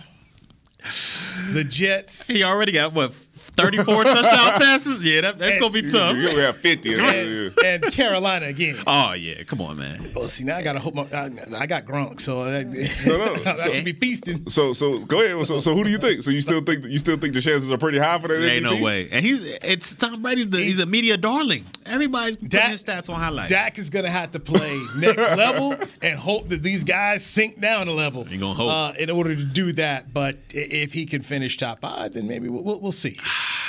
the 1.52 1.64
Jets. 1.64 2.26
he 2.26 2.42
already 2.42 2.72
got 2.72 2.92
what 2.92 3.12
34 3.54 4.04
touchdown 4.04 4.60
passes. 4.60 5.04
Yeah, 5.04 5.22
that, 5.22 5.38
that's 5.38 5.58
gonna 5.60 5.72
be 5.72 5.82
tough. 5.82 6.14
You 6.16 6.28
gonna 6.28 6.42
have 6.42 6.56
fifty. 6.56 6.94
and, 6.94 7.52
and 7.64 7.82
Carolina 7.92 8.46
again. 8.46 8.76
Oh 8.86 9.12
yeah, 9.12 9.42
come 9.44 9.60
on, 9.60 9.76
man. 9.78 10.10
Well, 10.14 10.28
see 10.28 10.44
now 10.44 10.56
I 10.56 10.62
gotta 10.62 10.78
hope 10.80 10.94
my, 10.94 11.02
I, 11.12 11.30
I 11.58 11.66
got 11.66 11.84
Gronk, 11.84 12.20
so 12.20 12.42
I, 12.42 12.62
no. 12.64 13.34
I 13.52 13.56
So- 13.56 13.70
should 13.70 13.84
be 13.84 13.92
feasting. 13.92 14.48
So 14.48 14.72
so 14.72 14.98
go 15.00 15.22
ahead. 15.24 15.46
So, 15.46 15.60
so 15.60 15.74
who 15.74 15.84
do 15.84 15.90
you 15.90 15.98
think? 15.98 16.22
So 16.22 16.30
you 16.30 16.42
still 16.42 16.60
think 16.62 16.84
you 16.84 16.98
still 16.98 17.16
think 17.16 17.34
the 17.34 17.40
chances 17.40 17.70
are 17.70 17.78
pretty 17.78 17.98
high 17.98 18.18
for 18.18 18.28
that? 18.28 18.42
Ain't 18.48 18.64
no 18.64 18.80
way. 18.82 19.08
And 19.10 19.24
he's 19.24 19.42
it's 19.42 19.94
Tom 19.94 20.22
Brady's 20.22 20.50
the 20.50 20.58
he's 20.58 20.80
a 20.80 20.86
media 20.86 21.16
darling. 21.16 21.64
Everybody's 21.86 22.36
putting 22.36 22.48
Dak- 22.48 22.70
his 22.70 22.82
stats 22.84 23.08
on 23.10 23.18
highlights. 23.20 23.50
Dak 23.50 23.78
is 23.78 23.90
gonna 23.90 24.10
have 24.10 24.30
to 24.32 24.40
play 24.40 24.78
next 24.96 25.18
level 25.36 25.74
and 26.02 26.18
hope 26.18 26.48
that 26.48 26.62
these 26.62 26.84
guys 26.84 27.24
sink 27.24 27.60
down 27.60 27.88
a 27.88 27.92
level. 27.92 28.26
You 28.28 28.38
gonna 28.38 28.54
hope. 28.54 28.70
uh, 28.70 28.92
in 28.98 29.10
order 29.10 29.34
to 29.34 29.44
do 29.44 29.72
that. 29.72 30.12
But 30.12 30.36
if 30.50 30.92
he 30.92 31.06
can 31.06 31.22
finish 31.22 31.56
top 31.56 31.80
five, 31.80 32.12
then 32.12 32.26
maybe 32.26 32.48
we'll, 32.48 32.62
we'll, 32.62 32.80
we'll 32.80 32.92
see. 32.92 33.18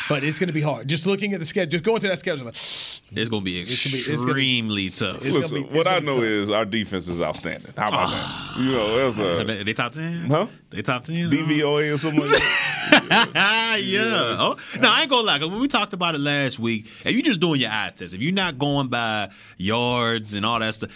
But 0.07 0.23
it's 0.23 0.37
gonna 0.37 0.53
be 0.53 0.61
hard. 0.61 0.87
Just 0.87 1.07
looking 1.07 1.33
at 1.33 1.39
the 1.39 1.45
schedule, 1.45 1.71
just 1.71 1.83
going 1.83 1.99
to 2.01 2.07
that 2.09 2.19
schedule. 2.19 2.45
like, 2.45 2.53
it's 3.11 3.29
gonna 3.29 3.41
be 3.41 3.63
gonna 3.63 3.65
be- 3.65 3.71
it's 3.73 3.83
gonna 3.85 3.93
be- 4.05 4.11
extremely 4.13 4.89
tough. 4.91 5.15
it's 5.17 5.27
gonna 5.29 5.39
Listen, 5.39 5.63
be- 5.63 5.69
what 5.75 5.87
I 5.87 5.97
know 5.99 6.15
tough. 6.15 6.23
is 6.23 6.49
our 6.51 6.63
defense 6.63 7.07
is 7.07 7.21
outstanding. 7.23 7.73
How 7.75 7.87
about 7.87 8.09
that? 8.11 8.55
You 8.59 8.71
know, 8.71 8.97
that 8.97 9.05
was 9.05 9.19
Are 9.19 9.39
a 9.39 9.43
they, 9.43 9.63
they 9.63 9.73
top 9.73 9.93
ten? 9.93 10.29
Huh? 10.29 10.45
They 10.69 10.81
top 10.83 11.03
ten? 11.05 11.31
DVOA 11.31 11.93
or 11.93 11.97
something 11.97 12.21
like 12.21 12.29
that. 12.29 12.61
Ah, 13.35 13.75
yeah. 13.77 14.03
Oh, 14.39 14.55
no, 14.79 14.89
I 14.89 15.01
ain't 15.01 15.09
gonna 15.09 15.23
lie. 15.25 15.39
Cause 15.39 15.49
when 15.49 15.59
we 15.59 15.67
talked 15.67 15.93
about 15.93 16.13
it 16.15 16.19
last 16.19 16.59
week, 16.59 16.85
if 17.03 17.11
you're 17.11 17.21
just 17.23 17.41
doing 17.41 17.59
your 17.59 17.71
eye 17.71 17.91
test, 17.95 18.13
if 18.13 18.21
you're 18.21 18.31
not 18.31 18.59
going 18.59 18.87
by 18.89 19.29
yards 19.57 20.35
and 20.35 20.45
all 20.45 20.59
that 20.59 20.73
stuff, 20.75 20.91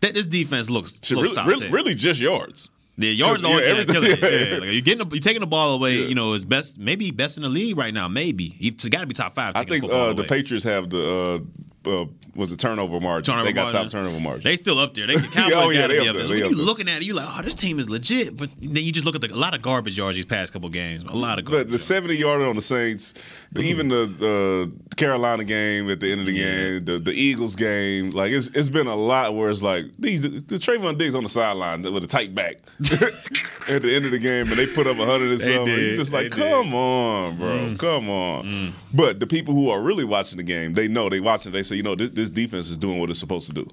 that 0.00 0.14
this 0.14 0.26
defense 0.26 0.70
looks, 0.70 0.94
looks 1.10 1.10
really, 1.12 1.34
top 1.34 1.46
really, 1.46 1.60
10. 1.64 1.70
really 1.72 1.94
just 1.94 2.18
yards. 2.18 2.70
The 2.98 3.06
yards 3.06 3.44
are 3.44 3.48
always 3.52 3.86
killing 3.86 4.10
it. 4.10 4.20
yeah. 4.20 4.28
Yeah, 4.28 4.58
like 4.58 4.72
you're 4.72 4.80
getting, 4.80 5.08
the, 5.08 5.14
you're 5.14 5.20
taking 5.20 5.40
the 5.40 5.46
ball 5.46 5.74
away. 5.74 5.94
Yeah. 5.94 6.08
You 6.08 6.14
know, 6.16 6.32
is 6.32 6.44
best, 6.44 6.78
maybe 6.78 7.12
best 7.12 7.36
in 7.36 7.44
the 7.44 7.48
league 7.48 7.78
right 7.78 7.94
now. 7.94 8.08
Maybe 8.08 8.56
it's 8.58 8.88
got 8.88 9.02
to 9.02 9.06
be 9.06 9.14
top 9.14 9.36
five. 9.36 9.54
I 9.54 9.64
think 9.64 9.86
the, 9.86 9.92
uh, 9.92 10.12
the. 10.12 10.24
Patriots 10.24 10.64
have 10.64 10.90
the 10.90 11.08
uh, 11.08 11.38
uh, 11.88 12.06
was 12.34 12.52
a 12.52 12.56
turnover 12.56 13.00
margin. 13.00 13.32
Turnover 13.32 13.46
they 13.46 13.52
got 13.52 13.72
margin. 13.72 13.82
top 13.82 13.90
turnover 13.90 14.20
margin. 14.20 14.44
They 14.44 14.56
still 14.56 14.78
up 14.78 14.94
there. 14.94 15.06
They, 15.06 15.16
the 15.16 15.26
Cowboys 15.32 15.54
Oh, 15.56 15.70
yeah, 15.70 15.80
got 15.82 15.86
to 15.88 15.92
be 15.94 15.98
up 16.00 16.04
there. 16.04 16.12
there. 16.14 16.24
So 16.26 16.30
when 16.30 16.38
you 16.38 16.54
there. 16.54 16.64
looking 16.64 16.88
at 16.88 17.02
it, 17.02 17.04
you 17.06 17.14
like, 17.14 17.26
oh, 17.28 17.42
this 17.42 17.54
team 17.54 17.78
is 17.80 17.90
legit. 17.90 18.36
But 18.36 18.50
then 18.60 18.84
you 18.84 18.92
just 18.92 19.06
look 19.06 19.14
at 19.14 19.20
the, 19.22 19.32
a 19.32 19.34
lot 19.34 19.54
of 19.54 19.62
garbage 19.62 19.98
yards 19.98 20.16
these 20.16 20.24
past 20.24 20.52
couple 20.52 20.68
games. 20.68 21.02
A 21.04 21.14
lot 21.16 21.38
of 21.38 21.44
the, 21.46 21.50
But 21.50 21.68
the 21.68 21.78
70 21.78 22.14
yarder 22.16 22.46
on 22.46 22.54
the 22.56 22.62
Saints, 22.62 23.14
the- 23.52 23.62
even 23.62 23.88
the 23.88 24.70
uh, 24.70 24.94
Carolina 24.96 25.44
game 25.44 25.90
at 25.90 26.00
the 26.00 26.12
end 26.12 26.20
of 26.20 26.26
the 26.26 26.34
game, 26.36 26.84
the, 26.84 26.98
the 26.98 27.12
Eagles 27.12 27.56
game, 27.56 28.10
like 28.10 28.30
it's 28.30 28.48
it's 28.48 28.68
been 28.68 28.86
a 28.86 28.96
lot 28.96 29.34
where 29.34 29.50
it's 29.50 29.62
like 29.62 29.86
these 29.98 30.22
the, 30.22 30.28
the 30.28 30.56
Trevon 30.56 30.98
Diggs 30.98 31.14
on 31.14 31.22
the 31.22 31.28
sideline 31.28 31.82
with 31.82 32.04
a 32.04 32.06
tight 32.06 32.34
back 32.34 32.56
at 33.70 33.82
the 33.82 33.92
end 33.94 34.04
of 34.04 34.10
the 34.10 34.18
game, 34.18 34.48
and 34.48 34.56
they 34.56 34.66
put 34.66 34.86
up 34.86 34.96
100 34.96 35.30
and 35.30 35.40
something. 35.40 35.64
did. 35.66 35.78
You're 35.88 35.96
just 35.96 36.12
like, 36.12 36.30
They 36.32 36.42
did. 36.42 36.50
come 36.52 36.74
on, 36.74 37.36
bro, 37.38 37.74
come 37.78 38.08
on. 38.10 38.72
But 38.92 39.20
the 39.20 39.26
people 39.26 39.54
who 39.54 39.70
are 39.70 39.80
really 39.82 40.04
watching 40.04 40.36
the 40.38 40.42
game, 40.42 40.74
they 40.74 40.88
know 40.88 41.08
they 41.08 41.20
watching. 41.20 41.52
They 41.52 41.62
say, 41.62 41.77
you 41.78 41.84
know, 41.84 41.94
this, 41.94 42.10
this 42.10 42.28
defense 42.28 42.70
is 42.70 42.76
doing 42.76 42.98
what 42.98 43.08
it's 43.08 43.20
supposed 43.20 43.46
to 43.46 43.52
do. 43.52 43.70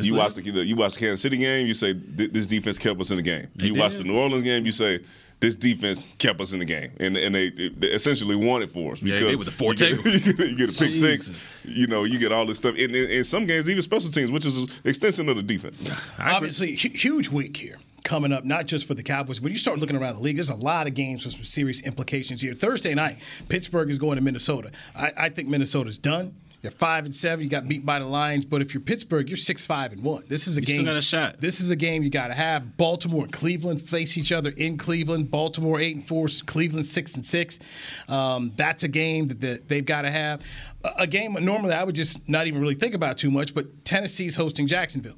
you 0.00 0.14
watch 0.14 0.36
the 0.36 0.42
you 0.42 0.76
watch 0.76 0.94
the 0.94 1.00
Kansas 1.00 1.20
City 1.20 1.36
game, 1.36 1.66
you 1.66 1.74
say 1.74 1.92
this 1.92 2.46
defense 2.46 2.78
kept 2.78 3.00
us 3.00 3.10
in 3.10 3.16
the 3.16 3.22
game. 3.22 3.48
you 3.56 3.74
watch 3.74 3.96
the. 3.96 4.04
New 4.04 4.16
Orleans 4.16 4.44
game, 4.44 4.64
you 4.64 4.70
say 4.70 5.00
this 5.40 5.56
defense 5.56 6.06
kept 6.18 6.40
us 6.40 6.52
in 6.52 6.60
the 6.60 6.64
game, 6.64 6.92
and 7.00 7.16
and 7.16 7.34
they, 7.34 7.50
they 7.50 7.88
essentially 7.88 8.36
won 8.36 8.62
it 8.62 8.70
for 8.70 8.92
us 8.92 9.02
Yeah, 9.02 9.14
because 9.14 9.28
they 9.28 9.36
with 9.36 9.46
the 9.46 9.52
four 9.52 9.72
you 9.72 9.78
get, 9.78 9.96
tackles. 9.96 10.26
you, 10.26 10.56
get, 10.56 10.68
a 10.68 10.78
pick 10.78 10.92
Jesus. 10.92 11.26
six, 11.26 11.46
you 11.64 11.88
know, 11.88 12.04
you 12.04 12.20
get 12.20 12.30
all 12.30 12.46
this 12.46 12.58
stuff. 12.58 12.76
and 12.78 12.94
in, 12.94 13.10
in 13.10 13.24
some 13.24 13.46
games, 13.46 13.68
even 13.68 13.82
special 13.82 14.10
teams, 14.12 14.30
which 14.30 14.46
is 14.46 14.58
an 14.58 14.68
extension 14.84 15.28
of 15.28 15.34
the 15.34 15.42
defense. 15.42 15.82
Obviously, 16.20 16.76
huge 16.76 17.28
week 17.28 17.56
here 17.56 17.78
coming 18.04 18.32
up, 18.32 18.44
not 18.44 18.66
just 18.66 18.86
for 18.86 18.94
the 18.94 19.02
Cowboys, 19.02 19.40
but 19.40 19.50
you 19.50 19.58
start 19.58 19.78
looking 19.78 19.96
around 19.96 20.14
the 20.14 20.20
league. 20.20 20.36
There's 20.36 20.50
a 20.50 20.54
lot 20.54 20.86
of 20.86 20.94
games 20.94 21.24
with 21.24 21.34
some 21.34 21.44
serious 21.44 21.82
implications 21.82 22.40
here. 22.40 22.54
Thursday 22.54 22.94
night, 22.94 23.18
Pittsburgh 23.48 23.90
is 23.90 23.98
going 23.98 24.16
to 24.16 24.22
Minnesota. 24.22 24.70
I, 24.96 25.10
I 25.16 25.28
think 25.28 25.48
Minnesota's 25.48 25.98
done. 25.98 26.34
You're 26.62 26.72
five 26.72 27.06
and 27.06 27.14
seven. 27.14 27.42
You 27.42 27.50
got 27.50 27.66
beat 27.68 27.86
by 27.86 27.98
the 28.00 28.04
Lions, 28.06 28.44
but 28.44 28.60
if 28.60 28.74
you're 28.74 28.82
Pittsburgh, 28.82 29.28
you're 29.30 29.36
six 29.38 29.66
five 29.66 29.92
and 29.92 30.02
one. 30.04 30.24
This 30.28 30.46
is 30.46 30.58
a 30.58 30.60
You 30.60 30.66
still 30.66 30.76
game. 30.78 30.84
got 30.84 30.96
a 30.96 31.00
shot. 31.02 31.40
This 31.40 31.58
is 31.60 31.70
a 31.70 31.76
game 31.76 32.02
you 32.02 32.10
got 32.10 32.28
to 32.28 32.34
have. 32.34 32.76
Baltimore 32.76 33.22
and 33.24 33.32
Cleveland 33.32 33.80
face 33.80 34.18
each 34.18 34.30
other 34.30 34.52
in 34.58 34.76
Cleveland. 34.76 35.30
Baltimore 35.30 35.80
eight 35.80 35.96
and 35.96 36.06
four, 36.06 36.26
Cleveland 36.46 36.84
six 36.84 37.14
and 37.14 37.24
six. 37.24 37.60
Um, 38.08 38.52
that's 38.56 38.82
a 38.82 38.88
game 38.88 39.28
that, 39.28 39.40
that 39.40 39.68
they've 39.68 39.84
got 39.86 40.02
to 40.02 40.10
have. 40.10 40.42
A, 40.84 41.02
a 41.02 41.06
game 41.06 41.34
normally 41.40 41.72
I 41.72 41.82
would 41.82 41.94
just 41.94 42.28
not 42.28 42.46
even 42.46 42.60
really 42.60 42.74
think 42.74 42.94
about 42.94 43.16
too 43.16 43.30
much, 43.30 43.54
but 43.54 43.84
Tennessee's 43.86 44.36
hosting 44.36 44.66
Jacksonville. 44.66 45.16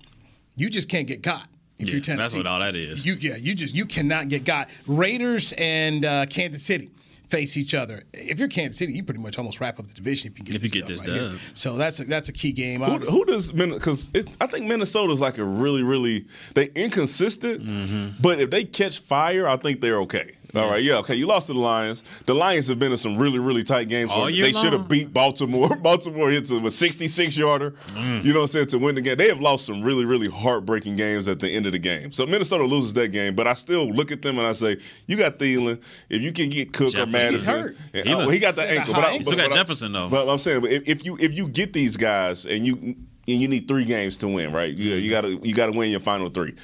You 0.57 0.71
just 0.71 0.89
can't 0.89 1.09
get 1.09 1.23
caught. 1.25 1.49
If 1.79 1.89
Yeah, 1.89 1.93
you're 1.95 2.01
Tennessee. 2.03 2.23
that's 2.23 2.35
what 2.37 2.47
all 2.47 2.61
that 2.61 2.77
is. 2.77 3.05
You 3.05 3.15
yeah, 3.19 3.35
you 3.37 3.57
just 3.57 3.75
you 3.75 3.85
cannot 3.87 4.29
get 4.29 4.45
got. 4.45 4.69
Raiders 4.87 5.53
and 5.59 6.05
uh, 6.05 6.27
Kansas 6.27 6.63
City 6.63 6.91
face 7.33 7.57
each 7.57 7.75
other. 7.75 8.03
If 8.13 8.39
you're 8.39 8.49
Kansas 8.49 8.79
City, 8.79 8.93
you 8.93 9.03
pretty 9.05 9.23
much 9.23 9.39
almost 9.39 9.59
wrap 9.61 9.81
up 9.81 9.87
the 9.89 9.95
division 9.95 10.31
if 10.31 10.39
you 10.39 10.45
get 10.45 10.55
If 10.57 10.63
you 10.63 10.69
this 10.69 10.81
get 10.81 10.87
this 10.87 11.01
right 11.01 11.11
here. 11.33 11.39
So 11.55 11.77
that's 11.77 11.99
a, 12.01 12.05
that's 12.05 12.29
a 12.29 12.33
key 12.33 12.53
game. 12.53 12.81
Who, 12.83 12.99
who 12.99 13.25
does 13.25 13.51
because 13.53 14.11
I 14.41 14.47
think 14.47 14.67
Minnesota's 14.67 15.21
like 15.21 15.39
a 15.39 15.45
really 15.45 15.83
really 15.83 16.27
they 16.55 16.67
inconsistent, 16.75 17.63
Mm-hmm. 17.67 18.21
but 18.21 18.39
if 18.41 18.51
they 18.51 18.65
catch 18.65 18.99
fire, 19.01 19.49
I 19.49 19.57
think 19.57 19.81
they're 19.81 20.01
okay. 20.03 20.33
All 20.55 20.69
right, 20.69 20.83
yeah, 20.83 20.97
okay. 20.99 21.15
You 21.15 21.27
lost 21.27 21.47
to 21.47 21.55
the 21.55 21.59
Lions. 21.59 22.05
The 22.27 22.35
Lions 22.35 22.67
have 22.69 22.79
been 22.79 22.93
in 22.93 22.99
some 22.99 23.17
really, 23.17 23.39
really 23.39 23.65
tight 23.65 23.89
games. 23.89 24.11
All 24.13 24.29
year 24.29 24.45
they 24.45 24.53
should 24.53 24.73
have 24.75 24.87
beat 24.89 25.13
Baltimore. 25.13 25.75
Baltimore 25.77 26.31
hits 26.31 26.51
a 26.51 26.71
66 26.71 27.37
yarder. 27.37 27.71
Mm. 27.71 28.25
You 28.25 28.33
know 28.33 28.41
what 28.41 28.45
I'm 28.45 28.49
saying 28.49 28.67
to 28.69 28.79
win 28.79 28.95
the 28.95 29.01
game. 29.01 29.17
They 29.17 29.29
have 29.29 29.41
lost 29.41 29.65
some 29.67 29.83
really, 29.83 30.05
really 30.05 30.29
heartbreaking 30.29 30.97
games 30.97 31.27
at 31.29 31.41
the 31.41 31.49
end 31.49 31.67
of 31.67 31.73
the 31.73 31.79
game. 31.79 32.13
So 32.13 32.27
Minnesota 32.27 32.65
loses 32.65 32.93
that 32.95 33.09
game, 33.09 33.35
but 33.35 33.47
I 33.47 33.55
still 33.55 33.89
look 33.91 34.13
at 34.13 34.21
them 34.23 34.39
and 34.39 34.47
I 34.47 34.53
say, 34.53 34.77
you 35.07 35.17
got 35.17 35.39
Thielen. 35.39 35.81
If 36.11 36.21
you 36.23 36.33
can 36.33 36.51
get 36.51 36.73
Cook 36.73 36.89
or 36.89 37.07
Jefferson. 37.07 37.13
Madison, 37.13 37.39
He's 37.39 37.47
hurt. 37.47 37.77
and- 37.95 38.07
He 38.07 38.15
oh, 38.15 38.19
was- 38.19 38.31
he 38.31 38.39
got 38.39 38.57
the 38.57 38.67
he 38.67 38.75
got 38.75 38.79
ankle. 38.79 38.95
high 38.95 39.01
But 39.01 39.09
I, 39.09 39.17
but 39.19 39.25
Still 39.27 39.37
got 39.39 39.53
I- 39.53 39.55
Jefferson, 39.57 39.93
though. 39.93 40.09
But 40.09 40.29
I'm 40.29 40.39
saying, 40.39 40.61
but 40.61 40.71
if, 40.71 40.87
if 40.87 41.05
you 41.05 41.17
if 41.19 41.35
you 41.35 41.49
get 41.49 41.73
these 41.73 41.97
guys 41.97 42.45
and 42.47 42.67
you 42.67 42.77
and 43.29 43.41
you 43.41 43.49
need 43.49 43.69
three 43.69 43.85
games 43.85 44.19
to 44.19 44.29
win, 44.29 44.53
right? 44.53 44.75
You, 44.75 44.95
you 44.95 45.09
gotta 45.11 45.29
you 45.43 45.55
gotta 45.55 45.73
win 45.73 45.91
your 45.91 46.01
final 46.01 46.29
three. 46.29 46.55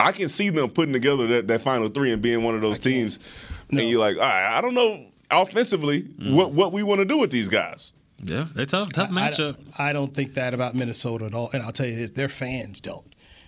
I 0.00 0.12
can 0.12 0.28
see 0.28 0.50
them 0.50 0.70
putting 0.70 0.92
together 0.92 1.26
that, 1.26 1.48
that 1.48 1.62
final 1.62 1.88
three 1.88 2.12
and 2.12 2.22
being 2.22 2.42
one 2.42 2.54
of 2.54 2.60
those 2.60 2.78
teams. 2.78 3.18
And 3.70 3.80
you're 3.80 4.00
like, 4.00 4.16
all 4.16 4.22
right, 4.22 4.56
I 4.56 4.60
don't 4.60 4.74
know 4.74 5.06
offensively 5.30 6.02
mm. 6.02 6.34
what 6.34 6.52
what 6.52 6.72
we 6.72 6.82
want 6.82 7.00
to 7.00 7.04
do 7.04 7.18
with 7.18 7.30
these 7.30 7.48
guys. 7.48 7.92
Yeah, 8.22 8.46
they're 8.54 8.66
tough, 8.66 8.92
tough 8.92 9.10
I 9.10 9.12
matchup. 9.12 9.56
don't, 9.56 9.80
I 9.80 9.92
don't 9.92 10.14
think 10.14 10.34
that 10.34 10.52
about 10.52 10.74
Minnesota 10.74 11.26
at 11.26 11.34
all. 11.34 11.50
And 11.52 11.62
I'll 11.62 11.72
tell 11.72 11.86
you 11.86 11.96
this: 11.96 12.10
their 12.10 12.28
fans 12.28 12.80
don't. 12.80 13.06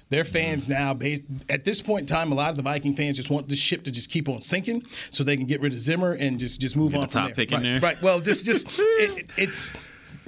Their 0.08 0.24
fans 0.24 0.66
mm. 0.66 0.70
now, 0.70 0.94
based, 0.94 1.22
at 1.48 1.64
this 1.64 1.80
point 1.80 2.02
in 2.02 2.06
time, 2.06 2.32
a 2.32 2.34
lot 2.34 2.50
of 2.50 2.56
the 2.56 2.62
Viking 2.62 2.94
fans 2.94 3.16
just 3.16 3.30
want 3.30 3.48
the 3.48 3.56
ship 3.56 3.84
to 3.84 3.90
just 3.90 4.10
keep 4.10 4.28
on 4.28 4.42
sinking, 4.42 4.86
so 5.10 5.24
they 5.24 5.36
can 5.36 5.46
get 5.46 5.60
rid 5.60 5.72
of 5.72 5.78
Zimmer 5.78 6.12
and 6.12 6.38
just 6.38 6.60
just 6.60 6.76
move 6.76 6.92
Get 6.92 6.98
on 6.98 7.06
the 7.06 7.12
from 7.12 7.20
top 7.20 7.26
there. 7.28 7.34
pick 7.34 7.52
in 7.52 7.56
right, 7.56 7.62
there. 7.62 7.80
right. 7.80 8.02
Well, 8.02 8.20
just 8.20 8.44
just 8.44 8.66
it, 8.78 9.30
it's 9.36 9.72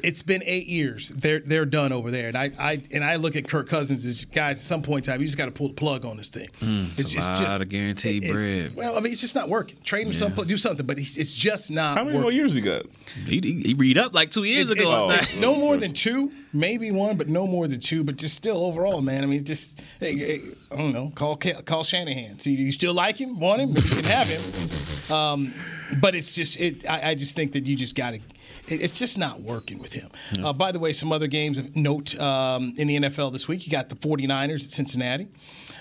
it's 0.04 0.22
been 0.22 0.42
eight 0.44 0.66
years. 0.66 1.08
They're 1.08 1.40
they're 1.40 1.64
done 1.64 1.92
over 1.92 2.10
there, 2.10 2.28
and 2.28 2.36
I, 2.36 2.50
I 2.58 2.82
and 2.92 3.02
I 3.02 3.16
look 3.16 3.36
at 3.36 3.48
Kirk 3.48 3.68
Cousins 3.68 4.04
as 4.04 4.24
guys. 4.24 4.56
At 4.58 4.62
some 4.62 4.82
point 4.82 5.06
in 5.06 5.12
time, 5.12 5.20
you 5.20 5.26
just 5.26 5.38
got 5.38 5.46
to 5.46 5.50
pull 5.50 5.68
the 5.68 5.74
plug 5.74 6.04
on 6.04 6.16
this 6.16 6.28
thing. 6.28 6.48
Mm, 6.60 6.92
it's 6.98 7.14
a 7.16 7.20
lot 7.20 7.60
of 7.62 7.68
guaranteed 7.68 8.24
it's- 8.24 8.34
bread. 8.44 8.74
Well, 8.76 8.96
I 8.96 9.00
mean, 9.00 9.12
it's 9.12 9.20
just 9.20 9.34
not 9.34 9.48
working. 9.48 9.76
Trade 9.84 10.06
him 10.06 10.12
some, 10.12 10.32
do 10.34 10.56
something, 10.56 10.84
but 10.86 10.98
it's, 10.98 11.16
it's 11.16 11.34
just 11.34 11.70
not. 11.70 11.96
How 11.96 12.04
many 12.04 12.16
working. 12.16 12.22
more 12.22 12.32
years 12.32 12.54
he 12.54 12.60
got? 12.60 12.86
He, 13.26 13.40
he, 13.40 13.62
he 13.68 13.74
read 13.74 13.98
up 13.98 14.14
like 14.14 14.30
two 14.30 14.44
years 14.44 14.70
It's, 14.70 14.80
ago. 14.80 14.90
it's- 14.90 15.02
on 15.02 15.10
it's 15.24 15.36
no 15.36 15.56
more 15.56 15.76
than 15.76 15.92
two, 15.92 16.30
maybe 16.52 16.90
one, 16.90 17.16
but 17.16 17.28
no 17.28 17.46
more 17.46 17.66
than 17.66 17.80
two. 17.80 18.04
But 18.04 18.16
just 18.16 18.34
still, 18.36 18.58
overall, 18.64 19.00
man. 19.02 19.22
I 19.22 19.26
mean, 19.26 19.44
just 19.44 19.80
hey, 20.00 20.16
hey, 20.16 20.40
I 20.70 20.76
don't 20.76 20.92
know. 20.92 21.10
Call 21.14 21.36
call 21.36 21.84
Shanahan. 21.84 22.38
See, 22.38 22.56
do 22.56 22.62
you 22.62 22.72
still 22.72 22.94
like 22.94 23.16
him? 23.16 23.38
Want 23.40 23.60
him? 23.62 23.72
Maybe 23.72 23.88
you 23.88 23.94
can 23.96 24.04
have 24.04 24.28
him. 24.28 25.14
Um, 25.14 25.52
but 26.00 26.14
it's 26.14 26.34
just 26.34 26.60
it. 26.60 26.88
I, 26.88 27.10
I 27.10 27.14
just 27.14 27.34
think 27.34 27.52
that 27.52 27.66
you 27.66 27.76
just 27.76 27.94
got 27.94 28.10
to 28.10 28.16
it- 28.16 28.22
it's 28.66 28.98
just 28.98 29.18
not 29.18 29.40
working 29.40 29.78
with 29.78 29.92
him. 29.92 30.08
Uh, 30.42 30.52
by 30.52 30.72
the 30.72 30.78
way, 30.78 30.92
some 30.92 31.12
other 31.12 31.26
games 31.26 31.58
of 31.58 31.74
note 31.76 32.18
um, 32.18 32.72
in 32.76 32.88
the 32.88 32.96
NFL 33.00 33.32
this 33.32 33.46
week. 33.48 33.66
You 33.66 33.72
got 33.72 33.88
the 33.88 33.94
49ers 33.96 34.64
at 34.64 34.70
Cincinnati. 34.70 35.28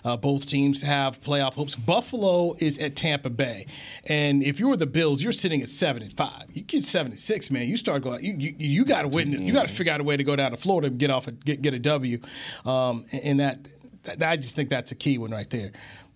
Uh, 0.06 0.18
both 0.18 0.46
teams 0.46 0.82
have 0.82 1.22
playoff 1.22 1.54
hopes. 1.54 1.76
Buffalo 1.76 2.56
is 2.60 2.78
at 2.80 2.96
Tampa 2.96 3.30
Bay, 3.30 3.66
and 4.10 4.44
if 4.44 4.60
you're 4.60 4.76
the 4.76 4.86
Bills, 4.86 5.24
you're 5.24 5.32
sitting 5.32 5.62
at 5.62 5.70
seven 5.70 6.04
and 6.04 6.12
five. 6.12 6.44
You 6.52 6.62
get 6.62 6.84
seven 6.84 7.14
and 7.14 7.20
six, 7.20 7.50
man. 7.50 7.68
You 7.70 7.78
start 7.78 8.04
going. 8.04 8.24
You 8.24 8.36
you, 8.38 8.54
you 8.58 8.86
got 8.86 9.04
to 9.04 9.08
win. 9.08 9.32
You 9.32 9.54
got 9.54 9.68
to 9.68 9.74
figure 9.74 9.94
out 9.94 10.02
a 10.02 10.04
way 10.04 10.18
to 10.18 10.24
go 10.24 10.36
down 10.36 10.52
to 10.52 10.58
Florida 10.58 10.88
and 10.88 10.98
get 10.98 11.10
off 11.10 11.28
a, 11.28 11.32
get 11.32 11.62
get 11.62 11.74
a 11.74 11.80
W. 11.80 12.20
Um, 12.66 13.06
and 13.24 13.40
that, 13.40 13.66
that 14.04 14.22
I 14.24 14.36
just 14.36 14.56
think 14.58 14.70
that's 14.70 14.92
a 14.92 14.96
key 14.96 15.18
one 15.18 15.32
right 15.32 15.50
there. 15.50 15.72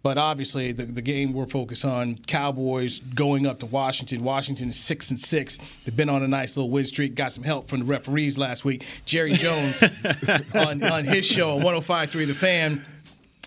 But 0.08 0.17
obviously, 0.17 0.72
the, 0.72 0.86
the 0.86 1.02
game 1.02 1.34
we're 1.34 1.48
focused 1.48 1.84
on, 1.84 2.15
Cowboys 2.28 3.02
going 3.02 3.46
up 3.46 3.60
to 3.60 3.65
Washington. 3.65 4.24
Washington 4.24 4.70
is 4.70 4.80
six 4.80 5.10
and 5.10 5.20
six. 5.20 5.60
They've 5.84 5.93
been 5.93 6.08
on 6.08 6.24
a 6.24 6.30
nice 6.30 6.56
little 6.56 6.70
win 6.70 6.86
streak. 6.86 7.13
Got 7.13 7.34
some 7.34 7.43
help 7.43 7.67
from 7.67 7.80
the 7.80 7.86
referees 7.86 8.38
last 8.38 8.63
week. 8.63 8.86
Jerry 9.04 9.34
Jones 9.34 9.84
on, 10.56 10.82
on 10.82 11.04
his 11.04 11.26
show 11.26 11.58
on 11.58 11.62
105.3 11.62 12.26
The 12.26 12.34
Fan 12.34 12.86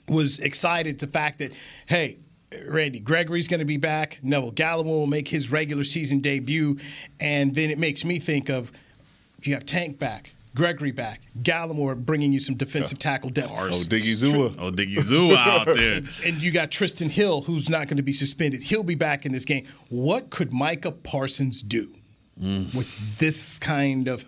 was 0.07 0.39
excited 0.41 0.99
the 0.99 1.07
fact 1.07 1.39
that, 1.39 1.53
hey, 1.87 2.19
Randy 2.67 3.01
Gregory's 3.01 3.49
going 3.49 3.61
to 3.61 3.65
be 3.65 3.79
back. 3.79 4.19
Neville 4.23 4.53
Gallimore 4.53 4.85
will 4.85 5.07
make 5.07 5.29
his 5.29 5.51
regular 5.51 5.83
season 5.83 6.21
debut, 6.21 6.79
and 7.21 7.55
then 7.55 7.71
it 7.71 7.79
makes 7.79 8.05
me 8.05 8.19
think 8.19 8.51
of 8.51 8.71
if 9.39 9.47
you 9.47 9.55
have 9.55 9.65
Tank 9.65 9.99
back, 9.99 10.35
Gregory 10.55 10.91
back, 10.91 11.23
Gallimore 11.43 11.97
bringing 11.97 12.33
you 12.33 12.41
some 12.41 12.57
defensive 12.57 12.99
tackle 12.99 13.31
depth. 13.31 13.53
Oh, 13.55 13.71
Diggy 13.71 14.15
Zua. 14.17 14.55
Oh, 14.59 14.71
Diggy 14.73 15.01
Zoo 15.01 15.35
out 15.37 15.67
there. 15.77 16.03
And 16.27 16.43
you 16.43 16.51
got 16.51 16.71
Trysten 16.71 17.09
Hill, 17.09 17.43
who's 17.43 17.69
not 17.69 17.87
going 17.87 17.99
to 17.99 18.03
be 18.03 18.13
suspended. 18.13 18.63
He'll 18.63 18.83
be 18.83 18.97
back 18.97 19.25
in 19.25 19.33
this 19.33 19.45
game. 19.45 19.67
What 19.91 20.31
could 20.31 20.53
Micah 20.53 20.93
Parsons 20.93 21.63
do 21.63 21.93
Mm. 22.41 22.75
with 22.75 23.19
this 23.19 23.59
kind 23.59 24.09
of 24.09 24.25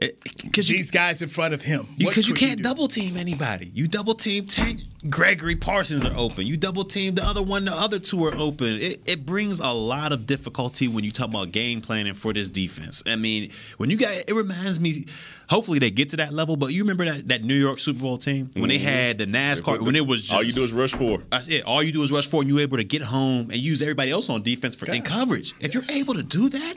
Eh, 0.00 0.10
because 0.42 0.66
these 0.68 0.90
guys 0.90 1.20
in 1.20 1.28
front 1.28 1.52
of 1.52 1.60
him? 1.60 1.86
Because 1.98 2.26
you 2.26 2.34
could 2.34 2.40
can't 2.40 2.56
do? 2.58 2.62
double 2.62 2.88
team 2.88 3.16
anybody. 3.16 3.70
You 3.74 3.86
double 3.86 4.14
team 4.14 4.46
Tank, 4.46 4.80
Gregory 5.10 5.56
Parsons 5.56 6.04
are 6.04 6.16
open. 6.16 6.46
You 6.46 6.56
double 6.56 6.84
team 6.84 7.14
the 7.14 7.24
other 7.24 7.42
one, 7.42 7.66
the 7.66 7.72
other 7.72 7.98
two 7.98 8.24
are 8.24 8.34
open. 8.34 8.76
It, 8.76 9.02
it 9.06 9.26
brings 9.26 9.60
a 9.60 9.72
lot 9.72 10.12
of 10.12 10.26
difficulty 10.26 10.88
when 10.88 11.04
you 11.04 11.12
talk 11.12 11.28
about 11.28 11.52
game 11.52 11.82
planning 11.82 12.14
for 12.14 12.32
this 12.32 12.50
defense. 12.50 13.02
I 13.06 13.16
mean, 13.16 13.50
when 13.76 13.90
you 13.90 13.96
got 13.96 14.12
it 14.12 14.32
reminds 14.32 14.80
me. 14.80 15.06
Hopefully 15.50 15.80
they 15.80 15.90
get 15.90 16.10
to 16.10 16.16
that 16.18 16.32
level, 16.32 16.54
but 16.54 16.68
you 16.68 16.84
remember 16.84 17.06
that, 17.06 17.26
that 17.26 17.42
New 17.42 17.56
York 17.56 17.80
Super 17.80 17.98
Bowl 17.98 18.18
team 18.18 18.52
when 18.54 18.68
they 18.68 18.76
mm-hmm. 18.76 18.84
had 18.84 19.18
the 19.18 19.26
NASCAR 19.26 19.84
when 19.84 19.96
it 19.96 20.06
was 20.06 20.22
just 20.22 20.32
all 20.32 20.44
you 20.44 20.52
do 20.52 20.62
is 20.62 20.72
rush 20.72 20.92
four. 20.92 21.24
That's 21.32 21.48
it. 21.48 21.64
All 21.64 21.82
you 21.82 21.90
do 21.90 22.04
is 22.04 22.12
rush 22.12 22.28
forward, 22.28 22.44
and 22.44 22.54
you're 22.54 22.62
able 22.62 22.76
to 22.76 22.84
get 22.84 23.02
home 23.02 23.50
and 23.50 23.56
use 23.56 23.82
everybody 23.82 24.12
else 24.12 24.30
on 24.30 24.44
defense 24.44 24.76
for 24.76 24.88
in 24.88 25.02
coverage. 25.02 25.52
If 25.58 25.74
you're 25.74 25.82
able 25.90 26.14
to 26.14 26.22
do 26.22 26.50
that 26.50 26.76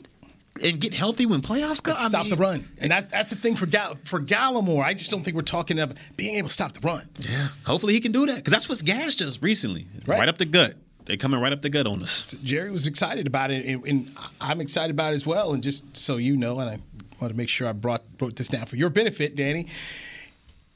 and 0.63 0.79
get 0.79 0.93
healthy 0.93 1.25
when 1.25 1.41
playoffs 1.41 1.81
come, 1.81 1.95
I 1.97 2.07
stop 2.07 2.23
mean, 2.25 2.31
the 2.31 2.37
run, 2.37 2.69
and 2.79 2.91
that's 2.91 3.09
that's 3.09 3.29
the 3.29 3.35
thing 3.35 3.55
for 3.55 3.65
Gall- 3.65 3.95
for 4.03 4.19
Gallimore. 4.19 4.83
I 4.83 4.93
just 4.93 5.09
don't 5.09 5.23
think 5.23 5.35
we're 5.35 5.41
talking 5.41 5.79
about 5.79 5.97
being 6.17 6.35
able 6.35 6.49
to 6.49 6.53
stop 6.53 6.73
the 6.73 6.79
run. 6.81 7.07
Yeah, 7.19 7.47
hopefully 7.65 7.93
he 7.93 7.99
can 7.99 8.11
do 8.11 8.25
that 8.27 8.35
because 8.35 8.51
that's 8.51 8.69
what's 8.69 8.81
gashed 8.83 9.21
us 9.21 9.41
recently. 9.41 9.87
Right. 10.05 10.19
Right. 10.19 10.29
up 10.29 10.37
the 10.37 10.45
gut. 10.45 10.75
They 11.05 11.17
coming 11.17 11.39
right 11.41 11.51
up 11.51 11.61
the 11.61 11.69
gut 11.69 11.85
on 11.85 12.01
us. 12.01 12.33
Jerry 12.43 12.71
was 12.71 12.87
excited 12.87 13.27
about 13.27 13.51
it, 13.51 13.65
and, 13.65 13.85
and 13.85 14.15
I'm 14.39 14.61
excited 14.61 14.91
about 14.91 15.11
it 15.11 15.15
as 15.15 15.25
well. 15.25 15.53
And 15.53 15.61
just 15.61 15.97
so 15.97 16.17
you 16.17 16.37
know, 16.37 16.59
and 16.59 16.69
I 16.69 16.77
want 17.21 17.33
to 17.33 17.37
make 17.37 17.49
sure 17.49 17.67
I 17.67 17.73
brought 17.73 18.03
wrote 18.21 18.35
this 18.37 18.47
down 18.47 18.67
for 18.67 18.77
your 18.77 18.89
benefit, 18.89 19.35
Danny. 19.35 19.67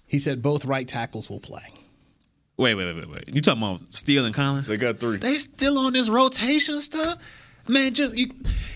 He 0.06 0.20
said 0.20 0.42
both 0.42 0.66
right 0.66 0.88
tackles 0.88 1.30
will 1.30 1.40
play. 1.40 1.64
Wait, 2.58 2.74
wait, 2.76 2.86
wait, 2.88 2.96
wait, 2.96 3.10
wait. 3.10 3.30
You 3.36 3.42
talking 3.42 3.62
about 3.62 3.82
Steele 3.92 4.26
and 4.26 4.34
Collins? 4.34 4.66
They 4.68 4.78
got 4.78 5.00
three. 5.00 5.18
They 5.18 5.36
still 5.36 5.78
on 5.78 5.94
this 5.94 6.10
rotation 6.10 6.80
stuff, 6.82 7.20
man. 7.70 7.94
Just 7.94 8.16
you, 8.18 8.28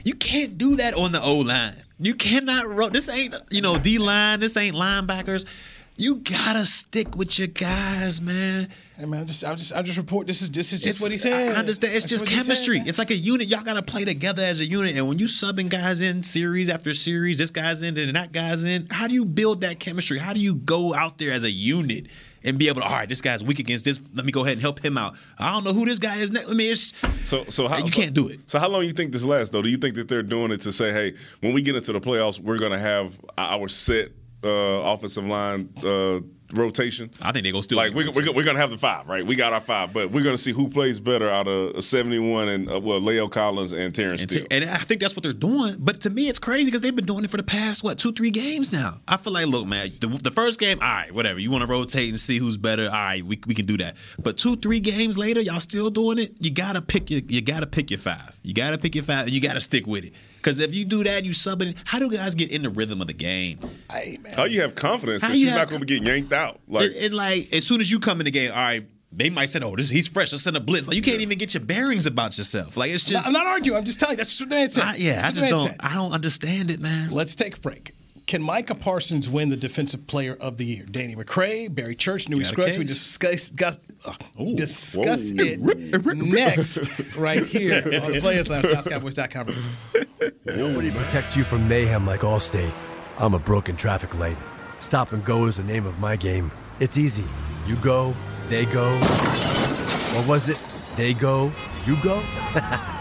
you 0.04 0.14
can't 0.16 0.58
do 0.58 0.76
that 0.78 0.94
on 0.94 1.12
the 1.12 1.22
O 1.22 1.36
line. 1.40 1.76
You 2.00 2.16
cannot. 2.16 2.68
Ro- 2.68 2.90
this 2.90 3.10
ain't 3.10 3.36
you 3.52 3.62
know 3.62 3.78
D 3.78 3.98
line. 3.98 4.40
This 4.40 4.58
ain't 4.58 4.76
linebackers. 4.76 5.46
You 5.98 6.16
gotta 6.16 6.66
stick 6.66 7.16
with 7.16 7.38
your 7.38 7.48
guys, 7.50 8.22
man. 8.22 8.70
Hey 8.98 9.06
man, 9.06 9.22
I 9.22 9.24
just 9.26 9.44
I 9.44 9.54
just 9.56 9.74
I 9.74 9.82
just 9.84 9.98
report 9.98 10.26
this 10.26 10.42
is 10.42 10.50
this 10.50 10.74
is 10.74 10.80
just 10.82 10.96
It's- 10.96 11.02
what 11.02 11.12
he 11.12 11.18
said. 11.18 11.56
I 11.56 11.60
understand. 11.60 11.94
It's 11.94 12.06
That's 12.06 12.12
just 12.12 12.24
what 12.24 12.30
he 12.30 12.36
said, 12.38 12.44
chemistry. 12.46 12.80
it's 12.86 12.98
like 12.98 13.12
a 13.12 13.16
unit. 13.16 13.50
Y'all 13.50 13.62
gotta 13.64 13.84
play 13.84 14.04
together 14.06 14.42
as 14.42 14.62
a 14.62 14.66
unit. 14.66 14.96
And 14.96 15.08
when 15.08 15.20
you 15.20 15.28
subbing 15.28 15.70
guys 15.70 16.02
in 16.02 16.24
series 16.24 16.70
after 16.70 16.94
series, 16.96 17.38
this 17.38 17.52
guy's 17.52 17.84
in 17.84 17.98
and 17.98 18.16
that 18.16 18.32
guy's 18.32 18.64
in. 18.66 18.88
How 18.90 19.08
do 19.08 19.14
you 19.14 19.26
build 19.26 19.62
that 19.62 19.80
chemistry? 19.80 20.18
How 20.18 20.34
do 20.34 20.40
you 20.40 20.56
go 20.56 20.94
out 20.96 21.20
there 21.20 21.32
as 21.34 21.44
a 21.44 21.52
unit 21.52 22.08
and 22.44 22.58
be 22.58 22.68
able 22.68 22.82
to? 22.82 22.88
All 22.88 22.94
right, 22.94 23.10
this 23.10 23.22
guy's 23.22 23.44
weak 23.44 23.60
against 23.60 23.86
this. 23.86 24.00
Let 24.14 24.26
me 24.26 24.32
go 24.32 24.42
ahead 24.42 24.54
and 24.54 24.62
help 24.62 24.84
him 24.84 24.98
out. 24.98 25.16
I 25.38 25.52
don't 25.52 25.64
know 25.64 25.74
who 25.74 25.86
this 25.86 26.00
guy 26.00 26.18
is. 26.18 26.32
Next. 26.32 26.50
I 26.50 26.54
mean, 26.54 26.72
it's 26.72 26.94
So, 27.26 27.46
so 27.50 27.68
how 27.68 27.78
you 27.78 27.92
can't 27.92 28.14
do 28.14 28.28
it. 28.30 28.40
So, 28.48 28.60
how 28.60 28.68
long 28.70 28.84
you 28.84 28.92
think 28.92 29.12
this 29.12 29.24
lasts, 29.24 29.52
though? 29.52 29.62
Do 29.62 29.70
you 29.70 29.78
think 29.78 29.96
that 29.96 30.08
they're 30.08 30.24
doing 30.24 30.52
it 30.52 30.62
to 30.62 30.72
say, 30.72 30.92
hey, 30.92 31.16
when 31.42 31.54
we 31.54 31.62
get 31.62 31.76
into 31.76 31.94
the 31.94 32.02
playoffs, 32.02 32.40
we're 32.40 32.58
going 32.60 32.72
to 32.72 32.80
have 32.80 33.20
our 33.38 33.68
set 33.68 34.10
uh, 34.44 34.48
offensive 34.48 35.26
line 35.26 35.70
uh, 35.86 36.20
rotation? 36.54 37.12
I 37.22 37.32
think 37.32 37.44
they 37.44 37.52
go 37.52 37.62
still 37.62 37.78
like 37.78 37.94
we're, 37.94 38.12
we're, 38.12 38.34
we're 38.34 38.44
going 38.44 38.56
to 38.56 38.62
have 38.62 38.72
the 38.72 38.78
five, 38.78 39.08
right? 39.08 39.26
We 39.26 39.36
got 39.36 39.54
our 39.54 39.62
five, 39.62 39.94
but 39.94 40.12
we're 40.12 40.24
going 40.24 40.36
to 40.36 40.42
see 40.42 40.52
who 40.52 40.68
plays 40.70 41.00
better 41.00 41.30
out 41.30 41.48
of 41.48 41.84
71 41.84 42.50
and 42.50 42.70
uh, 42.72 42.80
well, 42.80 43.00
La'el 43.00 43.32
Collins 43.32 43.72
and 43.72 43.94
Terence 43.94 44.22
And, 44.22 44.32
Steele. 44.32 44.46
and 44.52 44.66
I 44.66 44.78
think 44.78 45.02
that's 45.02 45.16
what 45.16 45.24
they're 45.24 45.34
doing. 45.34 45.76
But 45.80 46.02
to 46.02 46.10
me, 46.10 46.28
it's 46.30 46.40
crazy 46.40 46.66
because 46.66 46.82
they've 46.82 46.96
been 46.96 47.06
doing 47.06 47.24
it 47.24 47.32
for 47.32 47.38
the 47.38 47.44
past 47.44 47.84
what 47.84 47.98
two, 48.00 48.12
three 48.12 48.32
games 48.32 48.72
now. 48.72 49.00
I 49.08 49.18
feel 49.18 49.34
like, 49.34 49.48
look, 49.48 49.68
man, 49.68 49.88
the, 50.00 50.08
the 50.22 50.32
first 50.32 50.60
game, 50.60 50.80
all 50.82 50.88
right, 50.88 51.12
whatever. 51.14 51.40
You 51.40 51.52
want 51.52 51.62
to 51.64 51.68
rotate 51.68 52.10
and 52.10 52.20
see 52.20 52.38
who's 52.38 52.58
better, 52.58 52.86
all 52.86 52.92
right, 52.92 53.26
we, 53.26 53.40
we 53.48 53.54
can 53.56 53.66
do 53.66 53.78
that. 53.78 53.96
But 54.20 54.38
two, 54.38 54.56
three 54.56 54.80
games 54.80 55.18
later, 55.18 55.42
y'all 55.42 55.60
still 55.60 55.90
doing 55.90 56.20
it. 56.20 56.34
You 56.40 56.52
gotta 56.52 56.82
pick 56.82 57.10
your 57.10 57.22
you 57.28 57.42
gotta 57.42 57.68
pick 57.68 57.92
your 57.92 58.00
five. 58.00 58.40
You 58.44 58.54
gotta 58.54 58.78
pick 58.78 58.96
your 58.96 59.04
five, 59.04 59.26
and 59.28 59.32
you 59.32 59.42
gotta 59.42 59.62
stick 59.62 59.86
with 59.88 60.06
it. 60.06 60.14
Because 60.42 60.60
if 60.60 60.74
you 60.74 60.86
do 60.86 61.04
that, 61.04 61.24
you 61.24 61.34
sub 61.34 61.62
it. 61.62 61.76
How 61.86 62.00
do 62.00 62.10
guys 62.10 62.34
get 62.34 62.52
in 62.52 62.64
the 62.64 62.70
rhythm 62.70 63.00
of 63.00 63.08
the 63.08 63.14
game? 63.14 63.60
Hey 63.92 64.18
man, 64.22 64.34
How 64.34 64.46
you 64.46 64.62
have 64.62 64.74
confidence 64.76 65.22
How 65.22 65.30
that 65.30 65.38
you 65.38 65.48
you're 65.48 65.56
not 65.56 65.70
going 65.70 65.82
to 65.82 65.86
be 65.86 65.94
getting 65.94 66.08
yanked 66.08 66.34
out? 66.34 66.60
Like, 66.68 66.88
and, 66.88 66.96
and, 66.96 67.14
like 67.14 67.54
as 67.54 67.68
soon 67.68 67.80
as 67.80 67.92
you 67.92 68.00
come 68.00 68.20
in 68.20 68.26
the 68.26 68.32
game, 68.32 68.52
all 68.52 68.58
right. 68.58 68.88
They 69.14 69.30
might 69.30 69.48
say, 69.48 69.60
"Oh, 69.62 69.76
this 69.76 69.90
he's 69.90 70.08
fresh. 70.08 70.32
Let's 70.32 70.46
send 70.46 70.56
a 70.56 70.62
blitz." 70.62 70.88
Like 70.88 70.96
you 70.96 71.02
can't 71.02 71.20
even 71.20 71.38
get 71.38 71.54
your 71.54 71.60
bearings 71.60 72.06
about 72.06 72.38
yourself. 72.38 72.78
Like 72.78 72.92
it's 72.92 73.04
just, 73.04 73.28
I'm 73.28 73.34
not 73.34 73.46
arguing. 73.46 73.78
I'm 73.78 73.84
just 73.84 74.00
telling 74.00 74.14
you. 74.14 74.18
That's 74.18 74.40
what 74.40 74.48
the 74.48 74.56
man 74.56 74.72
said. 74.72 74.84
I- 74.86 74.96
yeah, 74.96 75.18
I 75.18 75.22
That's 75.24 75.38
what 75.38 75.50
just 75.50 75.50
don't. 75.50 75.68
said. 75.68 75.76
I 75.82 75.96
don't 75.96 76.14
understand 76.14 76.72
it, 76.72 76.80
man. 76.80 77.10
Let's 77.12 77.36
take 77.36 77.58
a 77.58 77.60
break. 77.60 77.94
Can 78.28 78.42
Micah 78.42 78.76
Parsons 78.76 79.30
win 79.30 79.50
the 79.50 79.58
Defensive 79.58 80.08
Player 80.08 80.38
of 80.40 80.58
the 80.58 80.66
Year? 80.66 80.86
Danny 80.90 81.16
McCray, 81.16 81.74
Barry 81.74 81.96
Church, 81.96 82.30
Newy 82.30 82.44
Got 82.44 82.46
a 82.46 82.50
Scruggs. 82.50 82.78
We 82.78 82.84
discuss, 82.86 83.50
discuss, 83.50 83.80
uh, 84.06 84.14
discuss 84.56 85.34
Whoa. 85.34 85.44
it 85.44 85.60
next, 86.16 87.16
right 87.18 87.46
here 87.46 87.84
on 88.04 88.20
Players 88.22 88.50
Lounge, 88.50 88.66
DallasCowboys.com. 88.66 89.56
Nobody 90.46 90.92
protects 90.92 91.36
you 91.36 91.44
from 91.44 91.68
mayhem 91.68 92.06
like 92.06 92.22
Allstate. 92.22 92.72
I'm 93.18 93.34
a 93.34 93.40
broken 93.40 93.76
traffic 93.76 94.18
light. 94.18 94.38
Stop 94.80 95.12
and 95.12 95.24
go 95.26 95.46
is 95.46 95.58
the 95.58 95.64
name 95.64 95.86
of 95.86 96.00
my 96.00 96.16
game. 96.16 96.52
It's 96.80 96.98
easy. 96.98 97.26
You 97.68 97.76
go, 97.78 98.16
they 98.50 98.66
go. 98.66 98.98
What 100.16 100.28
was 100.28 100.50
it 100.50 100.62
they 100.96 101.14
go, 101.14 101.52
you 101.86 101.98
go? 102.02 102.24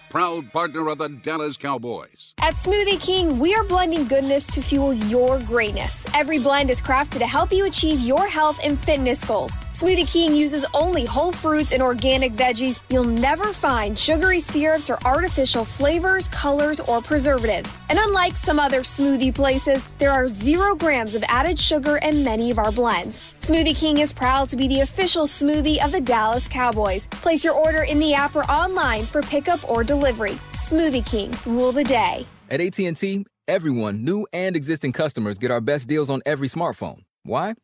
proud 0.11 0.51
partner 0.51 0.89
of 0.89 0.97
the 0.97 1.07
Dallas 1.07 1.55
Cowboys. 1.55 2.33
At 2.39 2.55
Smoothie 2.55 2.99
King, 2.99 3.39
we 3.39 3.55
are 3.55 3.63
blending 3.63 4.09
goodness 4.09 4.45
to 4.47 4.61
fuel 4.61 4.93
your 4.93 5.39
greatness. 5.39 6.05
Every 6.13 6.37
blend 6.37 6.69
is 6.69 6.81
crafted 6.81 7.19
to 7.19 7.25
help 7.25 7.53
you 7.53 7.65
achieve 7.65 8.01
your 8.01 8.27
health 8.27 8.59
and 8.61 8.77
fitness 8.77 9.23
goals. 9.23 9.53
Smoothie 9.71 10.11
King 10.11 10.35
uses 10.35 10.65
only 10.73 11.05
whole 11.05 11.31
fruits 11.31 11.71
and 11.71 11.81
organic 11.81 12.33
veggies. 12.33 12.81
You'll 12.89 13.05
never 13.05 13.53
find 13.53 13.97
sugary 13.97 14.41
syrups 14.41 14.89
or 14.89 14.99
artificial 15.05 15.63
flavors, 15.63 16.27
colors, 16.27 16.81
or 16.81 17.01
preservatives. 17.01 17.71
And 17.89 17.97
unlike 17.97 18.35
some 18.35 18.59
other 18.59 18.81
smoothie 18.81 19.33
places, 19.33 19.85
there 19.97 20.11
are 20.11 20.27
zero 20.27 20.75
grams 20.75 21.15
of 21.15 21.23
added 21.29 21.57
sugar 21.57 21.97
in 21.97 22.25
many 22.25 22.51
of 22.51 22.59
our 22.59 22.73
blends. 22.73 23.35
Smoothie 23.41 23.75
King 23.75 23.97
is 23.97 24.13
proud 24.13 24.49
to 24.49 24.55
be 24.55 24.67
the 24.67 24.81
official 24.81 25.25
smoothie 25.25 25.83
of 25.83 25.91
the 25.91 26.01
Dallas 26.01 26.47
Cowboys. 26.47 27.07
Place 27.07 27.43
your 27.43 27.53
order 27.53 27.83
in 27.83 27.99
the 27.99 28.13
app 28.13 28.35
or 28.35 28.43
online 28.43 29.03
for 29.03 29.21
pickup 29.21 29.67
or 29.69 29.83
delivery. 29.83 30.37
Smoothie 30.53 31.05
King, 31.05 31.33
rule 31.45 31.71
the 31.71 31.83
day. 31.83 32.25
At 32.49 32.61
AT&T, 32.61 33.25
Everyone, 33.47 34.05
new 34.05 34.25
and 34.31 34.55
existing 34.55 34.93
customers, 34.93 35.37
get 35.37 35.51
our 35.51 35.59
best 35.59 35.87
deals 35.87 36.09
on 36.09 36.21
every 36.25 36.47
smartphone. 36.47 36.99
Why? 37.23 37.55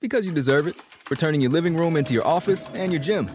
Because 0.00 0.26
you 0.26 0.32
deserve 0.32 0.66
it. 0.66 0.74
For 1.04 1.14
turning 1.14 1.40
your 1.40 1.52
living 1.52 1.76
room 1.76 1.96
into 1.96 2.12
your 2.12 2.26
office 2.26 2.64
and 2.74 2.90
your 2.90 3.00
gym. 3.00 3.30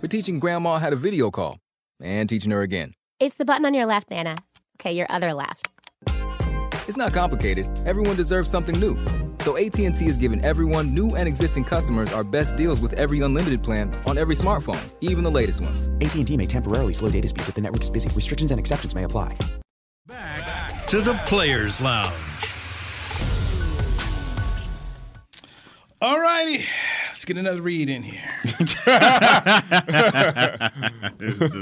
For 0.00 0.08
teaching 0.08 0.40
grandma 0.40 0.78
how 0.78 0.90
to 0.90 0.96
video 0.96 1.30
call 1.30 1.58
and 2.02 2.28
teaching 2.28 2.50
her 2.50 2.62
again. 2.62 2.94
It's 3.20 3.36
the 3.36 3.44
button 3.44 3.66
on 3.66 3.74
your 3.74 3.86
left, 3.86 4.10
Nana. 4.10 4.36
Okay, 4.80 4.92
your 4.92 5.06
other 5.10 5.32
left. 5.32 5.70
It's 6.86 6.96
not 6.96 7.12
complicated. 7.12 7.66
Everyone 7.86 8.16
deserves 8.16 8.50
something 8.50 8.78
new. 8.78 8.96
So 9.40 9.56
AT&T 9.56 10.04
is 10.04 10.16
giving 10.16 10.44
everyone, 10.44 10.94
new 10.94 11.14
and 11.16 11.26
existing 11.26 11.64
customers, 11.64 12.12
our 12.12 12.24
best 12.24 12.56
deals 12.56 12.80
with 12.80 12.92
every 12.94 13.20
unlimited 13.20 13.62
plan 13.62 13.94
on 14.06 14.18
every 14.18 14.34
smartphone, 14.34 14.90
even 15.00 15.24
the 15.24 15.30
latest 15.30 15.60
ones. 15.60 15.88
AT&T 16.00 16.36
may 16.36 16.46
temporarily 16.46 16.92
slow 16.92 17.08
data 17.08 17.28
speeds 17.28 17.48
if 17.48 17.54
the 17.54 17.60
network 17.60 17.82
is 17.82 17.90
busy. 17.90 18.08
Restrictions 18.10 18.50
and 18.50 18.60
exceptions 18.60 18.94
may 18.94 19.04
apply. 19.04 19.36
Back 20.06 20.86
to 20.88 21.00
the 21.00 21.14
Players 21.26 21.80
Lounge. 21.80 22.14
All 26.02 26.18
righty. 26.18 26.64
Let's 27.20 27.26
get 27.26 27.36
another 27.36 27.60
read 27.60 27.90
in 27.90 28.02
here. 28.02 28.22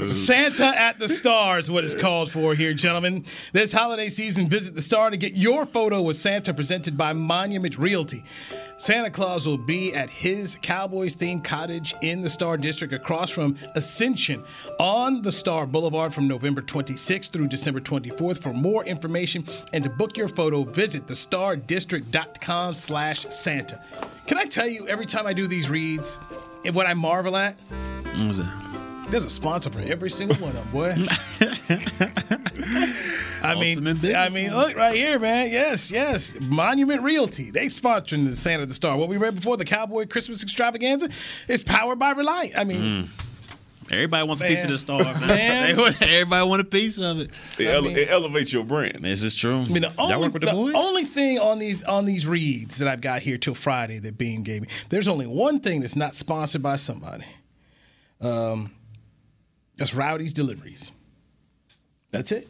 Santa 0.04 0.64
at 0.64 1.00
the 1.00 1.08
Star 1.08 1.58
is 1.58 1.68
what 1.68 1.82
it's 1.82 1.96
called 1.96 2.30
for 2.30 2.54
here, 2.54 2.72
gentlemen. 2.72 3.24
This 3.52 3.72
holiday 3.72 4.08
season, 4.08 4.48
visit 4.48 4.76
the 4.76 4.80
Star 4.80 5.10
to 5.10 5.16
get 5.16 5.32
your 5.32 5.66
photo 5.66 6.00
with 6.00 6.14
Santa 6.14 6.54
presented 6.54 6.96
by 6.96 7.12
Monument 7.12 7.76
Realty. 7.76 8.22
Santa 8.78 9.10
Claus 9.10 9.44
will 9.44 9.58
be 9.58 9.92
at 9.92 10.08
his 10.08 10.56
Cowboys 10.62 11.16
themed 11.16 11.42
cottage 11.42 11.94
in 12.00 12.22
the 12.22 12.30
Star 12.30 12.56
District 12.56 12.92
across 12.94 13.28
from 13.28 13.56
Ascension 13.74 14.44
on 14.78 15.20
the 15.20 15.32
Star 15.32 15.66
Boulevard 15.66 16.14
from 16.14 16.28
November 16.28 16.62
26th 16.62 17.30
through 17.30 17.48
December 17.48 17.80
24th. 17.80 18.38
For 18.38 18.52
more 18.52 18.84
information 18.84 19.44
and 19.72 19.82
to 19.82 19.90
book 19.90 20.16
your 20.16 20.28
photo, 20.28 20.62
visit 20.62 21.08
thestardistrict.com 21.08 22.74
slash 22.74 23.26
Santa. 23.30 23.82
Can 24.26 24.38
I 24.38 24.44
tell 24.44 24.68
you, 24.68 24.86
every 24.86 25.06
time 25.06 25.26
I 25.26 25.32
do 25.32 25.48
these 25.48 25.68
reads, 25.68 26.20
and 26.64 26.72
what 26.72 26.86
I 26.86 26.94
marvel 26.94 27.36
at? 27.36 27.56
What 28.14 28.28
was 28.28 28.38
that? 28.38 29.06
There's 29.10 29.24
a 29.24 29.30
sponsor 29.30 29.70
for 29.70 29.80
every 29.80 30.10
single 30.10 30.36
one 30.36 30.54
of 30.54 30.56
them, 30.56 30.70
boy. 30.70 30.94
I 33.56 33.60
mean, 33.60 34.14
I 34.14 34.28
mean, 34.28 34.54
look 34.54 34.76
right 34.76 34.94
here, 34.94 35.18
man. 35.18 35.50
Yes, 35.50 35.90
yes. 35.90 36.36
Monument 36.40 37.02
Realty. 37.02 37.50
They 37.50 37.66
sponsoring 37.66 38.26
the 38.26 38.36
Santa 38.36 38.66
the 38.66 38.74
Star. 38.74 38.96
What 38.96 39.08
we 39.08 39.16
read 39.16 39.34
before, 39.34 39.56
the 39.56 39.64
Cowboy 39.64 40.06
Christmas 40.06 40.42
Extravaganza, 40.42 41.08
is 41.48 41.62
powered 41.62 41.98
by 41.98 42.12
Reliant. 42.12 42.56
I 42.56 42.64
mean, 42.64 43.10
Everybody 43.90 44.26
wants 44.26 44.42
a 44.42 44.46
piece 44.48 44.62
of 44.64 44.70
the 44.70 44.78
star, 44.78 44.98
man. 44.98 45.20
Man. 45.26 45.76
Want- 45.76 46.02
everybody 46.02 46.46
want 46.48 46.60
a 46.60 46.64
piece 46.64 46.98
of 46.98 47.20
it. 47.20 47.30
It, 47.58 47.68
ele- 47.68 47.86
it 47.86 48.08
elevates 48.10 48.52
your 48.52 48.64
brand. 48.64 49.02
This 49.02 49.24
is 49.24 49.34
true. 49.34 49.60
I 49.60 49.64
mean, 49.64 49.82
the 49.82 49.92
only, 49.98 50.16
work 50.16 50.32
with 50.34 50.42
the, 50.42 50.46
the 50.46 50.52
boys? 50.52 50.74
only 50.76 51.04
thing 51.04 51.38
on 51.38 51.58
these 51.58 51.82
on 51.84 52.04
these 52.04 52.26
reads 52.26 52.78
that 52.78 52.88
I've 52.88 53.00
got 53.00 53.22
here 53.22 53.38
till 53.38 53.54
Friday 53.54 53.98
that 54.00 54.18
Bean 54.18 54.42
gave 54.42 54.62
me, 54.62 54.68
there's 54.90 55.08
only 55.08 55.26
one 55.26 55.60
thing 55.60 55.80
that's 55.80 55.96
not 55.96 56.14
sponsored 56.14 56.62
by 56.62 56.76
somebody. 56.76 57.24
Um, 58.20 58.72
that's 59.76 59.94
Rowdy's 59.94 60.32
Deliveries. 60.32 60.92
That's 62.10 62.32
it. 62.32 62.48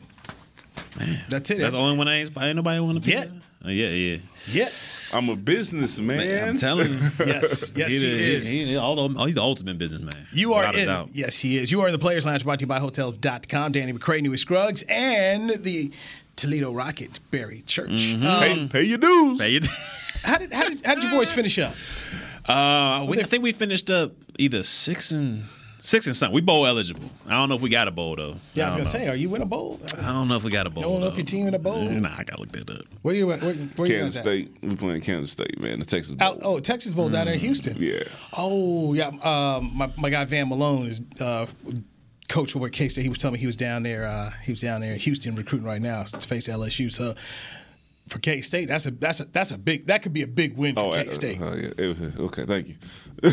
That's 1.29 1.51
it. 1.51 1.59
That's 1.59 1.73
the 1.73 1.79
only 1.79 1.97
one 1.97 2.09
I 2.09 2.17
ain't, 2.17 2.31
ain't 2.37 2.57
nobody 2.57 2.81
want 2.81 3.03
to. 3.03 3.05
piece 3.05 3.15
Yeah. 3.15 3.27
Uh, 3.65 3.71
yeah, 3.71 3.89
yeah. 3.89 4.19
Yeah. 4.47 4.69
I'm 5.13 5.29
a 5.31 5.37
businessman. 5.37 6.49
I'm 6.49 6.57
telling 6.59 6.93
you. 6.93 6.99
Yes, 7.27 7.73
yes, 7.75 7.91
he 7.91 7.99
the- 7.99 8.07
is. 8.07 8.49
he- 8.49 8.77
all 8.77 9.09
the- 9.09 9.19
oh, 9.21 9.25
he's 9.25 9.35
the 9.37 9.43
ultimate 9.43 9.79
businessman. 9.79 10.27
You 10.33 10.55
are 10.55 10.75
in. 10.75 10.87
doubt. 10.87 11.11
Yes, 11.13 11.39
he 11.39 11.57
is. 11.59 11.73
You 11.73 11.81
are 11.81 11.89
in 11.89 11.93
the 11.93 11.99
Players 11.99 12.25
Lounge 12.27 12.45
brought 12.45 12.59
to 12.61 12.65
you 12.65 12.67
by 12.69 12.79
Hotels.com. 12.79 13.73
Danny 13.73 13.93
McCray, 13.93 14.23
Newy 14.23 14.37
Scruggs, 14.37 14.85
and 14.89 15.51
the 15.51 15.91
Toledo 16.37 16.73
Rocket, 16.73 17.21
Barry 17.31 17.63
Church. 17.67 17.89
Mm-hmm. 17.91 18.25
Um, 18.25 18.41
Pay, 18.41 18.69
pay 18.69 18.83
your 18.83 18.99
dues. 18.99 19.41
Pay 19.41 19.57
it. 19.57 19.67
how, 20.25 20.39
did, 20.39 20.53
how, 20.53 20.69
did, 20.69 20.85
how 20.87 20.95
did 20.95 21.03
your 21.05 21.13
boys 21.13 21.33
finish 21.33 21.59
up? 21.59 21.75
Uh, 22.47 23.05
we, 23.09 23.19
I 23.21 23.25
think 23.25 23.43
we 23.43 23.53
finished 23.53 23.91
up 23.91 24.13
either 24.39 24.63
six 24.63 25.11
and 25.11 25.45
six 25.79 26.07
and 26.07 26.17
something. 26.17 26.35
We 26.35 26.41
bowl 26.41 26.67
eligible. 26.67 27.09
I 27.27 27.33
don't 27.33 27.49
know 27.49 27.55
if 27.55 27.63
we 27.63 27.69
got 27.69 27.89
a 27.89 27.91
bowl 27.91 28.17
though. 28.17 28.37
Yeah, 28.55 28.65
I 28.65 28.67
was 28.67 28.75
going 28.75 28.87
to 28.87 28.99
know. 28.99 29.05
say, 29.05 29.09
are 29.09 29.17
you 29.17 29.35
in 29.35 29.43
a 29.43 29.47
bowl? 29.47 29.81
I 29.99 30.13
don't 30.13 30.29
know 30.29 30.37
if 30.37 30.45
we 30.45 30.51
got 30.51 30.67
a 30.67 30.71
bowl. 30.71 30.83
You 30.83 30.89
don't 30.89 31.01
know 31.01 31.07
if 31.07 31.15
though. 31.15 31.19
your 31.19 31.27
team 31.27 31.47
in 31.47 31.55
a 31.55 31.59
bowl? 31.59 31.83
Nah, 31.83 32.15
I 32.17 32.25
gotta 32.25 32.41
look 32.41 32.53
that 32.53 32.71
up. 32.71 32.85
Where 33.03 33.15
you 33.15 33.31
at? 33.33 33.43
Where, 33.43 33.55
where 33.55 33.89
you 33.89 33.99
Kansas 33.99 34.21
guys 34.21 34.27
at? 34.27 34.49
State. 34.49 34.59
We 34.63 34.77
playing 34.77 35.01
Kansas 35.03 35.33
State, 35.33 35.59
man. 35.61 35.79
The 35.79 35.85
Texas 35.85 36.15
Bowl. 36.15 36.29
Out, 36.29 36.39
oh, 36.43 36.61
Texas 36.61 36.95
Bowl 36.95 37.09
down 37.09 37.27
there 37.27 37.35
in 37.35 37.41
Houston. 37.41 37.77
Yeah. 37.81 38.03
Oh, 38.37 38.95
yeah. 38.95 39.09
Um, 39.09 39.71
my, 39.75 39.93
my 39.97 40.11
guy 40.11 40.25
Van 40.25 40.49
Malone 40.49 40.87
is 40.87 41.01
uh, 41.21 41.47
coach 42.29 42.55
over 42.55 42.67
at 42.67 42.73
K 42.73 42.89
State. 42.89 43.03
He 43.03 43.09
was 43.09 43.19
telling 43.19 43.35
me 43.35 43.41
he 43.41 43.47
was 43.47 43.57
down 43.57 43.83
there. 43.83 44.07
Uh, 44.07 44.33
he 44.43 44.53
was 44.53 44.61
down 44.61 44.81
there 44.81 44.93
in 44.93 44.99
Houston 44.99 45.35
recruiting 45.35 45.67
right 45.67 45.83
now 45.83 46.03
to 46.03 46.27
face 46.27 46.49
LSU. 46.49 46.93
So 46.93 47.15
for 48.09 48.19
K 48.19 48.41
State, 48.41 48.69
that's 48.69 48.87
a 48.87 48.91
that's 48.91 49.21
a 49.21 49.25
that's 49.27 49.51
a 49.51 49.59
big 49.59 49.87
that 49.87 50.03
could 50.03 50.13
be 50.13 50.23
a 50.23 50.27
big 50.27 50.57
win 50.57 50.75
for 50.75 50.85
Oh, 50.87 50.91
K 50.93 51.07
uh, 51.09 51.11
State. 51.11 51.41
uh, 51.41 51.55
yeah. 51.55 52.11
Okay, 52.19 52.45
thank 52.47 52.69
you. 52.69 52.75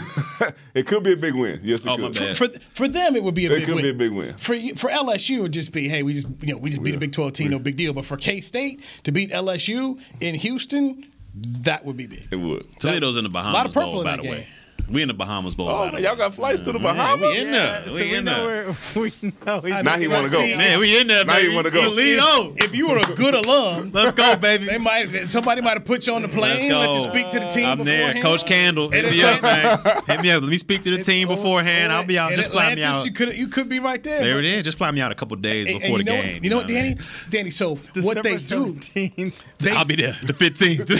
it 0.73 0.87
could 0.87 1.03
be 1.03 1.13
a 1.13 1.17
big 1.17 1.33
win. 1.35 1.59
Yes, 1.63 1.85
it 1.85 1.89
Oh, 1.89 1.95
could. 1.95 2.03
my 2.15 2.19
bad. 2.27 2.37
for 2.37 2.47
for 2.73 2.87
them, 2.87 3.15
it 3.15 3.23
would 3.23 3.35
be 3.35 3.45
a 3.45 3.51
It 3.51 3.55
big 3.57 3.65
could 3.65 3.75
win. 3.75 3.83
be 3.83 3.89
a 3.89 3.93
big 3.93 4.11
win. 4.11 4.33
For 4.37 4.55
for 4.75 4.89
LSU, 4.89 5.37
it 5.37 5.41
would 5.41 5.53
just 5.53 5.71
be, 5.71 5.87
hey, 5.87 6.03
we 6.03 6.13
just 6.13 6.27
you 6.41 6.53
know 6.53 6.57
we 6.59 6.69
just 6.69 6.83
beat 6.83 6.95
a 6.95 6.99
Big 6.99 7.11
Twelve 7.11 7.33
team, 7.33 7.51
no 7.51 7.59
big 7.59 7.77
deal. 7.77 7.93
But 7.93 8.05
for 8.05 8.17
K 8.17 8.41
State 8.41 8.81
to 9.03 9.11
beat 9.11 9.31
LSU 9.31 9.99
in 10.21 10.35
Houston, 10.35 11.05
that 11.35 11.85
would 11.85 11.97
be 11.97 12.07
big. 12.07 12.27
It 12.31 12.37
would. 12.37 12.65
Toledo's 12.79 13.17
in 13.17 13.23
the 13.23 13.29
Bahamas. 13.29 13.53
A 13.53 13.57
lot 13.57 13.65
of 13.65 13.73
purple 13.73 13.91
Bowl, 13.91 14.01
in 14.01 14.05
by 14.05 14.15
that 14.17 14.23
the 14.23 14.29
way. 14.29 14.37
game. 14.39 14.47
We 14.89 15.01
in 15.01 15.07
the 15.07 15.13
Bahamas 15.13 15.55
Bowl. 15.55 15.67
Oh, 15.69 15.91
man, 15.91 16.03
y'all 16.03 16.15
got 16.15 16.33
flights 16.33 16.61
to 16.61 16.71
the 16.71 16.79
Yeah, 16.79 16.83
Bahamas? 16.93 17.21
we 17.29 17.41
in 17.45 17.51
there. 17.51 17.83
So 17.89 17.93
we 17.95 18.01
we 18.01 18.15
in 18.15 18.25
know 18.25 18.47
there. 18.47 18.75
we 18.95 19.11
know 19.45 19.81
Now 19.81 19.97
he 19.97 20.07
want 20.07 20.27
to 20.27 20.31
go. 20.31 20.39
See, 20.39 20.55
Man, 20.55 20.79
we 20.79 20.99
in 21.01 21.07
there, 21.07 21.25
Now 21.25 21.33
baby. 21.33 21.49
you 21.49 21.55
wanna 21.55 21.71
go. 21.71 21.81
You 21.81 21.89
lead 21.89 22.19
on. 22.19 22.53
If 22.57 22.75
you 22.75 22.87
were 22.89 22.97
a 22.99 23.15
good 23.15 23.33
alum, 23.35 23.91
Let's 23.93 24.13
go, 24.13 24.35
baby. 24.35 24.65
They 24.65 24.77
might 24.77 25.09
somebody 25.29 25.61
might 25.61 25.73
have 25.73 25.85
put 25.85 26.05
you 26.07 26.13
on 26.13 26.21
the 26.21 26.27
Let's 26.27 26.39
plane, 26.59 26.69
go. 26.69 26.79
let 26.79 26.93
you 26.93 27.01
speak 27.01 27.29
to 27.31 27.39
the 27.39 27.47
team 27.47 27.67
I'm 27.67 27.83
there. 27.83 28.13
Coach 28.21 28.45
Candle. 28.45 28.89
Hit 28.91 29.05
me 29.11 29.23
up, 29.23 29.41
man. 29.41 29.77
Hit 30.07 30.21
me 30.21 30.31
up. 30.31 30.41
Let 30.43 30.49
me 30.51 30.57
speak 30.57 30.83
to 30.83 30.95
the 30.95 31.03
team 31.03 31.27
beforehand. 31.27 31.91
I'll 31.91 32.05
be 32.05 32.17
out. 32.19 32.31
In 32.31 32.37
Just 32.37 32.51
fly 32.51 32.75
me 32.75 32.83
out. 32.83 33.03
You 33.05 33.11
could 33.11 33.35
you 33.35 33.47
could 33.47 33.67
be 33.69 33.79
right 33.79 34.01
there. 34.03 34.19
There 34.21 34.35
man. 34.35 34.45
it 34.45 34.57
is. 34.59 34.63
Just 34.65 34.77
fly 34.77 34.91
me 34.91 35.01
out 35.01 35.11
a 35.11 35.15
couple 35.15 35.35
days 35.37 35.67
And- 35.67 35.75
and 35.75 35.81
before 35.81 35.97
you 35.99 36.03
the 36.03 36.11
know, 36.15 36.21
game. 36.21 36.43
You 36.43 36.49
know 36.51 36.57
what, 36.57 36.67
Danny? 36.67 36.97
Danny, 37.29 37.49
so 37.49 37.75
what 38.01 38.21
they 38.23 38.33
do, 38.37 38.73
17th. 38.75 39.33
I'll 39.75 39.85
be 39.85 39.95
there. 39.95 40.15
The 40.23 40.33
15th. 40.33 40.87
the 40.87 40.95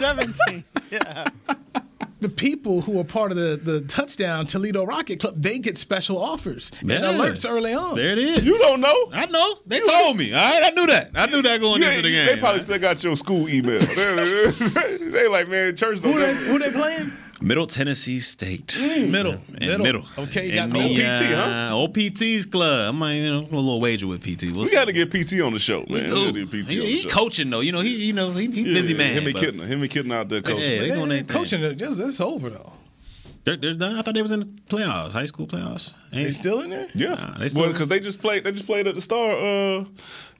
17th. 0.00 0.64
Yeah. 0.90 1.26
The 2.20 2.28
people 2.28 2.82
who 2.82 2.98
are 3.00 3.04
part 3.04 3.30
of 3.32 3.36
the, 3.36 3.58
the 3.62 3.80
touchdown 3.82 4.46
Toledo 4.46 4.84
Rocket 4.84 5.20
Club, 5.20 5.34
they 5.40 5.58
get 5.58 5.78
special 5.78 6.18
offers 6.22 6.70
Yeah. 6.82 6.96
and 6.96 7.04
alerts 7.04 7.48
early 7.48 7.74
on. 7.74 7.96
there 7.96 8.10
it 8.10 8.18
is. 8.18 8.44
You 8.44 8.58
don't 8.58 8.80
know. 8.80 9.08
I 9.12 9.26
know. 9.26 9.54
They 9.66 9.80
told 9.80 10.16
me. 10.16 10.32
All 10.32 10.40
right, 10.40 10.62
I 10.64 10.70
knew 10.70 10.86
that. 10.86 11.10
I 11.14 11.26
knew 11.26 11.42
that 11.42 11.60
going 11.60 11.82
You 11.82 11.88
into 11.88 12.02
the 12.02 12.10
game. 12.10 12.26
They 12.26 12.36
probably 12.36 12.60
still 12.60 12.78
got 12.78 13.02
your 13.02 13.16
school 13.16 13.48
email. 13.48 13.78
they 15.12 15.28
like, 15.28 15.48
man, 15.48 15.74
church 15.76 16.00
don't 16.02 16.12
Who 16.12 16.18
they, 16.20 16.34
who 16.34 16.58
they 16.58 16.70
playing? 16.70 17.12
Middle 17.40 17.66
Tennessee 17.66 18.20
State. 18.20 18.76
Middle, 18.78 19.32
And 19.48 19.60
middle, 19.60 19.78
middle. 19.84 20.04
Okay, 20.18 20.46
you 20.48 20.54
got 20.54 20.64
And 20.64 20.72
the, 20.74 20.78
OPT, 20.78 21.34
huh? 21.34 21.74
uh, 21.74 21.82
OPT's 21.84 22.46
club. 22.46 22.94
I 22.94 22.96
might, 22.96 23.14
you 23.14 23.30
know, 23.30 23.40
a 23.40 23.56
little 23.56 23.80
wager 23.80 24.06
with 24.06 24.22
PT. 24.22 24.52
We'll 24.54 24.64
We 24.64 24.70
got 24.72 24.86
to 24.86 24.92
get 24.92 25.10
PT 25.10 25.40
on 25.40 25.52
the 25.52 25.58
show, 25.58 25.80
man. 25.88 25.88
We 25.88 26.00
Dude, 26.02 26.10
gotta 26.10 26.32
get 26.46 26.48
PT 26.50 26.70
he, 26.70 26.80
on 26.80 26.84
the 26.86 26.92
he 26.92 27.04
coaching 27.08 27.50
though. 27.50 27.60
You 27.60 27.72
know, 27.72 27.80
he, 27.80 28.06
you 28.06 28.12
know, 28.12 28.30
he, 28.30 28.50
he 28.50 28.64
busy 28.64 28.92
Yeah, 28.92 28.98
man. 28.98 29.12
Him 29.16 29.26
and 29.26 29.36
Kitten, 29.36 29.60
him 29.60 29.82
and 29.82 29.90
Kitten 29.90 30.12
out 30.12 30.28
there 30.28 30.42
coaching. 30.42 30.62
Yeah, 30.70 30.80
they 30.80 30.90
thing. 31.22 31.26
coaching. 31.26 31.60
This 31.62 31.98
is 31.98 32.20
over 32.20 32.50
though. 32.50 32.72
They're, 33.44 33.56
they're 33.56 33.72
done. 33.74 33.96
I 33.98 34.02
thought 34.02 34.14
they 34.14 34.20
was 34.22 34.32
in 34.32 34.40
the 34.40 34.46
playoffs, 34.68 35.12
high 35.12 35.24
school 35.24 35.46
playoffs. 35.46 35.94
Ain't 36.12 36.24
They 36.24 36.30
still 36.30 36.60
in 36.60 36.70
there? 36.70 36.88
Yeah, 36.94 37.14
Nah, 37.14 37.38
they 37.38 37.48
still- 37.48 37.62
well, 37.62 37.72
because 37.72 37.88
they 37.88 37.98
just 37.98 38.20
played. 38.20 38.44
They 38.44 38.52
just 38.52 38.66
played 38.66 38.86
at 38.86 38.94
the 38.94 39.00
Star. 39.00 39.30
Uh, 39.30 39.84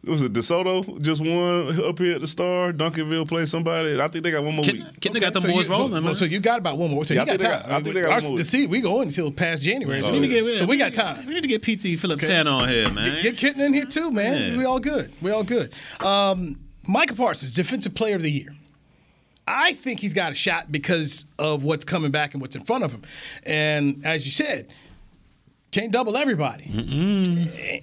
it 0.03 0.09
was 0.09 0.22
it 0.22 0.32
DeSoto 0.32 1.01
just 1.01 1.20
won 1.22 1.78
up 1.84 1.98
here 1.98 2.14
at 2.14 2.20
the 2.20 2.26
Star. 2.26 2.72
Duncanville 2.72 3.26
played 3.28 3.48
somebody. 3.48 4.01
I 4.01 4.09
think 4.09 4.24
they 4.24 4.30
got 4.30 4.44
one 4.44 4.55
more 4.57 4.64
Kitten, 4.64 4.84
week. 4.84 5.01
Kitten 5.01 5.16
Okay, 5.16 5.24
got 5.26 5.32
them 5.34 5.42
so 5.42 5.48
boys 5.53 5.66
you, 5.66 5.72
rolling, 5.72 5.92
so, 5.92 6.01
man. 6.01 6.14
So 6.14 6.24
you 6.26 6.40
got 6.40 6.59
about 6.59 6.76
one 6.78 6.90
more. 6.90 7.05
So 7.05 7.14
Yeah, 7.14 7.20
you 7.20 7.22
I 7.22 7.24
got 7.26 7.30
think 7.32 7.40
they 7.40 7.48
time. 7.48 7.62
got- 7.62 7.70
I 7.70 7.82
think 7.82 7.94
they 7.94 8.01
got 8.03 8.11
Our- 8.11 8.20
one 8.20 8.28
more. 8.28 8.38
the 8.38 8.44
see, 8.44 8.66
we 8.66 8.80
go 8.80 9.01
until 9.03 9.30
past 9.32 9.62
January. 9.62 10.03
So, 10.03 10.14
Oh, 10.14 10.20
we, 10.20 10.28
get, 10.28 10.59
so 10.59 10.64
we 10.66 10.76
got 10.76 10.92
time. 10.94 11.26
We 11.26 11.34
need 11.34 11.42
to 11.42 11.48
get 11.48 11.62
PT 11.62 11.98
Philip 11.98 12.20
Tan 12.20 12.46
on 12.46 12.68
here, 12.68 12.90
man. 12.92 13.22
Get 13.22 13.36
Kitten 13.38 13.61
in 13.62 13.72
here 13.74 13.84
too, 13.86 14.11
man. 14.11 14.53
Yeah. 14.53 14.59
We 14.59 14.64
all 14.64 14.78
good. 14.80 15.12
We 15.22 15.30
all 15.30 15.42
good. 15.44 15.72
Um, 16.05 16.59
Micah 16.86 17.14
Parsons, 17.14 17.55
Defensive 17.55 17.94
Player 17.94 18.16
of 18.16 18.22
the 18.22 18.30
Year. 18.30 18.48
I 19.51 19.72
think 19.74 20.01
he's 20.01 20.14
got 20.14 20.32
a 20.32 20.34
shot 20.34 20.70
because 20.70 21.26
of 21.38 21.64
what's 21.64 21.84
coming 21.84 22.11
back 22.11 22.34
and 22.34 22.40
what's 22.40 22.57
in 22.57 22.62
front 22.62 22.84
of 22.84 22.92
him. 22.92 23.03
And 23.44 24.05
as 24.05 24.24
you 24.24 24.32
said, 24.32 24.68
can't 25.70 25.92
double 25.92 26.16
everybody. 26.16 26.64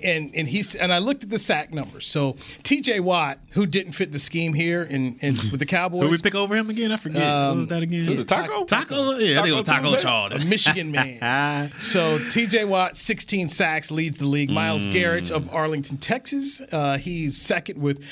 And 0.03 0.35
and 0.35 0.47
he's 0.47 0.75
and 0.75 0.91
I 0.91 0.97
looked 0.97 1.23
at 1.23 1.29
the 1.29 1.39
sack 1.39 1.73
numbers. 1.73 2.05
So 2.05 2.35
T.J. 2.63 2.99
Watt, 2.99 3.39
who 3.51 3.65
didn't 3.65 3.93
fit 3.93 4.11
the 4.11 4.19
scheme 4.19 4.53
here 4.53 4.83
in, 4.83 5.17
in 5.21 5.35
mm-hmm. 5.35 5.51
with 5.51 5.61
the 5.61 5.65
Cowboys, 5.65 6.03
Who 6.03 6.09
we 6.09 6.17
pick 6.17 6.35
over 6.35 6.55
him 6.55 6.69
again? 6.69 6.91
I 6.91 6.97
forget. 6.97 7.21
what 7.21 7.51
um, 7.51 7.59
was 7.59 7.67
that 7.69 7.83
again? 7.83 8.05
The 8.05 8.25
taco? 8.25 8.65
Taco? 8.65 9.17
Yeah, 9.17 9.39
I 9.39 9.43
think 9.43 9.53
it 9.53 9.55
was 9.55 9.63
Taco 9.63 9.91
Tuesday? 9.91 10.01
Charlton. 10.01 10.41
a 10.41 10.45
Michigan 10.45 10.91
man. 10.91 11.71
so 11.79 12.19
T.J. 12.29 12.65
Watt, 12.65 12.97
16 12.97 13.47
sacks, 13.47 13.89
leads 13.89 14.17
the 14.17 14.25
league. 14.25 14.51
Myles 14.51 14.85
Garrett 14.87 15.31
of 15.31 15.45
mm. 15.45 15.53
Arlington, 15.53 15.97
Texas, 15.97 16.61
uh, 16.73 16.97
he's 16.97 17.37
second 17.37 17.81
with 17.81 18.03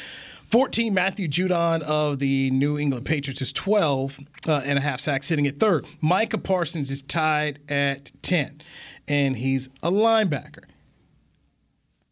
14. 0.49 0.93
Matthew 0.93 1.27
Judon 1.27 1.81
of 1.81 2.19
the 2.19 2.49
New 2.51 2.77
England 2.77 3.05
Patriots 3.05 3.41
is 3.41 3.51
12 3.53 4.19
uh, 4.47 4.61
and 4.65 4.77
a 4.77 4.81
half 4.81 4.99
sacks, 4.99 5.27
sitting 5.27 5.47
at 5.47 5.59
third. 5.59 5.85
Micah 6.01 6.37
Parsons 6.37 6.91
is 6.91 7.01
tied 7.01 7.59
at 7.69 8.11
10, 8.21 8.61
and 9.07 9.35
he's 9.35 9.67
a 9.81 9.91
linebacker. 9.91 10.63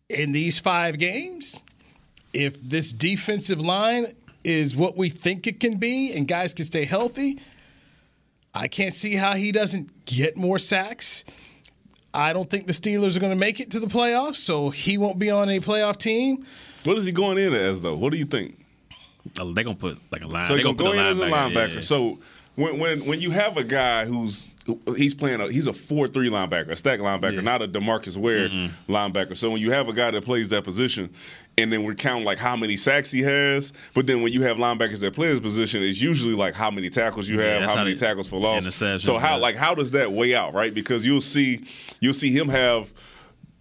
In 0.10 0.32
these 0.32 0.60
five 0.60 1.00
games, 1.00 1.64
if 2.34 2.62
this 2.62 2.92
defensive 2.92 3.62
line 3.62 4.08
is 4.44 4.76
what 4.76 4.98
we 4.98 5.10
think 5.10 5.48
it 5.48 5.60
can 5.60 5.78
be 5.78 6.14
and 6.14 6.28
guys 6.28 6.54
can 6.54 6.66
stay 6.66 6.86
healthy, 6.86 7.40
I 8.54 8.68
can't 8.68 8.94
see 8.94 9.16
how 9.16 9.34
he 9.34 9.52
doesn't 9.52 10.06
get 10.06 10.38
more 10.38 10.60
sacks. 10.60 11.24
I 12.14 12.34
don't 12.34 12.50
think 12.50 12.68
the 12.68 12.74
Steelers 12.74 13.18
are 13.18 13.20
going 13.20 13.34
to 13.34 13.40
make 13.40 13.60
it 13.60 13.72
to 13.72 13.80
the 13.80 13.88
playoffs, 13.88 14.36
so 14.36 14.70
he 14.70 14.98
won't 14.98 15.18
be 15.18 15.32
on 15.32 15.50
a 15.50 15.60
playoff 15.60 15.98
team. 15.98 16.46
What 16.84 16.98
is 16.98 17.06
he 17.06 17.12
going 17.12 17.38
in 17.38 17.54
as 17.54 17.82
though? 17.82 17.96
What 17.96 18.12
do 18.12 18.18
you 18.18 18.26
think? 18.26 18.60
They're 19.36 19.64
gonna 19.64 19.76
put 19.76 19.98
like 20.12 20.24
a 20.24 20.28
line. 20.28 20.44
So 20.44 20.50
they're 20.50 20.58
he's 20.58 20.66
gonna 20.66 20.78
gonna 20.78 20.96
go 20.96 21.00
in 21.00 21.06
as 21.06 21.18
a 21.18 21.22
linebacker. 21.22 21.52
linebacker. 21.54 21.68
Yeah, 21.70 21.74
yeah. 21.76 21.80
So 21.82 22.20
when 22.56 22.78
when 22.80 23.06
when 23.06 23.20
you 23.20 23.32
have 23.32 23.58
a 23.58 23.64
guy 23.64 24.06
who's 24.06 24.54
he's 24.96 25.14
playing 25.14 25.42
a 25.42 25.52
he's 25.52 25.66
a 25.68 25.74
four 25.74 26.08
three 26.08 26.30
linebacker, 26.30 26.70
a 26.70 26.76
stack 26.76 27.00
linebacker, 27.00 27.44
not 27.44 27.62
a 27.62 27.68
DeMarcus 27.68 28.16
Ware 28.18 28.48
linebacker. 28.88 29.36
So 29.36 29.50
when 29.50 29.60
you 29.62 29.72
have 29.72 29.90
a 29.90 29.94
guy 29.94 30.12
that 30.12 30.24
plays 30.24 30.50
that 30.52 30.64
position, 30.64 31.10
and 31.58 31.74
then 31.74 31.84
we're 31.84 31.96
counting 31.96 32.26
like 32.26 32.38
how 32.38 32.56
many 32.56 32.78
sacks 32.78 33.10
he 33.12 33.22
has, 33.22 33.74
but 33.96 34.06
then 34.08 34.22
when 34.22 34.32
you 34.32 34.44
have 34.44 34.58
linebackers 34.58 35.00
that 35.00 35.14
play 35.16 35.30
his 35.30 35.40
position, 35.40 35.82
it's 35.82 36.02
usually 36.02 36.36
like 36.36 36.54
how 36.54 36.70
many 36.70 36.90
tackles 36.90 37.28
you 37.28 37.40
Yeah, 37.40 37.46
have, 37.60 37.62
how 37.64 37.76
how 37.78 37.84
many 37.84 37.96
tackles 37.96 38.28
for 38.28 38.40
loss. 38.40 38.64
So 39.02 39.18
how 39.18 39.38
like 39.40 39.56
how 39.56 39.74
does 39.74 39.92
that 39.92 40.12
weigh 40.12 40.36
out, 40.36 40.54
right? 40.54 40.74
Because 40.74 41.06
you'll 41.06 41.22
see 41.22 41.66
you'll 42.02 42.14
see 42.14 42.32
him 42.32 42.50
have. 42.50 42.94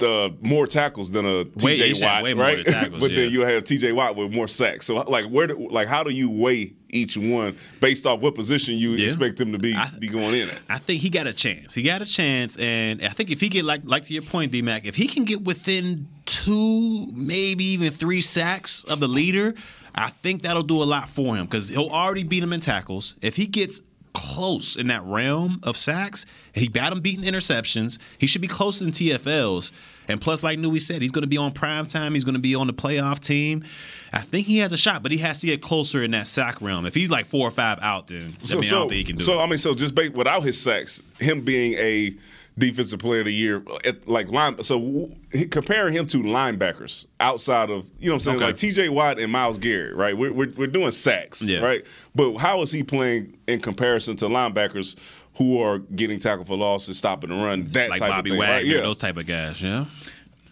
Uh, 0.03 0.31
more 0.41 0.67
tackles 0.67 1.11
than 1.11 1.25
a 1.25 1.45
TJ 1.45 1.71
he 1.87 1.95
should 1.95 2.03
have 2.05 2.17
Watt, 2.17 2.23
way 2.25 2.33
right? 2.35 2.67
tackles, 2.67 3.01
but 3.01 3.15
then 3.15 3.31
you 3.31 3.41
have 3.43 3.65
TJ 3.65 3.95
Watt 3.95 4.17
with 4.17 4.33
more 4.33 4.49
sacks. 4.49 4.87
So 4.87 4.97
like 4.97 5.27
where 5.31 5.47
do, 5.47 5.69
like 5.71 5.89
how 5.89 6.03
do 6.03 6.11
you 6.11 6.31
weigh 6.31 6.75
each 6.91 7.17
one 7.17 7.57
based 7.81 8.05
off 8.07 8.21
what 8.21 8.35
position 8.35 8.77
you 8.77 8.91
Yeah. 8.93 9.07
expect 9.07 9.39
them 9.39 9.53
to 9.53 9.59
be 9.59 9.75
be 9.99 10.09
going 10.09 10.35
in 10.35 10.51
at? 10.51 10.59
I 10.69 10.79
think 10.79 11.01
he 11.01 11.09
got 11.11 11.27
a 11.27 11.33
chance. 11.33 11.73
He 11.75 11.83
got 11.83 12.03
a 12.03 12.07
chance, 12.07 12.57
and 12.59 13.03
I 13.03 13.09
think 13.11 13.31
if 13.31 13.41
he 13.41 13.49
get 13.49 13.65
like 13.65 13.83
like 13.85 14.05
to 14.05 14.15
your 14.15 14.23
point, 14.23 14.53
D 14.53 14.61
Mac, 14.63 14.85
if 14.85 14.95
he 14.97 15.07
can 15.07 15.25
get 15.25 15.43
within 15.43 16.09
two, 16.27 17.09
maybe 17.15 17.65
even 17.65 17.93
three 17.93 18.21
sacks 18.21 18.85
of 18.85 19.01
the 19.01 19.09
leader, 19.09 19.55
I 19.95 20.09
think 20.11 20.43
that'll 20.43 20.63
do 20.63 20.83
a 20.83 20.85
lot 20.85 21.09
for 21.09 21.37
him 21.37 21.45
because 21.47 21.69
he'll 21.69 21.89
already 21.91 22.25
beat 22.25 22.43
him 22.43 22.53
in 22.53 22.61
tackles. 22.61 23.15
If 23.23 23.37
he 23.37 23.47
gets 23.47 23.83
close 24.13 24.77
in 24.77 24.89
that 24.89 25.03
realm 25.05 25.59
of 25.63 25.77
sacks, 25.77 26.27
he 26.53 26.69
got 26.69 26.93
him 26.93 27.01
beating 27.01 27.25
interceptions. 27.25 27.99
He 28.19 28.27
should 28.27 28.43
be 28.43 28.49
closer 28.49 28.85
than 28.85 28.93
TFLs. 28.93 29.73
And 30.09 30.21
plus, 30.21 30.43
like 30.43 30.59
Newy 30.59 30.81
said, 30.81 31.01
he's 31.01 31.11
going 31.11 31.23
to 31.23 31.29
be 31.29 31.37
on 31.37 31.53
prime 31.53 31.87
time. 31.87 32.15
He's 32.15 32.25
going 32.25 32.35
to 32.35 32.41
be 32.41 32.55
on 32.55 32.67
the 32.67 32.73
playoff 32.73 33.21
team. 33.21 33.65
I 34.13 34.21
think 34.21 34.47
he 34.47 34.59
has 34.59 34.73
a 34.73 34.77
shot, 34.77 35.03
but 35.03 35.13
he 35.13 35.19
has 35.19 35.41
to 35.41 35.47
get 35.47 35.63
closer 35.63 36.03
in 36.03 36.11
that 36.11 36.29
sack 36.29 36.61
realm. 36.61 36.85
If 36.85 36.95
he's 36.95 37.11
like 37.11 37.27
four 37.27 37.47
or 37.49 37.51
five 37.51 37.79
out, 37.81 38.09
then 38.09 38.21
I, 38.21 38.55
mean, 38.55 38.65
I 38.65 38.71
don't 38.71 38.89
think 38.89 38.93
he 38.93 39.05
can 39.05 39.17
do 39.17 39.25
so 39.25 39.41
it. 39.41 39.43
I 39.43 39.47
mean, 39.47 39.59
so 39.59 39.75
just 39.75 39.95
ba- 39.95 40.11
without 40.13 40.43
his 40.43 40.61
sacks, 40.61 41.03
him 41.19 41.43
being 41.43 41.75
a 41.75 42.15
defensive 42.59 42.99
player 43.01 43.21
of 43.21 43.27
the 43.27 43.33
year, 43.33 43.63
at, 43.85 44.07
like 44.09 44.31
line, 44.31 44.63
so 44.63 44.79
w- 44.79 45.15
comparing 45.51 45.95
him 45.95 46.07
to 46.09 46.19
linebackers 46.19 47.07
outside 47.21 47.71
of 47.71 47.89
you 47.99 48.09
know 48.09 48.13
what 48.13 48.17
I'm 48.17 48.21
saying, 48.21 48.37
Okay. 48.39 48.47
like 48.47 48.57
T.J. 48.57 48.89
Watt 48.91 49.19
and 49.19 49.33
Myles 49.33 49.59
Garrett, 49.59 49.97
right? 49.97 50.17
We're, 50.17 50.33
we're, 50.33 50.53
we're 50.57 50.67
doing 50.67 50.91
sacks, 50.91 51.43
Yeah. 51.43 51.61
right? 51.61 51.85
But 52.15 52.37
how 52.37 52.61
is 52.63 52.71
he 52.71 52.83
playing 52.83 53.39
in 53.47 53.61
comparison 53.61 54.17
to 54.17 54.27
linebackers 54.27 54.97
who 55.39 55.61
are 55.63 55.79
getting 55.79 56.19
tackle 56.19 56.45
for 56.45 56.57
loss 56.59 56.89
and 56.89 56.97
stopping 56.97 57.31
the 57.31 57.37
run? 57.37 57.65
That 57.73 57.89
like 57.91 58.01
type 58.01 58.11
Bobby 58.11 58.31
of 58.31 58.33
thing, 58.35 58.41
Wagner, 58.41 58.55
right? 58.57 58.67
Yeah. 58.67 58.81
those 58.83 58.99
type 58.99 59.17
of 59.17 59.27
guys. 59.27 59.63
Yeah, 59.63 59.87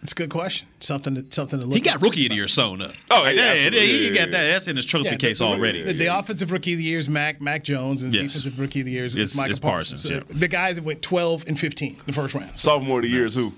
It's 0.03 0.13
a 0.13 0.15
good 0.15 0.31
question. 0.31 0.67
Something 0.79 1.13
to, 1.15 1.25
something 1.31 1.59
to 1.59 1.65
look. 1.65 1.75
At. 1.77 1.83
He 1.83 1.89
got 1.89 2.01
rookie 2.01 2.25
of 2.25 2.29
the 2.29 2.35
year 2.35 2.47
sewn 2.47 2.81
up. 2.81 2.91
Oh, 3.11 3.21
Like, 3.21 3.35
yeah, 3.35 3.53
yeah, 3.53 3.69
yeah, 3.69 3.79
Yeah, 3.81 3.81
he 3.81 4.09
got 4.09 4.31
that. 4.31 4.47
That's 4.51 4.67
in 4.67 4.75
his 4.75 4.85
trophy 4.85 5.09
Yeah, 5.09 5.15
case 5.17 5.39
the- 5.39 5.45
already. 5.45 5.83
The, 5.83 5.93
the 5.93 6.07
offensive 6.07 6.51
rookie 6.51 6.73
of 6.73 6.79
the 6.79 6.83
year 6.83 6.97
is 6.97 7.07
Mac 7.07 7.39
Mac 7.39 7.63
Jones, 7.63 8.01
and 8.01 8.11
the 8.11 8.17
Yes. 8.17 8.33
defensive 8.33 8.59
rookie 8.59 8.79
of 8.79 8.85
the 8.85 8.91
year 8.93 9.05
is, 9.05 9.13
It's- 9.15 9.35
Michael 9.35 9.51
it's 9.51 9.59
Parsons. 9.59 10.03
Parsons, 10.03 10.27
So 10.27 10.33
The 10.39 10.47
guys 10.47 10.75
that 10.75 10.83
went 10.83 11.03
12 11.03 11.45
and 11.47 11.59
15 11.59 12.01
the 12.07 12.13
first 12.13 12.33
round. 12.33 12.49
Sophomore 12.57 12.97
of 12.97 13.03
the 13.03 13.09
year 13.09 13.27
is 13.27 13.35
who? 13.35 13.53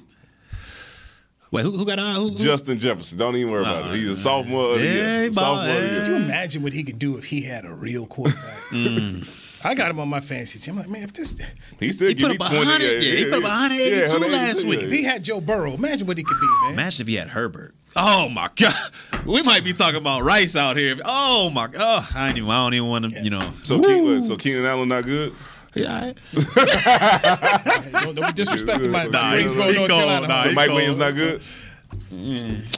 Wait, 1.52 1.62
who, 1.64 1.72
who 1.78 1.86
got 1.86 2.00
uh, 2.00 2.16
who, 2.16 2.30
who? 2.30 2.38
Justin 2.40 2.80
Jefferson. 2.80 3.18
Don't 3.18 3.36
even 3.36 3.52
worry 3.52 3.62
about 3.62 3.92
it. 3.92 3.98
He's 3.98 4.10
a 4.10 4.18
sophomore 4.18 4.74
of 4.74 4.80
the 4.80 4.86
Yeah, 4.86 4.94
year. 4.94 5.24
he 5.26 5.32
Sophomore 5.32 5.76
of 5.78 5.82
the 5.84 5.90
ball- 5.90 5.98
Could 6.00 6.08
you 6.08 6.16
imagine 6.16 6.64
what 6.64 6.74
he 6.74 6.84
could 6.84 6.98
do 7.00 7.18
if 7.18 7.26
he 7.26 7.42
had 7.44 7.64
a 7.64 7.74
real 7.74 8.06
quarterback? 8.08 8.58
Mm. 8.72 9.30
I 9.66 9.76
got 9.76 9.90
him 9.92 10.00
on 10.00 10.10
my 10.10 10.20
fantasy 10.20 10.60
team. 10.60 10.76
I'm 10.76 10.82
like, 10.82 10.90
man, 10.90 11.04
if 11.04 11.14
this 11.14 11.36
He 11.80 11.92
still 11.92 12.10
He 12.10 12.16
put 12.16 12.30
me 12.30 12.36
up 12.36 12.42
100 12.42 12.82
yeah, 12.82 13.16
he 13.16 13.26
put 13.26 13.36
up 13.36 13.44
182 13.44 14.32
last 14.32 14.66
week. 14.66 14.82
if 14.82 14.92
he 14.92 15.04
had 15.04 15.24
Joe 15.24 15.40
Burrow, 15.42 15.74
imagine 15.74 16.08
what 16.08 16.18
he 16.18 16.24
could 16.24 16.40
be, 16.40 16.48
man. 16.64 16.74
Imagine 16.74 17.04
if 17.04 17.08
he 17.08 17.16
had 17.16 17.30
Herbert. 17.30 17.74
Oh 17.96 18.28
my 18.28 18.50
God, 18.56 18.76
we 19.26 19.44
might 19.44 19.64
be 19.64 19.72
talking 19.72 19.98
about 19.98 20.24
Rice 20.24 20.56
out 20.56 20.78
here. 20.78 20.98
Oh 21.06 21.50
my 21.52 21.68
God, 21.68 22.06
oh, 22.12 22.18
I 22.18 22.30
ain't 22.30 22.38
even. 22.38 22.50
I 22.50 22.64
don't 22.66 22.74
even 22.74 22.90
want 22.90 23.12
to. 23.12 23.22
You 23.24 23.30
know. 23.30 23.54
So, 23.64 23.80
Keenan, 23.80 24.22
so 24.24 24.36
Keenan 24.36 24.66
Allen 24.66 24.90
not 24.90 25.06
good? 25.06 25.34
Yeah. 25.76 26.14
don't, 26.34 28.16
don't 28.16 28.36
be 28.36 28.44
disrespecting 28.44 28.92
my 28.92 29.06
Nah, 29.06 29.32
Greensboro, 29.32 29.68
he 29.70 29.76
North 29.76 29.90
cold, 29.90 30.02
Carolina. 30.02 30.28
nah, 30.28 30.34
home. 30.36 30.44
So 30.44 30.50
he 30.50 30.56
Mike 30.56 30.68
cold. 30.68 30.76
Williams 30.78 30.98
not 31.00 31.16
good? 31.16 31.42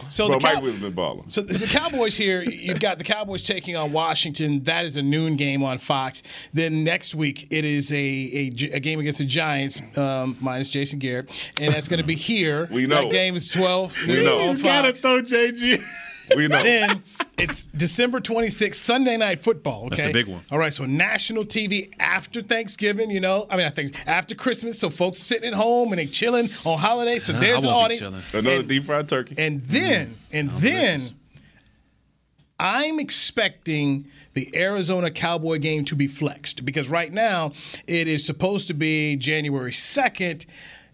So 0.08 0.28
Bro, 0.28 0.38
the 0.38 0.44
Mike 0.44 0.54
Cow- 0.56 0.62
Williams 0.62 0.82
been 0.82 0.94
balling. 0.94 1.30
So 1.30 1.42
the 1.42 1.68
Cowboys 1.68 2.16
here, 2.18 2.42
you've 2.48 2.80
got 2.80 2.98
the 2.98 3.04
Cowboys 3.04 3.46
taking 3.46 3.76
on 3.76 3.92
Washington. 3.92 4.64
That 4.64 4.86
is 4.86 4.98
a 4.98 5.02
noon 5.02 5.36
game 5.36 5.64
on 5.64 5.78
Fox. 5.78 6.24
Then 6.54 6.84
next 6.84 7.16
week 7.16 7.48
it 7.50 7.66
is 7.66 7.92
a 7.92 7.96
a, 7.96 8.52
a 8.74 8.80
game 8.80 9.00
against 9.00 9.20
the 9.20 9.26
Giants 9.26 9.82
um, 9.98 10.38
minus 10.42 10.70
Jason 10.70 11.00
Garrett, 11.00 11.30
and 11.62 11.74
that's 11.74 11.88
going 11.88 12.00
to 12.02 12.06
be 12.08 12.16
here. 12.16 12.68
We 12.76 12.88
know. 12.88 13.04
that 13.04 13.12
game 13.12 13.36
is 13.36 13.48
twelve 13.48 13.96
We 14.08 14.24
know. 14.26 14.40
on 14.50 14.58
You 14.58 14.64
Fox. 14.64 15.02
throw 15.02 15.22
JG. 15.22 15.82
We 16.36 16.48
know. 16.48 16.62
Then 16.64 17.04
it's 17.38 17.68
December 17.68 18.20
26th, 18.20 18.76
Sunday 18.76 19.18
night 19.18 19.44
football. 19.44 19.86
Okay, 19.88 19.96
That's 19.96 20.08
the 20.08 20.14
big 20.14 20.28
one. 20.28 20.44
All 20.52 20.58
right, 20.60 20.72
so 20.74 20.86
national 20.86 21.44
TV 21.46 21.94
after 22.00 22.42
Thanksgiving. 22.42 23.10
You 23.10 23.20
know, 23.20 23.48
I 23.50 23.58
mean, 23.58 23.66
I 23.66 23.70
think 23.70 23.96
after 24.08 24.36
Christmas, 24.36 24.80
so 24.80 24.90
folks 24.90 25.20
sitting 25.20 25.50
at 25.50 25.54
home 25.56 25.92
and 25.92 26.00
they 26.00 26.06
chilling 26.06 26.50
on 26.64 26.78
holiday. 26.80 27.20
So 27.20 27.34
there's 27.34 27.64
an 27.64 27.70
audience. 27.70 28.06
Another 28.34 28.60
And- 28.60 28.68
deep 28.68 28.84
fried 28.86 29.10
turkey. 29.10 29.36
and 29.38 29.62
then, 29.64 30.08
mm. 30.08 30.16
and 30.32 30.50
oh, 30.54 30.60
then, 30.60 31.02
I'm 32.58 33.00
expecting 33.00 34.08
the 34.34 34.50
Arizona 34.56 35.12
Cowboy 35.12 35.58
game 35.60 35.84
to 35.86 35.96
be 35.96 36.08
flexed 36.08 36.64
because 36.64 36.88
right 36.90 37.12
now 37.12 37.52
it 37.86 38.08
is 38.08 38.26
supposed 38.26 38.68
to 38.70 38.74
be 38.74 39.18
January 39.18 39.72
2nd 39.72 40.46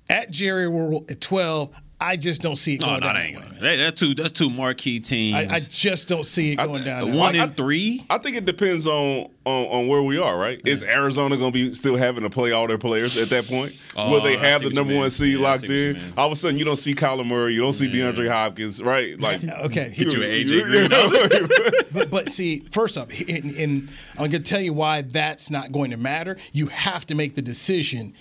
at 0.10 0.32
Jerry 0.32 0.68
World 0.68 1.10
at 1.12 1.22
12. 1.22 1.70
I 2.02 2.18
just 2.18 2.41
don't 2.41 2.56
see 2.56 2.74
it 2.74 2.82
going 2.82 2.95
no, 2.95 2.99
down. 3.02 3.14
that 3.14 3.20
that 3.20 3.26
ain't 3.28 3.38
way. 3.38 3.43
going. 3.43 3.60
That, 3.62 3.76
that's 3.76 3.99
two. 3.99 4.16
That's 4.16 4.32
two 4.32 4.49
marquee 4.49 4.99
teams. 4.99 5.36
I, 5.36 5.56
I 5.56 5.60
just 5.60 6.08
don't 6.08 6.26
see 6.26 6.54
it 6.54 6.56
going 6.56 6.84
down. 6.84 7.16
One 7.16 7.36
in 7.36 7.52
three. 7.52 8.04
I 8.10 8.18
think 8.18 8.36
it 8.36 8.45
depends 8.45 8.88
on, 8.88 9.30
on 9.45 9.66
on 9.68 9.88
where 9.88 10.02
we 10.02 10.18
are, 10.18 10.36
right? 10.36 10.60
Is 10.66 10.82
Arizona 10.82 11.38
going 11.38 11.54
to 11.54 11.70
be 11.70 11.74
still 11.76 11.95
having 11.95 12.24
to 12.24 12.30
play 12.32 12.54
all 12.54 12.68
their 12.68 12.80
players 12.80 13.18
at 13.18 13.30
that 13.30 13.47
point? 13.47 13.76
Oh, 13.95 14.10
Will 14.10 14.22
they 14.22 14.36
have 14.36 14.62
the 14.62 14.72
number 14.72 14.95
one 14.95 15.12
seed 15.12 15.38
Yeah, 15.38 15.43
locked 15.43 15.62
see 15.62 15.68
what 15.68 16.02
you 16.02 16.08
in? 16.08 16.14
All 16.18 16.26
of 16.26 16.32
a 16.32 16.36
sudden, 16.36 16.58
you 16.58 16.66
don't 16.66 16.78
see 16.78 16.95
Kyler 16.95 17.26
Murray, 17.26 17.54
you 17.54 17.62
don't 17.62 17.74
see 17.74 17.88
DeAndre 17.88 18.28
Hopkins, 18.28 18.82
right? 18.82 19.20
Like, 19.20 19.43
Okay. 19.43 19.89
Hit 19.89 20.12
you 20.12 20.20
with 20.20 20.30
AJ 20.30 21.70
Green. 21.70 21.84
but, 21.91 22.10
but 22.10 22.30
see, 22.30 22.62
first 22.72 22.97
off, 22.97 23.10
and, 23.30 23.56
and 23.56 23.89
I'm 24.14 24.30
going 24.30 24.32
to 24.32 24.39
tell 24.39 24.62
you 24.62 24.74
why 24.74 25.04
that's 25.04 25.52
not 25.52 25.72
going 25.72 25.91
to 25.91 25.97
matter. 25.97 26.38
You 26.52 26.68
have 26.68 27.06
to 27.08 27.16
make 27.16 27.36
the 27.36 27.41
decision 27.43 28.16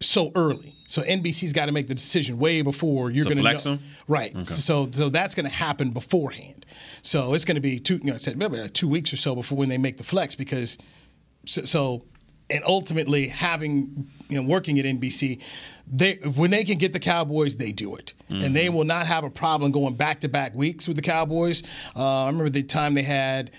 so 0.00 0.32
early. 0.34 0.74
So 0.86 1.02
NBC's 1.02 1.52
got 1.52 1.66
to 1.66 1.72
make 1.72 1.88
the 1.88 1.94
decision 1.94 2.38
way 2.38 2.62
before 2.62 3.10
you're 3.10 3.24
going 3.24 3.36
to 3.36 3.42
flex 3.42 3.64
know. 3.64 3.76
them? 3.76 3.84
Right. 4.06 4.46
So 4.46 4.88
so 4.90 5.08
that's 5.08 5.34
going 5.34 5.48
to 5.48 5.54
happen 5.54 5.90
beforehand. 5.90 6.66
So 7.02 7.34
it's 7.34 7.44
going 7.44 7.54
to 7.56 7.60
be 7.60 7.78
two. 7.78 7.96
You 7.96 8.10
know, 8.10 8.14
I 8.14 8.18
said 8.18 8.36
maybe 8.36 8.58
like 8.58 8.72
two 8.72 8.88
weeks 8.88 9.12
or 9.12 9.16
so 9.16 9.34
before 9.34 9.56
when 9.56 9.68
they 9.68 9.78
make 9.78 9.96
the 9.96 10.04
flex 10.04 10.34
because 10.34 10.78
so. 11.46 11.64
so 11.64 12.04
and 12.50 12.62
ultimately, 12.66 13.28
having 13.28 14.06
you 14.28 14.40
know 14.40 14.46
working 14.46 14.78
at 14.78 14.84
NBC, 14.84 15.42
they 15.90 16.16
when 16.36 16.50
they 16.50 16.64
can 16.64 16.76
get 16.76 16.92
the 16.92 17.00
Cowboys, 17.00 17.56
they 17.56 17.72
do 17.72 17.96
it, 17.96 18.12
and 18.28 18.54
they 18.54 18.68
will 18.68 18.84
not 18.84 19.06
have 19.06 19.24
a 19.24 19.30
problem 19.30 19.72
going 19.72 19.94
back 19.94 20.20
to 20.20 20.28
back 20.28 20.54
weeks 20.54 20.86
with 20.86 20.96
the 20.96 21.02
Cowboys. 21.02 21.62
Uh, 21.96 22.24
I 22.24 22.26
remember 22.26 22.50
the 22.50 22.62
time 22.62 22.94
they 22.94 23.02
had 23.02 23.50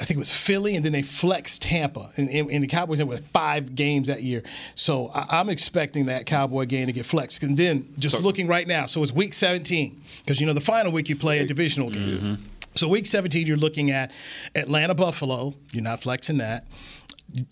I 0.00 0.04
think 0.04 0.16
it 0.16 0.18
was 0.18 0.32
Philly, 0.32 0.76
and 0.76 0.84
then 0.84 0.92
they 0.92 1.02
flexed 1.02 1.60
Tampa, 1.62 2.10
and, 2.16 2.30
and, 2.30 2.50
and 2.50 2.62
the 2.62 2.66
Cowboys 2.66 2.98
went 2.98 3.10
with 3.10 3.30
five 3.32 3.74
games 3.74 4.08
that 4.08 4.22
year. 4.22 4.42
So 4.74 5.10
I, 5.14 5.40
I'm 5.40 5.50
expecting 5.50 6.06
that 6.06 6.24
Cowboy 6.24 6.64
game 6.64 6.86
to 6.86 6.92
get 6.92 7.04
flexed. 7.04 7.42
And 7.42 7.56
then 7.56 7.86
just 7.98 8.20
looking 8.22 8.46
right 8.46 8.66
now, 8.66 8.86
so 8.86 9.02
it's 9.02 9.12
Week 9.12 9.34
17 9.34 10.00
because 10.20 10.40
you 10.40 10.46
know 10.46 10.54
the 10.54 10.60
final 10.60 10.90
week 10.92 11.08
you 11.10 11.16
play 11.16 11.40
a 11.40 11.44
divisional 11.44 11.90
game. 11.90 12.42
So 12.76 12.88
Week 12.88 13.04
17, 13.04 13.46
you're 13.46 13.56
looking 13.56 13.90
at 13.90 14.12
Atlanta, 14.54 14.94
Buffalo. 14.94 15.54
You're 15.72 15.82
not 15.82 16.00
flexing 16.00 16.38
that. 16.38 16.66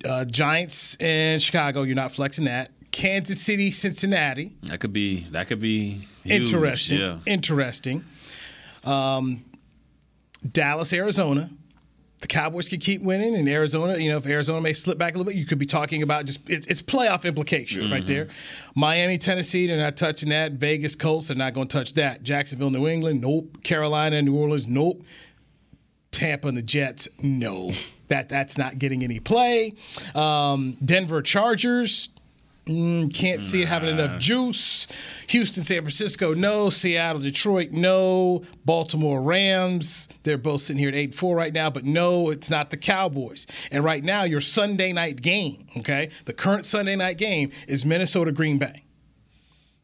Uh, 0.09 0.25
Giants 0.25 0.97
and 1.01 1.43
Chicago. 1.43 1.83
You're 1.83 1.97
not 1.97 2.13
flexing 2.13 2.45
that. 2.47 2.71
Kansas 2.93 3.41
City, 3.41 3.71
Cincinnati. 3.73 4.57
That 4.63 4.81
could 4.81 4.93
be. 4.93 5.21
That 5.33 5.49
could 5.49 5.61
be 5.61 6.07
huge. 6.25 6.43
Interesting. 6.53 7.01
Yeah. 7.01 7.19
Interesting. 7.27 8.05
Um, 8.85 9.45
Dallas, 10.51 10.93
Arizona. 10.93 11.51
The 12.21 12.27
Cowboys 12.27 12.69
could 12.69 12.81
keep 12.81 13.03
winning, 13.03 13.37
and 13.37 13.49
Arizona, 13.49 13.97
you 13.97 14.11
know, 14.11 14.19
if 14.19 14.27
Arizona 14.27 14.61
may 14.61 14.73
slip 14.73 14.99
back 14.99 15.15
a 15.15 15.19
little 15.19 15.31
bit, 15.31 15.39
you 15.39 15.47
could 15.47 15.59
be 15.59 15.67
talking 15.67 16.03
about 16.03 16.25
just 16.25 16.49
it's, 16.51 16.67
it's 16.67 16.83
playoff 16.83 17.25
implication 17.25 17.91
right 17.91 18.07
there. 18.07 18.29
Miami, 18.75 19.19
Tennessee, 19.19 19.67
they're 19.69 19.79
not 19.79 19.97
touching 19.97 20.31
that. 20.31 20.53
Vegas, 20.53 20.97
Colts, 20.97 21.29
they're 21.29 21.37
not 21.37 21.55
going 21.55 21.69
to 21.69 21.77
touch 21.77 21.95
that. 21.95 22.25
Jacksonville, 22.25 22.71
New 22.71 22.89
England, 22.89 23.21
nope. 23.21 23.63
Carolina, 23.63 24.21
New 24.21 24.37
Orleans, 24.37 24.67
nope. 24.67 25.05
Tampa 26.11 26.49
and 26.49 26.57
the 26.57 26.63
Jets, 26.63 27.09
no. 27.23 27.73
That 28.09 28.31
that's 28.31 28.57
not 28.57 28.79
getting 28.79 29.05
any 29.05 29.21
play. 29.21 29.75
Um, 30.15 30.79
Denver 30.83 31.21
Chargers, 31.21 32.09
Mm, 32.69 33.13
can't 33.15 33.41
see 33.43 33.63
it 33.63 33.69
having 33.69 33.89
enough 33.89 34.21
juice. 34.21 34.87
Houston, 35.29 35.63
San 35.63 35.79
Francisco, 35.79 36.35
no. 36.35 36.69
Seattle, 36.69 37.23
Detroit, 37.23 37.71
no. 37.73 38.43
Baltimore 38.67 39.23
Rams, 39.23 40.09
they're 40.23 40.37
both 40.37 40.61
sitting 40.61 40.79
here 40.79 40.91
at 40.91 40.95
8 40.95 41.15
4 41.15 41.35
right 41.35 41.53
now, 41.53 41.71
but 41.71 41.85
no, 41.87 42.29
it's 42.31 42.51
not 42.51 42.69
the 42.71 42.77
Cowboys. 42.77 43.47
And 43.73 43.83
right 43.85 44.05
now, 44.05 44.25
your 44.25 44.43
Sunday 44.43 44.93
night 44.93 45.23
game, 45.23 45.67
okay? 45.79 46.11
The 46.27 46.35
current 46.35 46.67
Sunday 46.67 46.95
night 46.95 47.17
game 47.17 47.51
is 47.67 47.87
Minnesota 47.87 48.33
Green 48.33 48.59
Bay. 48.59 48.85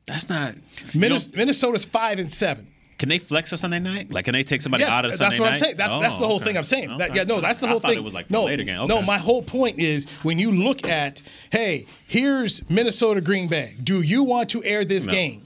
That's 0.07 0.29
not. 0.29 0.55
Minnes- 0.95 1.35
Minnesota's 1.35 1.87
5 1.87 2.19
and 2.19 2.31
7. 2.31 2.69
Can 3.05 3.11
they 3.11 3.19
flex 3.19 3.53
a 3.53 3.59
Sunday 3.59 3.81
night? 3.81 4.11
Like, 4.15 4.25
can 4.25 4.33
they 4.33 4.43
take 4.43 4.63
somebody 4.63 4.83
yes, 4.83 4.91
out 4.95 5.05
of 5.05 5.19
that's 5.19 5.39
what 5.39 5.45
night? 5.45 5.53
I'm 5.53 5.59
saying. 5.59 5.77
That's 5.77 5.93
that's 6.01 6.17
the 6.19 6.25
Oh, 6.25 6.27
whole 6.27 6.37
okay. 6.37 6.47
thing 6.47 6.57
I'm 6.57 6.65
saying. 6.65 6.97
That- 6.97 7.15
yeah, 7.15 7.25
no, 7.25 7.39
that's 7.39 7.61
the 7.61 7.67
I 7.67 7.69
whole 7.69 7.79
thought 7.81 7.89
thing. 7.91 7.99
it 7.99 8.03
was 8.03 8.15
like 8.15 8.31
no, 8.31 8.47
later 8.47 8.63
game. 8.65 8.87
no. 8.87 9.03
My 9.03 9.19
whole 9.19 9.43
point 9.43 9.79
is 9.79 10.07
when 10.23 10.39
you 10.39 10.51
look 10.51 10.87
at, 10.89 11.21
hey, 11.51 11.85
here's 12.07 12.67
Minnesota 12.71 13.21
Green 13.21 13.47
Bay. 13.47 13.75
Do 13.85 14.01
you 14.01 14.23
want 14.23 14.49
to 14.51 14.65
air 14.65 14.87
this 14.87 15.05
No. 15.07 15.13
game? 15.13 15.43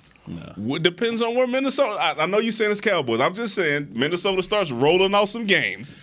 Well, 0.57 0.79
depends 0.79 1.21
on 1.21 1.35
where 1.35 1.49
Minnesota. 1.49 1.95
I, 2.01 2.23
I 2.23 2.27
know 2.27 2.39
you're 2.39 2.53
saying 2.53 2.71
it's 2.71 2.81
Cowboys. 2.81 3.19
I'm 3.19 3.35
just 3.35 3.57
saying 3.57 3.89
Minnesota 3.93 4.41
starts 4.45 4.71
rolling 4.71 5.13
off 5.13 5.29
some 5.29 5.45
games. 5.45 6.01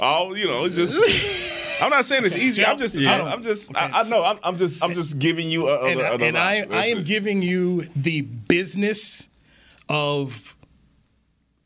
Oh, 0.00 0.34
you 0.34 0.48
know, 0.50 0.66
it's 0.66 0.76
just. 0.76 1.80
I'm 1.82 1.88
not 1.88 2.04
saying 2.04 2.26
it's 2.26 2.36
easy. 2.36 2.62
I'm 2.62 2.76
just. 2.76 2.98
Yeah. 2.98 3.22
I, 3.24 3.32
am 3.32 3.40
just. 3.40 3.74
I, 3.74 4.00
I 4.00 4.02
know. 4.02 4.22
I'm, 4.22 4.38
I'm 4.44 4.58
just. 4.58 4.84
I'm 4.84 4.92
just 4.92 5.18
giving 5.18 5.48
you 5.48 5.68
a. 5.70 5.76
a, 5.76 5.84
and, 5.86 6.00
a, 6.02 6.12
a- 6.12 6.18
and 6.28 6.36
I, 6.36 6.66
I 6.70 6.86
am 6.88 6.98
it. 6.98 7.04
giving 7.06 7.40
you 7.40 7.84
the 7.96 8.20
business 8.20 9.28
of 9.88 10.56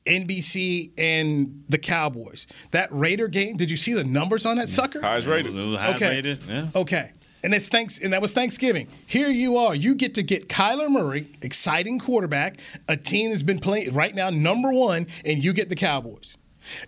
NBC 0.06 0.90
and 0.98 1.64
the 1.68 1.78
Cowboys. 1.78 2.46
That 2.72 2.88
Raider 2.92 3.28
game, 3.28 3.56
did 3.56 3.70
you 3.70 3.76
see 3.76 3.92
the 3.94 4.04
numbers 4.04 4.46
on 4.46 4.56
that 4.56 4.68
sucker? 4.68 5.00
Highest 5.00 5.26
rated. 5.26 5.54
It 5.54 5.60
was 5.64 5.78
highest 5.80 5.96
Okay. 6.02 6.16
rated. 6.16 6.44
Yeah. 6.44 6.68
Okay. 6.74 7.10
And 7.42 7.52
it's 7.52 7.68
thanks 7.68 7.98
and 8.02 8.12
that 8.14 8.22
was 8.22 8.32
Thanksgiving. 8.32 8.88
Here 9.06 9.28
you 9.28 9.58
are. 9.58 9.74
You 9.74 9.94
get 9.94 10.14
to 10.14 10.22
get 10.22 10.48
Kyler 10.48 10.90
Murray, 10.90 11.28
exciting 11.42 11.98
quarterback, 11.98 12.58
a 12.88 12.96
team 12.96 13.30
that's 13.30 13.42
been 13.42 13.58
playing 13.58 13.92
right 13.92 14.14
now 14.14 14.30
number 14.30 14.72
1 14.72 15.06
and 15.26 15.44
you 15.44 15.52
get 15.52 15.68
the 15.68 15.76
Cowboys. 15.76 16.36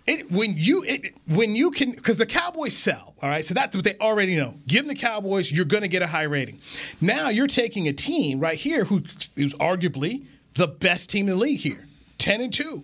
It, 0.07 0.31
when 0.31 0.55
you 0.57 0.83
it, 0.87 1.13
when 1.27 1.55
you 1.55 1.69
can 1.69 1.91
because 1.91 2.17
the 2.17 2.25
Cowboys 2.25 2.75
sell, 2.75 3.13
all 3.21 3.29
right. 3.29 3.45
So 3.45 3.53
that's 3.53 3.75
what 3.75 3.85
they 3.85 3.93
already 4.01 4.35
know. 4.35 4.55
Give 4.67 4.79
them 4.79 4.87
the 4.87 4.99
Cowboys, 4.99 5.51
you're 5.51 5.65
going 5.65 5.83
to 5.83 5.87
get 5.87 6.01
a 6.01 6.07
high 6.07 6.23
rating. 6.23 6.59
Now 6.99 7.29
you're 7.29 7.45
taking 7.45 7.87
a 7.87 7.93
team 7.93 8.39
right 8.39 8.57
here 8.57 8.85
who 8.85 9.03
is 9.35 9.53
arguably 9.59 10.25
the 10.55 10.67
best 10.67 11.11
team 11.11 11.27
in 11.29 11.37
the 11.37 11.39
league 11.39 11.59
here, 11.59 11.85
ten 12.17 12.41
and 12.41 12.51
two. 12.51 12.83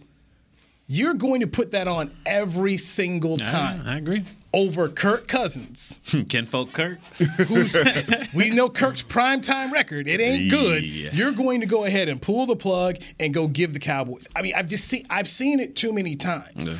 You're 0.87 1.13
going 1.13 1.41
to 1.41 1.47
put 1.47 1.71
that 1.71 1.87
on 1.87 2.11
every 2.25 2.77
single 2.77 3.37
time 3.37 3.81
I, 3.85 3.93
I 3.93 3.97
agree. 3.97 4.23
over 4.53 4.89
Kirk 4.89 5.27
Cousins. 5.27 5.97
Kinfolk 6.29 6.73
Kirk. 6.73 6.99
Who's, 7.47 7.73
we 8.33 8.49
know 8.51 8.69
Kirk's 8.69 9.01
primetime 9.01 9.71
record. 9.71 10.07
It 10.07 10.19
ain't 10.19 10.51
good. 10.51 10.83
Yeah. 10.83 11.11
You're 11.13 11.31
going 11.31 11.61
to 11.61 11.65
go 11.65 11.85
ahead 11.85 12.09
and 12.09 12.21
pull 12.21 12.45
the 12.45 12.57
plug 12.57 12.97
and 13.19 13.33
go 13.33 13.47
give 13.47 13.73
the 13.73 13.79
Cowboys. 13.79 14.27
I 14.35 14.41
mean, 14.41 14.53
I've 14.55 14.67
just 14.67 14.85
seen 14.87 15.05
I've 15.09 15.29
seen 15.29 15.59
it 15.59 15.75
too 15.75 15.93
many 15.93 16.15
times. 16.15 16.67
Yeah. 16.67 16.77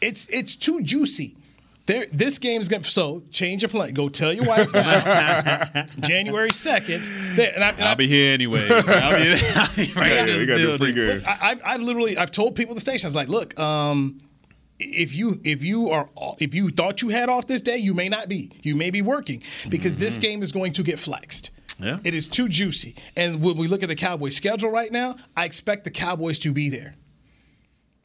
It's 0.00 0.28
it's 0.28 0.56
too 0.56 0.80
juicy. 0.80 1.36
There, 1.86 2.06
this 2.12 2.38
game 2.38 2.60
is 2.60 2.68
going 2.68 2.82
to 2.82 2.88
so 2.90 3.22
change 3.32 3.62
your 3.62 3.68
plan. 3.68 3.92
Go 3.92 4.08
tell 4.08 4.32
your 4.32 4.44
wife 4.44 4.72
now. 4.72 5.84
January 6.00 6.50
second. 6.50 7.02
There, 7.36 7.52
and 7.54 7.64
I, 7.64 7.70
and 7.70 7.82
I- 7.82 7.90
I'll 7.90 7.96
be 7.96 8.06
here 8.06 8.32
anyway. 8.32 8.68
I'll 8.70 8.82
be, 8.82 9.40
I'll 9.56 9.76
be 9.76 9.92
right 9.94 10.12
in 10.12 10.16
Yeah, 10.16 10.24
this 10.26 10.38
we 10.42 10.46
got 10.46 10.58
the 10.58 10.64
building. 10.66 10.78
free 10.78 10.92
game. 10.92 11.22
I, 11.26 11.38
I've, 11.50 11.62
I've 11.66 11.80
literally 11.80 12.16
I've 12.16 12.30
told 12.30 12.54
people 12.54 12.72
at 12.72 12.76
the 12.76 12.80
station 12.80 13.06
I 13.06 13.08
was 13.08 13.16
like, 13.16 13.28
look, 13.28 13.58
um, 13.58 14.18
if 14.78 15.14
you 15.14 15.40
if 15.44 15.62
you 15.62 15.90
are 15.90 16.08
if 16.38 16.54
you 16.54 16.70
thought 16.70 17.02
you 17.02 17.08
had 17.08 17.28
off 17.28 17.46
this 17.48 17.60
day, 17.62 17.78
you 17.78 17.94
may 17.94 18.08
not 18.08 18.28
be. 18.28 18.50
You 18.62 18.76
may 18.76 18.90
be 18.90 19.02
working 19.02 19.42
because 19.68 19.96
this 19.96 20.18
game 20.18 20.42
is 20.42 20.52
going 20.52 20.72
to 20.74 20.82
get 20.84 20.98
flexed. 21.00 21.50
Yeah. 21.80 21.98
It 22.04 22.14
is 22.14 22.28
too 22.28 22.48
juicy. 22.48 22.94
And 23.16 23.42
when 23.42 23.56
we 23.56 23.66
look 23.66 23.82
at 23.82 23.88
the 23.88 23.96
Cowboys 23.96 24.36
schedule 24.36 24.70
right 24.70 24.92
now, 24.92 25.16
I 25.36 25.46
expect 25.46 25.82
the 25.84 25.90
Cowboys 25.90 26.38
to 26.40 26.52
be 26.52 26.68
there. 26.68 26.94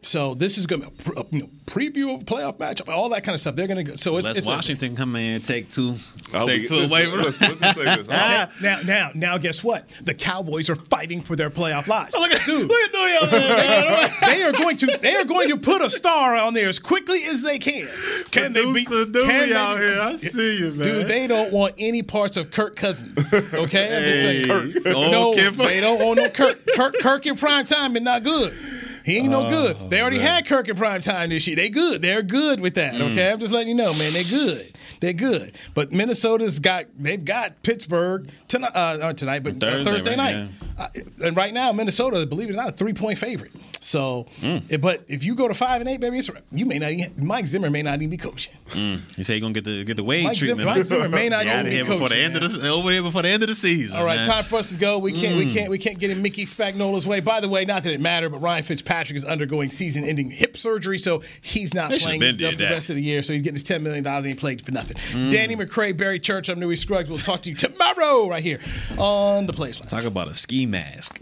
So 0.01 0.35
this 0.35 0.59
is 0.59 0.67
going 0.67 0.83
to 0.83 0.91
be 0.91 0.93
a, 0.99 1.03
pre- 1.03 1.21
a, 1.21 1.25
you 1.31 1.39
know, 1.41 1.49
preview 1.65 2.13
of 2.15 2.21
a 2.21 2.25
playoff 2.25 2.57
matchup, 2.57 2.87
all 2.87 3.09
that 3.09 3.23
kind 3.23 3.33
of 3.33 3.41
stuff. 3.41 3.55
They're 3.55 3.65
going 3.67 3.83
to 3.83 3.91
go. 3.91 3.95
So 3.95 4.17
it's, 4.17 4.27
Let 4.27 4.37
it's 4.37 4.45
Washington 4.47 4.95
come 4.95 5.15
in 5.15 5.33
and 5.35 5.43
take 5.43 5.69
two, 5.71 5.95
I 6.33 6.37
hope 6.37 6.47
take 6.49 6.61
we- 6.61 6.67
two 6.67 6.75
listen, 6.75 6.91
away 6.91 7.03
from 7.05 7.19
listen, 7.21 7.49
listen, 7.49 7.73
say 7.73 7.83
this. 7.95 8.07
I- 8.11 8.47
now, 8.61 8.79
now, 8.85 9.09
now, 9.15 9.37
guess 9.39 9.63
what? 9.63 9.89
The 10.03 10.13
Cowboys 10.13 10.69
are 10.69 10.75
fighting 10.75 11.21
for 11.23 11.35
their 11.35 11.49
playoff 11.49 11.87
lives. 11.87 12.13
Look 12.13 12.31
at, 12.31 12.45
Dude, 12.45 12.67
look 12.69 12.79
at 12.83 12.93
New 12.93 12.99
York, 12.99 13.31
man. 13.31 14.11
they 14.29 14.43
are 14.43 14.51
going 14.53 14.77
to 14.77 14.85
they 15.01 15.15
are 15.15 15.25
going 15.25 15.49
to 15.49 15.57
put 15.57 15.81
a 15.81 15.89
star 15.89 16.35
on 16.35 16.53
there 16.53 16.69
as 16.69 16.77
quickly 16.77 17.23
as 17.25 17.41
they 17.41 17.57
can. 17.57 17.89
Can 18.29 18.53
they 18.53 18.61
be? 18.71 18.85
Producer 18.85 19.11
Dewey 19.11 19.25
can 19.25 19.49
they- 19.49 19.55
out 19.55 19.79
here. 19.79 19.99
I 19.99 20.15
see 20.17 20.59
you, 20.59 20.71
man. 20.71 20.83
Dude, 20.83 21.07
they 21.07 21.25
don't 21.25 21.51
want 21.51 21.73
any 21.79 22.03
parts 22.03 22.37
of 22.37 22.51
Kirk 22.51 22.75
Cousins. 22.75 23.33
Okay, 23.33 23.97
I'm 23.97 24.03
just 24.03 24.19
telling 24.19 24.75
you. 24.75 24.81
Hey, 24.83 24.93
old 24.93 25.11
No, 25.11 25.51
they 25.65 25.81
don't 25.81 26.05
want 26.05 26.19
no 26.19 26.29
Kirk. 26.29 26.59
Kirk, 26.75 26.95
Kirk 26.99 27.25
in 27.25 27.35
prime 27.35 27.65
time 27.65 27.95
is 27.97 28.03
not 28.03 28.23
good. 28.23 28.55
He 29.07 29.19
ain't 29.19 29.29
no 29.29 29.49
good. 29.49 29.89
They 29.89 30.01
already 30.01 30.17
oh, 30.17 30.21
had 30.21 30.45
Kirk 30.45 30.67
in 30.67 30.75
prime 30.75 30.99
time 30.99 31.29
this 31.29 31.47
year. 31.47 31.55
They 31.55 31.69
good. 31.69 32.01
They're 32.01 32.21
good 32.21 32.59
with 32.59 32.75
that. 32.75 32.93
Okay, 32.93 33.15
mm. 33.15 33.31
I'm 33.31 33.39
just 33.39 33.53
letting 33.53 33.69
you 33.69 33.75
know, 33.75 33.93
man. 33.93 34.11
They're 34.11 34.25
good. 34.25 34.73
They're 34.99 35.13
good. 35.13 35.53
But 35.73 35.91
Minnesota's 35.91 36.59
got 36.59 36.85
they've 36.97 37.23
got 37.23 37.61
Pittsburgh 37.63 38.29
tonight, 38.47 38.71
uh, 38.75 38.97
not 38.99 39.17
tonight, 39.17 39.43
but 39.43 39.57
Thursday, 39.59 39.83
Thursday, 39.83 40.15
right, 40.15 40.35
night. 40.35 40.49
Uh, 40.77 40.87
and 41.23 41.35
right 41.35 41.53
now, 41.53 41.71
Minnesota, 41.71 42.25
believe 42.25 42.49
it 42.49 42.53
or 42.53 42.57
not, 42.57 42.69
a 42.69 42.71
three 42.71 42.93
point 42.93 43.17
favorite. 43.17 43.51
So, 43.79 44.27
eh, 44.43 44.77
but 44.77 45.03
if 45.07 45.23
you 45.23 45.35
go 45.35 45.47
to 45.47 45.53
five 45.53 45.81
and 45.81 45.89
eight, 45.89 45.99
baby, 45.99 46.17
it's, 46.19 46.29
you 46.51 46.65
may 46.65 46.79
not. 46.79 46.91
Even, 46.91 47.25
Mike 47.25 47.47
Zimmer 47.47 47.69
may 47.69 47.81
not 47.81 47.95
even 47.95 48.09
be 48.09 48.17
coaching. 48.17 48.53
Mm, 48.69 49.01
you 49.17 49.23
say 49.23 49.35
you're 49.35 49.41
gonna 49.41 49.53
get 49.53 49.63
the 49.63 49.83
get 49.83 49.97
the 49.97 50.03
wage 50.03 50.23
Mike 50.23 50.35
Zimmer- 50.35 50.55
treatment. 50.55 50.77
Mike 50.77 50.85
Zimmer 50.85 51.09
may 51.09 51.29
not 51.29 51.45
even 51.47 51.65
be 51.65 51.77
before 51.79 52.09
the 52.09 52.15
coaching, 52.15 52.19
end 52.19 52.35
of 52.35 52.51
the 52.51 52.69
over 52.69 52.91
here 52.91 53.01
before 53.01 53.21
the 53.21 53.29
end 53.29 53.43
of 53.43 53.49
the 53.49 53.55
season. 53.55 53.97
All 53.97 54.05
right, 54.05 54.17
man. 54.17 54.25
time 54.25 54.43
for 54.43 54.57
us 54.57 54.69
to 54.71 54.77
go. 54.77 54.97
We 54.99 55.11
can't, 55.11 55.35
we 55.37 55.51
can't, 55.51 55.69
we 55.69 55.77
can't 55.77 55.99
get 55.99 56.11
in 56.11 56.21
Mickey 56.21 56.45
Spagnola's 56.45 57.07
way. 57.07 57.21
By 57.21 57.39
the 57.41 57.49
way, 57.49 57.65
not 57.65 57.83
that 57.83 57.93
it 57.93 57.99
mattered, 58.01 58.29
but 58.31 58.41
Ryan 58.41 58.63
Fitzpatrick 58.63 59.15
is 59.17 59.25
undergoing 59.25 59.69
season-ending 59.69 60.29
hip 60.31 60.57
surgery, 60.57 60.97
so 60.97 61.21
he's 61.41 61.73
not 61.73 61.89
They 61.89 61.99
playing 61.99 62.21
stuff 62.33 62.51
for 62.53 62.57
the 62.57 62.63
rest 62.65 62.89
of 62.89 62.95
the 62.95 63.01
year. 63.03 63.23
So 63.23 63.33
he's 63.33 63.41
getting 63.41 63.55
his 63.55 63.63
ten 63.63 63.83
million 63.83 64.03
dollars 64.03 64.25
and 64.25 64.33
he 64.33 64.39
played 64.39 64.63
for 64.63 64.71
nothing. 64.77 64.97
Mm. 65.17 65.31
Danny 65.31 65.55
McCray, 65.55 65.95
Barry 65.95 66.19
Church, 66.19 66.49
I'm 66.49 66.59
Newy 66.59 66.75
Scruggs. 66.75 67.09
We'll 67.09 67.17
talk 67.17 67.41
to 67.41 67.49
you 67.49 67.55
tomorrow 67.55 68.29
right 68.29 68.43
here 68.43 68.59
on 68.97 69.47
the 69.47 69.53
Players 69.53 69.79
Lounge. 69.79 69.91
Talk 69.91 70.03
about 70.05 70.27
a 70.27 70.33
ski 70.33 70.65
mask. 70.65 71.19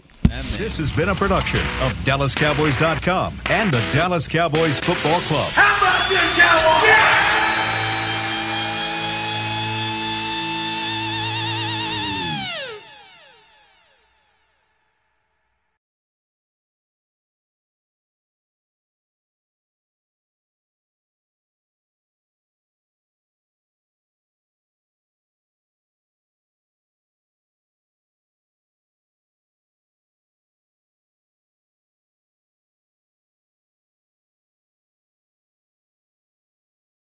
This 0.58 0.76
has 0.78 0.94
been 0.94 1.08
a 1.08 1.14
production 1.14 1.60
of 1.80 1.92
DallasCowboys.com 2.04 3.40
and 3.46 3.72
the 3.72 3.82
Dallas 3.92 4.28
Cowboys 4.28 4.78
Football 4.80 5.20
Club. 5.20 5.50
How 5.52 5.76
about 5.78 6.08
this, 6.08 6.36
Cowboys? 6.36 6.88
Yeah! 6.88 7.45